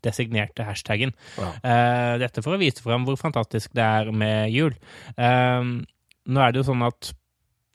designerte 0.04 0.66
hashtaggen. 0.68 1.14
Ja. 1.40 1.52
Eh, 1.60 2.18
dette 2.22 2.44
for 2.44 2.56
å 2.56 2.60
vise 2.60 2.84
frem 2.84 3.06
hvor 3.08 3.18
fantastisk 3.20 3.72
det 3.76 3.86
er 3.86 4.12
med 4.12 4.52
jul. 4.52 4.76
Nå 5.16 6.40
er 6.44 6.52
det 6.52 6.60
jo 6.60 6.68
sånn 6.70 6.84
at 6.86 7.12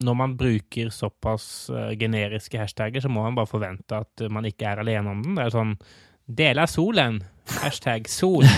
når 0.05 0.15
man 0.19 0.33
bruker 0.37 0.89
såpass 0.91 1.69
generiske 1.97 2.59
hashtagger, 2.59 3.01
så 3.01 3.09
må 3.09 3.23
man 3.23 3.37
bare 3.37 3.49
forvente 3.49 4.01
at 4.03 4.25
man 4.29 4.45
ikke 4.45 4.67
er 4.67 4.81
alene 4.83 5.13
om 5.13 5.21
den. 5.23 5.37
Det 5.37 5.45
er 5.45 5.55
sånn 5.55 5.77
Del 6.25 6.57
av 6.59 6.67
solen. 6.71 7.23
Hashtag 7.61 8.07
sol. 8.09 8.43
uh, 8.45 8.49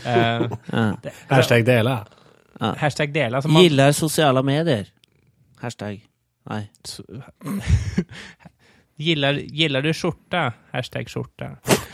Ja. 0.72 0.96
det, 1.02 1.12
Hashtag 1.28 1.64
dele. 1.66 1.98
hashtag 2.60 3.12
del. 3.12 3.34
Altså 3.34 3.48
man, 3.50 3.62
Gillar 3.62 3.92
sosiale 3.92 4.42
medier. 4.42 4.84
Hashtag. 5.60 6.00
Nei. 6.48 6.70
gillar, 8.96 9.32
gillar 9.32 9.82
du 9.84 9.92
skjorta? 9.92 10.52
Hashtag 10.72 11.08
skjorta. 11.12 11.50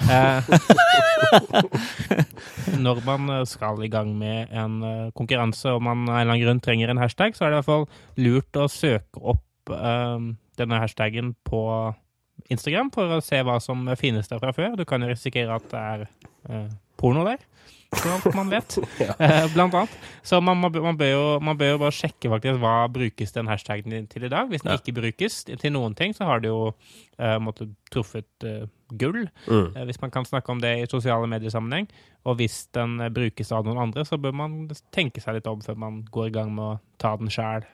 Eh, 0.07 0.43
når 2.87 3.01
man 3.07 3.47
skal 3.47 3.83
i 3.85 3.89
gang 3.91 4.13
med 4.19 4.47
en 4.55 4.77
eh, 4.87 5.09
konkurranse 5.19 5.73
og 5.75 5.83
man 5.83 6.05
av 6.07 6.15
en 6.15 6.21
eller 6.21 6.33
annen 6.37 6.45
grunn 6.45 6.61
trenger 6.63 6.89
en 6.93 7.01
hashtag, 7.03 7.35
så 7.35 7.45
er 7.47 7.51
det 7.51 7.57
i 7.57 7.59
hvert 7.63 7.73
fall 7.73 7.89
lurt 8.23 8.57
å 8.63 8.69
søke 8.71 9.19
opp 9.35 9.71
eh, 9.75 10.19
denne 10.61 10.79
hashtaggen 10.83 11.29
på 11.47 11.61
Instagram 12.51 12.91
for 12.95 13.17
å 13.17 13.23
se 13.25 13.41
hva 13.47 13.59
som 13.63 13.87
finnes 13.99 14.29
der 14.31 14.39
fra 14.43 14.53
før. 14.57 14.77
Du 14.79 14.85
kan 14.89 15.03
jo 15.03 15.09
risikere 15.13 15.55
at 15.59 15.69
det 15.73 15.83
er 15.83 16.07
eh, 16.51 16.69
porno 17.01 17.25
der. 17.27 17.39
Man 18.35 18.51
vet, 18.51 18.75
eh, 19.23 19.47
blant 19.55 19.73
annet. 19.79 19.93
Så 20.27 20.41
man, 20.43 20.59
man, 20.59 20.97
bør 20.99 21.07
jo, 21.13 21.21
man 21.41 21.57
bør 21.57 21.71
jo 21.77 21.79
bare 21.85 21.95
sjekke 21.95 22.29
faktisk 22.33 22.59
hva 22.61 22.73
brukes 22.93 23.33
den 23.33 23.47
hashtagen 23.49 23.91
til- 23.95 24.09
til 24.11 24.25
i 24.27 24.29
dag. 24.33 24.49
Hvis 24.51 24.63
den 24.67 24.73
Ja. 24.75 24.79
ikke 24.79 24.97
brukes 24.99 25.45
til 25.47 25.73
noen 25.73 25.95
ting, 25.97 26.13
så 26.13 26.27
har 26.27 26.41
det 26.43 26.51
jo 26.51 26.75
eh, 27.19 27.39
måtte, 27.39 27.69
truffet 27.95 28.27
eh, 28.45 28.67
gull. 28.99 29.29
Mm. 29.47 29.71
Eh, 29.77 29.85
hvis 29.87 30.01
man 30.03 30.11
kan 30.11 30.25
snakke 30.27 30.51
om 30.51 30.61
det 30.61 30.75
i 30.83 30.87
sosiale 30.91 31.27
mediesammenheng. 31.31 31.87
Og 32.27 32.37
hvis 32.43 32.67
den 32.75 33.01
eh, 33.01 33.09
brukes 33.09 33.53
av 33.55 33.65
noen 33.65 33.79
andre, 33.87 34.05
så 34.05 34.19
bør 34.21 34.35
man 34.35 34.69
tenke 34.93 35.23
seg 35.23 35.39
litt 35.39 35.47
om 35.47 35.63
før 35.65 35.79
man 35.79 36.03
går 36.11 36.27
i 36.27 36.35
gang 36.41 36.53
med 36.55 36.65
å 36.65 36.81
ta 36.99 37.15
den 37.17 37.31
sjæl. 37.33 37.65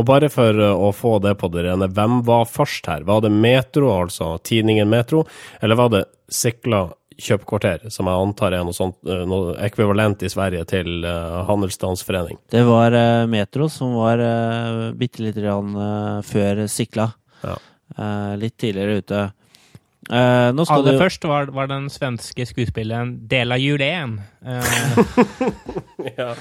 Og 0.00 0.06
bare 0.08 0.30
for 0.32 0.56
uh, 0.56 0.72
å 0.72 0.90
få 0.96 1.18
det 1.24 1.34
på 1.40 1.50
det 1.52 1.66
rene, 1.68 1.90
hvem 1.92 2.22
var 2.26 2.48
først 2.48 2.88
her? 2.90 3.04
Var 3.08 3.26
det 3.26 3.32
Metro, 3.34 3.92
altså 3.92 4.32
tidningen 4.46 4.88
Metro, 4.90 5.26
eller 5.60 5.78
var 5.80 5.92
det 5.94 6.06
Sikla 6.30 6.86
kjøpkvarter, 7.20 7.90
som 7.92 8.08
jeg 8.08 8.24
antar 8.24 8.54
er 8.56 8.64
noe 8.64 8.76
sånt, 8.76 8.96
uh, 9.04 9.26
noe 9.28 9.56
ekvivalent 9.60 10.24
i 10.24 10.32
Sverige 10.32 10.64
til 10.72 11.04
uh, 11.04 11.42
handelsstandsforening? 11.50 12.40
Det 12.54 12.64
var 12.64 12.96
uh, 12.96 13.28
Metro 13.28 13.68
som 13.72 13.92
var 14.00 14.22
uh, 14.24 14.86
bitte 14.96 15.26
lite 15.26 15.44
grann 15.44 15.74
uh, 15.76 16.22
før 16.24 16.64
Sikla. 16.70 17.10
Ja. 17.44 17.58
Eh, 17.98 18.36
litt 18.38 18.56
tidligere 18.60 19.00
ute. 19.02 19.20
Uh, 20.10 20.50
nå 20.56 20.64
skal 20.64 20.80
Aller 20.80 20.96
du 20.96 21.02
først 21.02 21.24
var, 21.28 21.50
var 21.54 21.68
den 21.70 21.84
svenske 21.92 22.46
skuespilleren 22.48 23.12
Dela 23.30 23.58
Julén. 23.60 24.16
Eh, 24.42 24.78
Ja. 26.16 26.32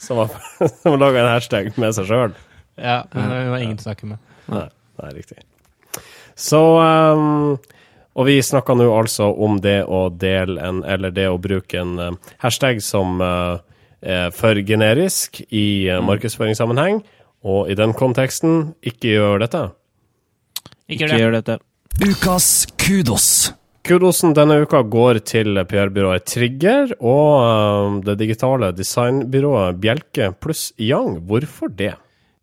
Som 0.00 0.22
har, 0.22 0.30
som 0.82 0.96
laga 1.00 1.20
en 1.24 1.32
hashtag 1.34 1.72
med 1.80 1.92
seg 1.96 2.08
sjøl? 2.08 2.36
Ja, 2.80 3.04
men 3.12 3.30
det 3.30 3.44
var 3.52 3.62
ingen 3.64 3.78
å 3.78 3.84
snakke 3.84 4.08
med. 4.10 4.34
Nei, 4.50 4.66
det 4.96 5.08
er 5.08 5.16
riktig. 5.20 5.42
Så 6.40 6.60
um, 6.80 7.58
Og 8.18 8.26
vi 8.26 8.40
snakker 8.42 8.76
nå 8.78 8.88
altså 8.94 9.28
om 9.30 9.60
det 9.62 9.84
å 9.86 10.08
dele 10.10 10.60
en, 10.66 10.82
eller 10.84 11.12
det 11.14 11.28
å 11.30 11.38
bruke 11.40 11.78
en 11.78 11.92
eh, 12.02 12.16
hashtag 12.42 12.80
som 12.82 13.20
uh, 13.22 13.60
er 14.02 14.34
for 14.34 14.58
generisk 14.66 15.38
i 15.46 15.86
uh, 15.86 16.00
markedsføringssammenheng, 16.04 16.98
og 17.46 17.70
i 17.70 17.76
den 17.78 17.94
konteksten 17.96 18.74
ikke 18.82 19.14
gjør 19.14 19.44
dette. 19.44 19.62
Ikke 20.90 21.06
Ikke 21.06 21.22
gjør 21.22 21.38
dette. 21.38 21.56
Ukas 22.02 22.50
kudos. 22.82 23.30
Kudosen 23.86 24.34
denne 24.36 24.58
uka 24.66 24.82
går 24.82 25.22
til 25.24 25.62
PR-byrået 25.70 26.26
Trigger 26.28 26.96
og 26.98 27.30
uh, 27.38 27.98
det 28.04 28.18
digitale 28.20 28.74
designbyrået 28.76 29.78
Bjelke 29.80 30.32
pluss 30.34 30.72
Yang. 30.76 31.22
Hvorfor 31.30 31.70
det? 31.70 31.94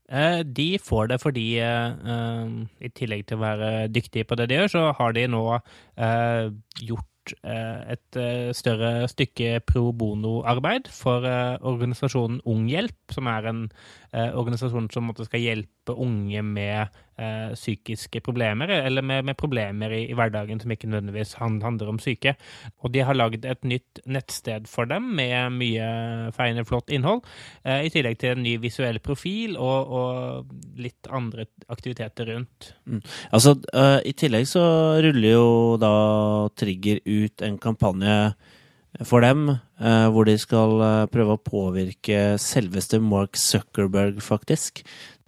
Eh, 0.08 0.40
De 0.44 0.78
får 0.80 1.08
det 1.12 1.20
fordi, 1.22 1.60
eh, 1.60 1.92
eh, 2.14 2.48
i 2.80 2.90
tillegg 2.96 3.26
til 3.28 3.38
å 3.38 3.44
være 3.44 3.92
dyktige 3.92 4.24
på 4.28 4.38
det 4.38 4.48
de 4.50 4.56
gjør, 4.56 4.72
så 4.72 4.84
har 4.96 5.14
de 5.14 5.28
nå 5.28 5.44
gjort 6.80 7.06
et 7.44 8.18
større 8.56 9.04
stykke 9.12 9.60
pro 9.68 9.92
bono-arbeid 9.92 10.88
for 10.88 11.26
organisasjonen 11.60 12.40
Unghjelp, 12.48 12.96
som 13.12 13.28
er 13.28 13.50
en 13.50 13.70
organisasjon 14.16 14.88
som 14.94 15.12
skal 15.12 15.44
hjelpe 15.44 15.77
unge 15.96 16.42
med 16.44 16.98
eh, 17.18 17.54
psykiske 17.54 18.22
problemer, 18.26 18.72
eller 18.76 19.06
med, 19.06 19.26
med 19.30 19.38
problemer 19.40 19.94
i, 19.96 20.02
i 20.12 20.18
hverdagen 20.18 20.60
som 20.62 20.74
ikke 20.74 20.90
nødvendigvis 20.90 21.36
handler 21.40 21.92
om 21.92 22.00
syke. 22.04 22.36
Og 22.84 22.92
de 22.94 23.06
har 23.08 23.18
lagd 23.18 23.46
et 23.46 23.64
nytt 23.68 24.02
nettsted 24.06 24.68
for 24.72 24.90
dem 24.90 25.14
med 25.20 25.56
mye 25.56 25.88
feiende, 26.36 26.66
flott 26.68 26.92
innhold, 26.94 27.24
eh, 27.64 27.86
i 27.88 27.94
tillegg 27.94 28.20
til 28.22 28.36
en 28.36 28.44
ny 28.46 28.58
visuell 28.64 29.00
profil 29.04 29.56
og, 29.56 29.96
og 30.02 30.82
litt 30.82 31.10
andre 31.14 31.48
aktiviteter 31.72 32.34
rundt. 32.34 32.74
Altså, 33.32 33.56
uh, 33.74 34.00
I 34.06 34.14
tillegg 34.18 34.48
så 34.50 34.64
ruller 35.04 35.32
jo 35.32 35.50
da 35.82 35.96
Trigger 36.58 37.02
ut 37.06 37.44
en 37.46 37.58
kampanje 37.62 38.18
for 39.06 39.22
dem, 39.22 39.50
eh, 39.50 40.08
hvor 40.10 40.26
de 40.26 40.38
skal 40.42 40.82
eh, 40.82 41.10
prøve 41.12 41.36
å 41.36 41.44
påvirke 41.44 42.38
selveste 42.42 43.00
Mark 43.04 43.38
Zuckerberg, 43.38 44.22
faktisk, 44.24 44.82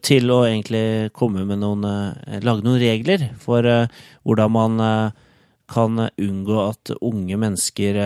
til 0.05 0.31
å 0.33 0.43
egentlig 0.47 1.11
komme 1.15 1.45
med 1.47 1.61
noen 1.61 1.85
eh, 1.87 2.39
Lage 2.45 2.65
noen 2.65 2.79
regler 2.81 3.29
for 3.41 3.65
eh, 3.67 3.89
hvordan 4.27 4.53
man 4.55 4.79
eh, 4.85 5.25
kan 5.69 6.07
unngå 6.17 6.61
at 6.63 6.95
unge 6.97 7.37
mennesker 7.37 7.99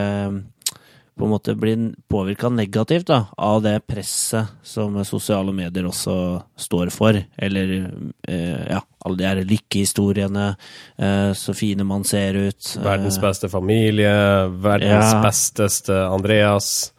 på 1.14 1.24
en 1.24 1.32
måte 1.32 1.54
blir 1.56 1.94
påvirka 2.12 2.50
negativt 2.52 3.08
da, 3.08 3.22
av 3.38 3.62
det 3.64 3.78
presset 3.88 4.52
som 4.68 4.98
sosiale 5.08 5.54
medier 5.56 5.88
også 5.88 6.16
står 6.60 6.91
for. 6.91 7.22
Eller 7.38 7.72
ja, 8.28 8.82
alle 9.06 9.20
de 9.20 9.28
her 9.28 9.41
lykkehistoriene, 9.48 10.48
eh, 10.98 11.32
så 11.38 11.54
fine 11.56 11.86
man 11.88 12.04
ser 12.04 12.34
ut. 12.50 12.76
Verdens 12.84 13.20
beste 13.22 13.50
familie, 13.50 14.12
verdens 14.64 15.14
Ja. 15.14 15.22
besteste 15.24 15.94
Andreas. 16.08 16.91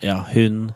Ja, 0.00 0.24
hund, 0.34 0.72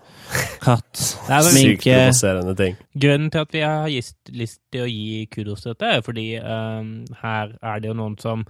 katt, 0.65 0.97
Sykt 0.97 1.49
sminke. 1.51 1.95
provoserende 1.95 2.55
ting. 2.59 2.77
Grunnen 3.01 3.31
til 3.31 3.45
at 3.45 3.55
vi 3.55 3.63
har 3.65 3.89
lyst, 3.93 4.17
lyst 4.33 4.61
til 4.73 4.85
å 4.85 4.91
gi 4.91 5.25
kudos 5.33 5.65
til 5.65 5.75
dette, 5.75 5.91
er 5.99 6.05
fordi 6.07 6.29
um, 6.41 6.95
her 7.23 7.55
er 7.63 7.83
det 7.83 7.91
jo 7.93 7.97
noen 7.99 8.17
som 8.23 8.47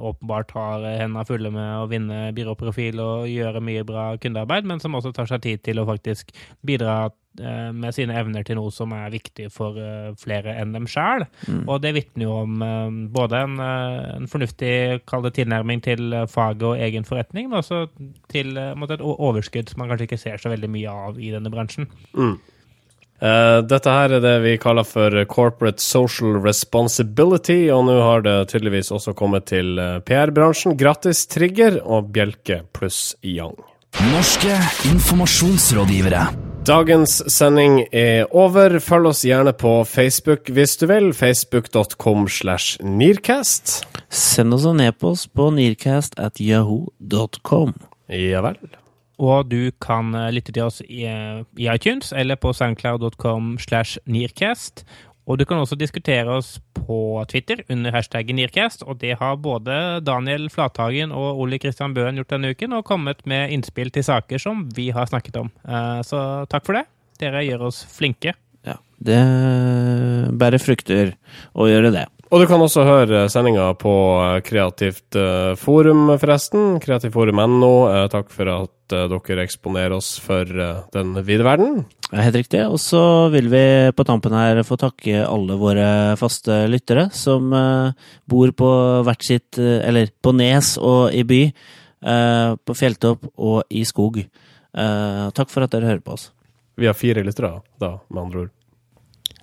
åpenbart 0.00 0.52
har 0.56 0.84
hendene 0.84 1.24
fulle 1.28 1.50
med 1.54 1.70
å 1.78 1.88
vinne 1.90 2.20
byråprofil 2.36 3.00
og 3.02 3.30
gjøre 3.30 3.62
mye 3.64 3.86
bra 3.88 4.10
kundearbeid, 4.20 4.68
men 4.68 4.82
som 4.82 4.94
også 4.98 5.14
tar 5.16 5.30
seg 5.30 5.42
tid 5.46 5.64
til 5.66 5.80
å 5.80 5.86
faktisk 5.88 6.32
bidra 6.66 7.10
eh, 7.40 7.70
med 7.72 7.94
sine 7.96 8.16
evner 8.20 8.44
til 8.46 8.58
noe 8.58 8.72
som 8.74 8.92
er 8.96 9.12
viktig 9.14 9.48
for 9.54 9.78
eh, 9.80 10.12
flere 10.20 10.54
enn 10.60 10.74
dem 10.76 10.88
sjøl. 10.90 11.24
Og 11.66 11.80
det 11.84 11.94
vitner 11.96 12.26
jo 12.26 12.36
om 12.42 12.62
eh, 12.66 13.00
både 13.16 13.42
en, 13.46 13.58
eh, 13.64 14.14
en 14.18 14.30
fornuftig 14.30 14.74
det 15.26 15.34
tilnærming 15.38 15.82
til 15.86 16.12
eh, 16.12 16.28
faget 16.30 16.68
og 16.70 16.86
egen 16.88 17.08
forretning, 17.08 17.48
men 17.50 17.62
også 17.62 17.86
til 18.32 18.56
eh, 18.56 18.74
måtte 18.76 18.98
et 18.98 19.04
overskudd 19.06 19.70
som 19.70 19.82
man 19.82 19.92
kanskje 19.92 20.10
ikke 20.10 20.22
ser 20.24 20.42
så 20.42 20.52
veldig 20.52 20.70
mye 20.70 20.96
av 21.08 21.20
i 21.20 21.32
denne 21.34 21.52
bransjen. 21.52 21.90
Eh, 23.20 23.58
dette 23.68 23.92
her 23.92 24.16
er 24.16 24.22
det 24.24 24.36
vi 24.44 24.56
kaller 24.60 24.86
for 24.88 25.12
corporate 25.28 25.82
social 25.84 26.38
responsibility, 26.40 27.68
og 27.72 27.84
nå 27.90 27.98
har 28.00 28.24
det 28.24 28.36
tydeligvis 28.52 28.92
også 28.96 29.12
kommet 29.16 29.50
til 29.52 29.76
eh, 29.78 29.98
PR-bransjen. 30.06 30.78
Gratis 30.80 31.26
Trigger 31.28 31.82
og 31.84 32.08
Bjelke 32.14 32.62
pluss 32.72 33.14
Young. 33.20 33.58
Norske 34.12 34.54
informasjonsrådgivere. 34.88 36.28
Dagens 36.64 37.18
sending 37.32 37.80
er 37.92 38.28
over. 38.36 38.78
Følg 38.84 39.10
oss 39.10 39.24
gjerne 39.26 39.52
på 39.56 39.80
Facebook 39.88 40.48
hvis 40.52 40.76
du 40.80 40.86
vil. 40.88 41.10
Facebook.com 41.16 42.28
slash 42.28 42.80
Nearcast. 42.84 43.80
Send 44.08 44.54
oss 44.54 44.68
en 44.68 44.80
e-post 44.84 45.32
på 45.34 45.50
nearcast 45.56 46.16
at 46.20 46.40
yahoo.com. 46.40 47.74
Ja 48.08 48.44
vel. 48.46 48.60
Og 49.20 49.50
du 49.50 49.70
kan 49.84 50.14
eh, 50.16 50.30
lytte 50.32 50.54
til 50.56 50.64
oss 50.64 50.80
i, 50.86 51.04
eh, 51.04 51.44
iTunes 51.68 52.14
eller 52.16 52.40
på 52.40 52.54
soundcloud.com 52.56 53.58
slash 53.60 54.00
nearcast. 54.08 54.84
Og 55.30 55.38
du 55.38 55.44
kan 55.46 55.60
også 55.62 55.76
diskutere 55.78 56.26
oss 56.32 56.56
på 56.74 57.22
Twitter 57.30 57.60
under 57.70 57.92
hashtaggen 57.94 58.34
Nearcast, 58.40 58.82
og 58.82 58.98
det 58.98 59.18
har 59.20 59.36
både 59.38 60.00
Daniel 60.02 60.48
Flathagen 60.50 61.12
og 61.14 61.38
Ole 61.44 61.60
Kristian 61.62 61.94
Bøen 61.94 62.18
gjort 62.18 62.32
denne 62.32 62.50
uken, 62.50 62.72
og 62.74 62.86
kommet 62.88 63.20
med 63.30 63.52
innspill 63.54 63.92
til 63.94 64.02
saker 64.08 64.42
som 64.42 64.64
vi 64.74 64.88
har 64.90 65.06
snakket 65.06 65.36
om. 65.44 65.52
Eh, 65.68 66.00
Så 66.02 66.48
takk 66.50 66.66
for 66.66 66.80
det. 66.80 66.86
Dere 67.20 67.44
gjør 67.44 67.68
oss 67.68 67.84
flinke. 67.84 68.34
Det 69.00 69.20
bærer 70.40 70.60
frukter 70.62 71.14
å 71.56 71.68
gjøre 71.70 71.92
det. 71.94 72.06
Og 72.30 72.38
du 72.38 72.46
kan 72.46 72.62
også 72.62 72.84
høre 72.86 73.24
sendinga 73.26 73.72
på 73.74 73.92
eh, 74.22 74.36
Kreativt 74.46 75.16
eh, 75.18 75.56
forum, 75.58 76.12
forresten. 76.20 76.76
Kreativforum.no. 76.78 77.70
Eh, 77.90 78.04
Takk 78.12 78.30
for 78.30 78.52
at 78.54 78.76
dere 78.90 79.42
eksponerer 79.46 79.96
oss 79.96 80.12
for 80.22 80.46
den 80.46 81.10
vide 81.26 81.44
verden. 81.46 81.84
Ja, 82.10 82.24
Helt 82.26 82.38
riktig. 82.38 82.62
Og 82.70 82.78
så 82.82 83.02
vil 83.34 83.50
vi 83.50 83.62
på 83.94 84.06
tampen 84.06 84.34
her 84.34 84.62
få 84.66 84.78
takke 84.78 85.24
alle 85.26 85.58
våre 85.58 85.88
faste 86.18 86.64
lyttere 86.70 87.04
som 87.14 87.54
bor 88.26 88.50
på 88.58 88.70
hvert 89.06 89.22
sitt 89.22 89.60
Eller 89.62 90.10
på 90.10 90.34
nes 90.34 90.72
og 90.82 91.14
i 91.14 91.22
by. 91.22 91.40
på 92.66 92.74
fjelltopp 92.74 93.30
og 93.38 93.62
i 93.70 93.84
skog. 93.86 94.24
Takk 94.74 95.54
for 95.54 95.62
at 95.62 95.70
dere 95.70 95.86
hører 95.92 96.02
på 96.02 96.18
oss. 96.18 96.32
Vi 96.74 96.90
har 96.90 96.98
fire 96.98 97.22
lyttere, 97.22 97.60
da, 97.78 97.92
med 98.10 98.24
andre 98.26 98.42
ord. 98.48 98.56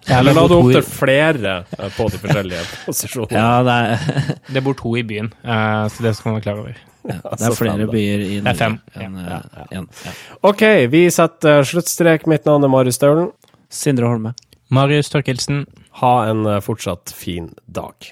Ja, 0.08 0.20
Eller 0.22 0.34
la 0.38 0.44
du 0.48 0.54
opp 0.60 0.70
til 0.72 0.84
flere 0.86 1.54
eh, 1.78 1.90
på 1.98 2.06
de 2.14 2.20
forskjellige 2.22 2.62
posisjonene. 2.86 3.40
Ja, 3.40 3.64
det 3.68 3.78
er, 3.78 4.36
det 4.56 4.64
bor 4.64 4.78
to 4.80 4.94
i 5.00 5.04
byen, 5.08 5.32
eh, 5.44 5.88
så 5.92 6.06
det 6.06 6.14
skal 6.16 6.32
man 6.32 6.38
være 6.40 6.46
klar 6.46 6.62
over. 6.62 6.78
det 7.08 7.48
er 7.50 7.56
flere 7.56 7.88
byer 7.92 8.24
i 8.28 8.40
Det 8.44 8.52
er 8.54 8.60
fem, 8.60 8.78
En, 9.00 9.18
ja, 9.24 9.42
eh, 9.64 9.78
en- 9.82 9.90
ja. 10.06 10.12
OK, 10.52 10.64
vi 10.92 11.06
setter 11.12 11.64
sluttstrek. 11.68 12.28
Mitt 12.28 12.46
navn 12.46 12.64
er 12.64 12.72
Marius 12.72 12.96
Staulen. 13.00 13.32
Sindre 13.70 14.08
Holme. 14.12 14.34
Marius 14.72 15.10
Torkelsen. 15.10 15.66
Ha 16.04 16.14
en 16.30 16.44
fortsatt 16.62 17.10
fin 17.16 17.50
dag. 17.74 18.12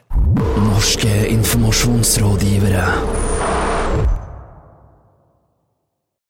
Norske 0.66 1.12
informasjonsrådgivere. 1.30 2.88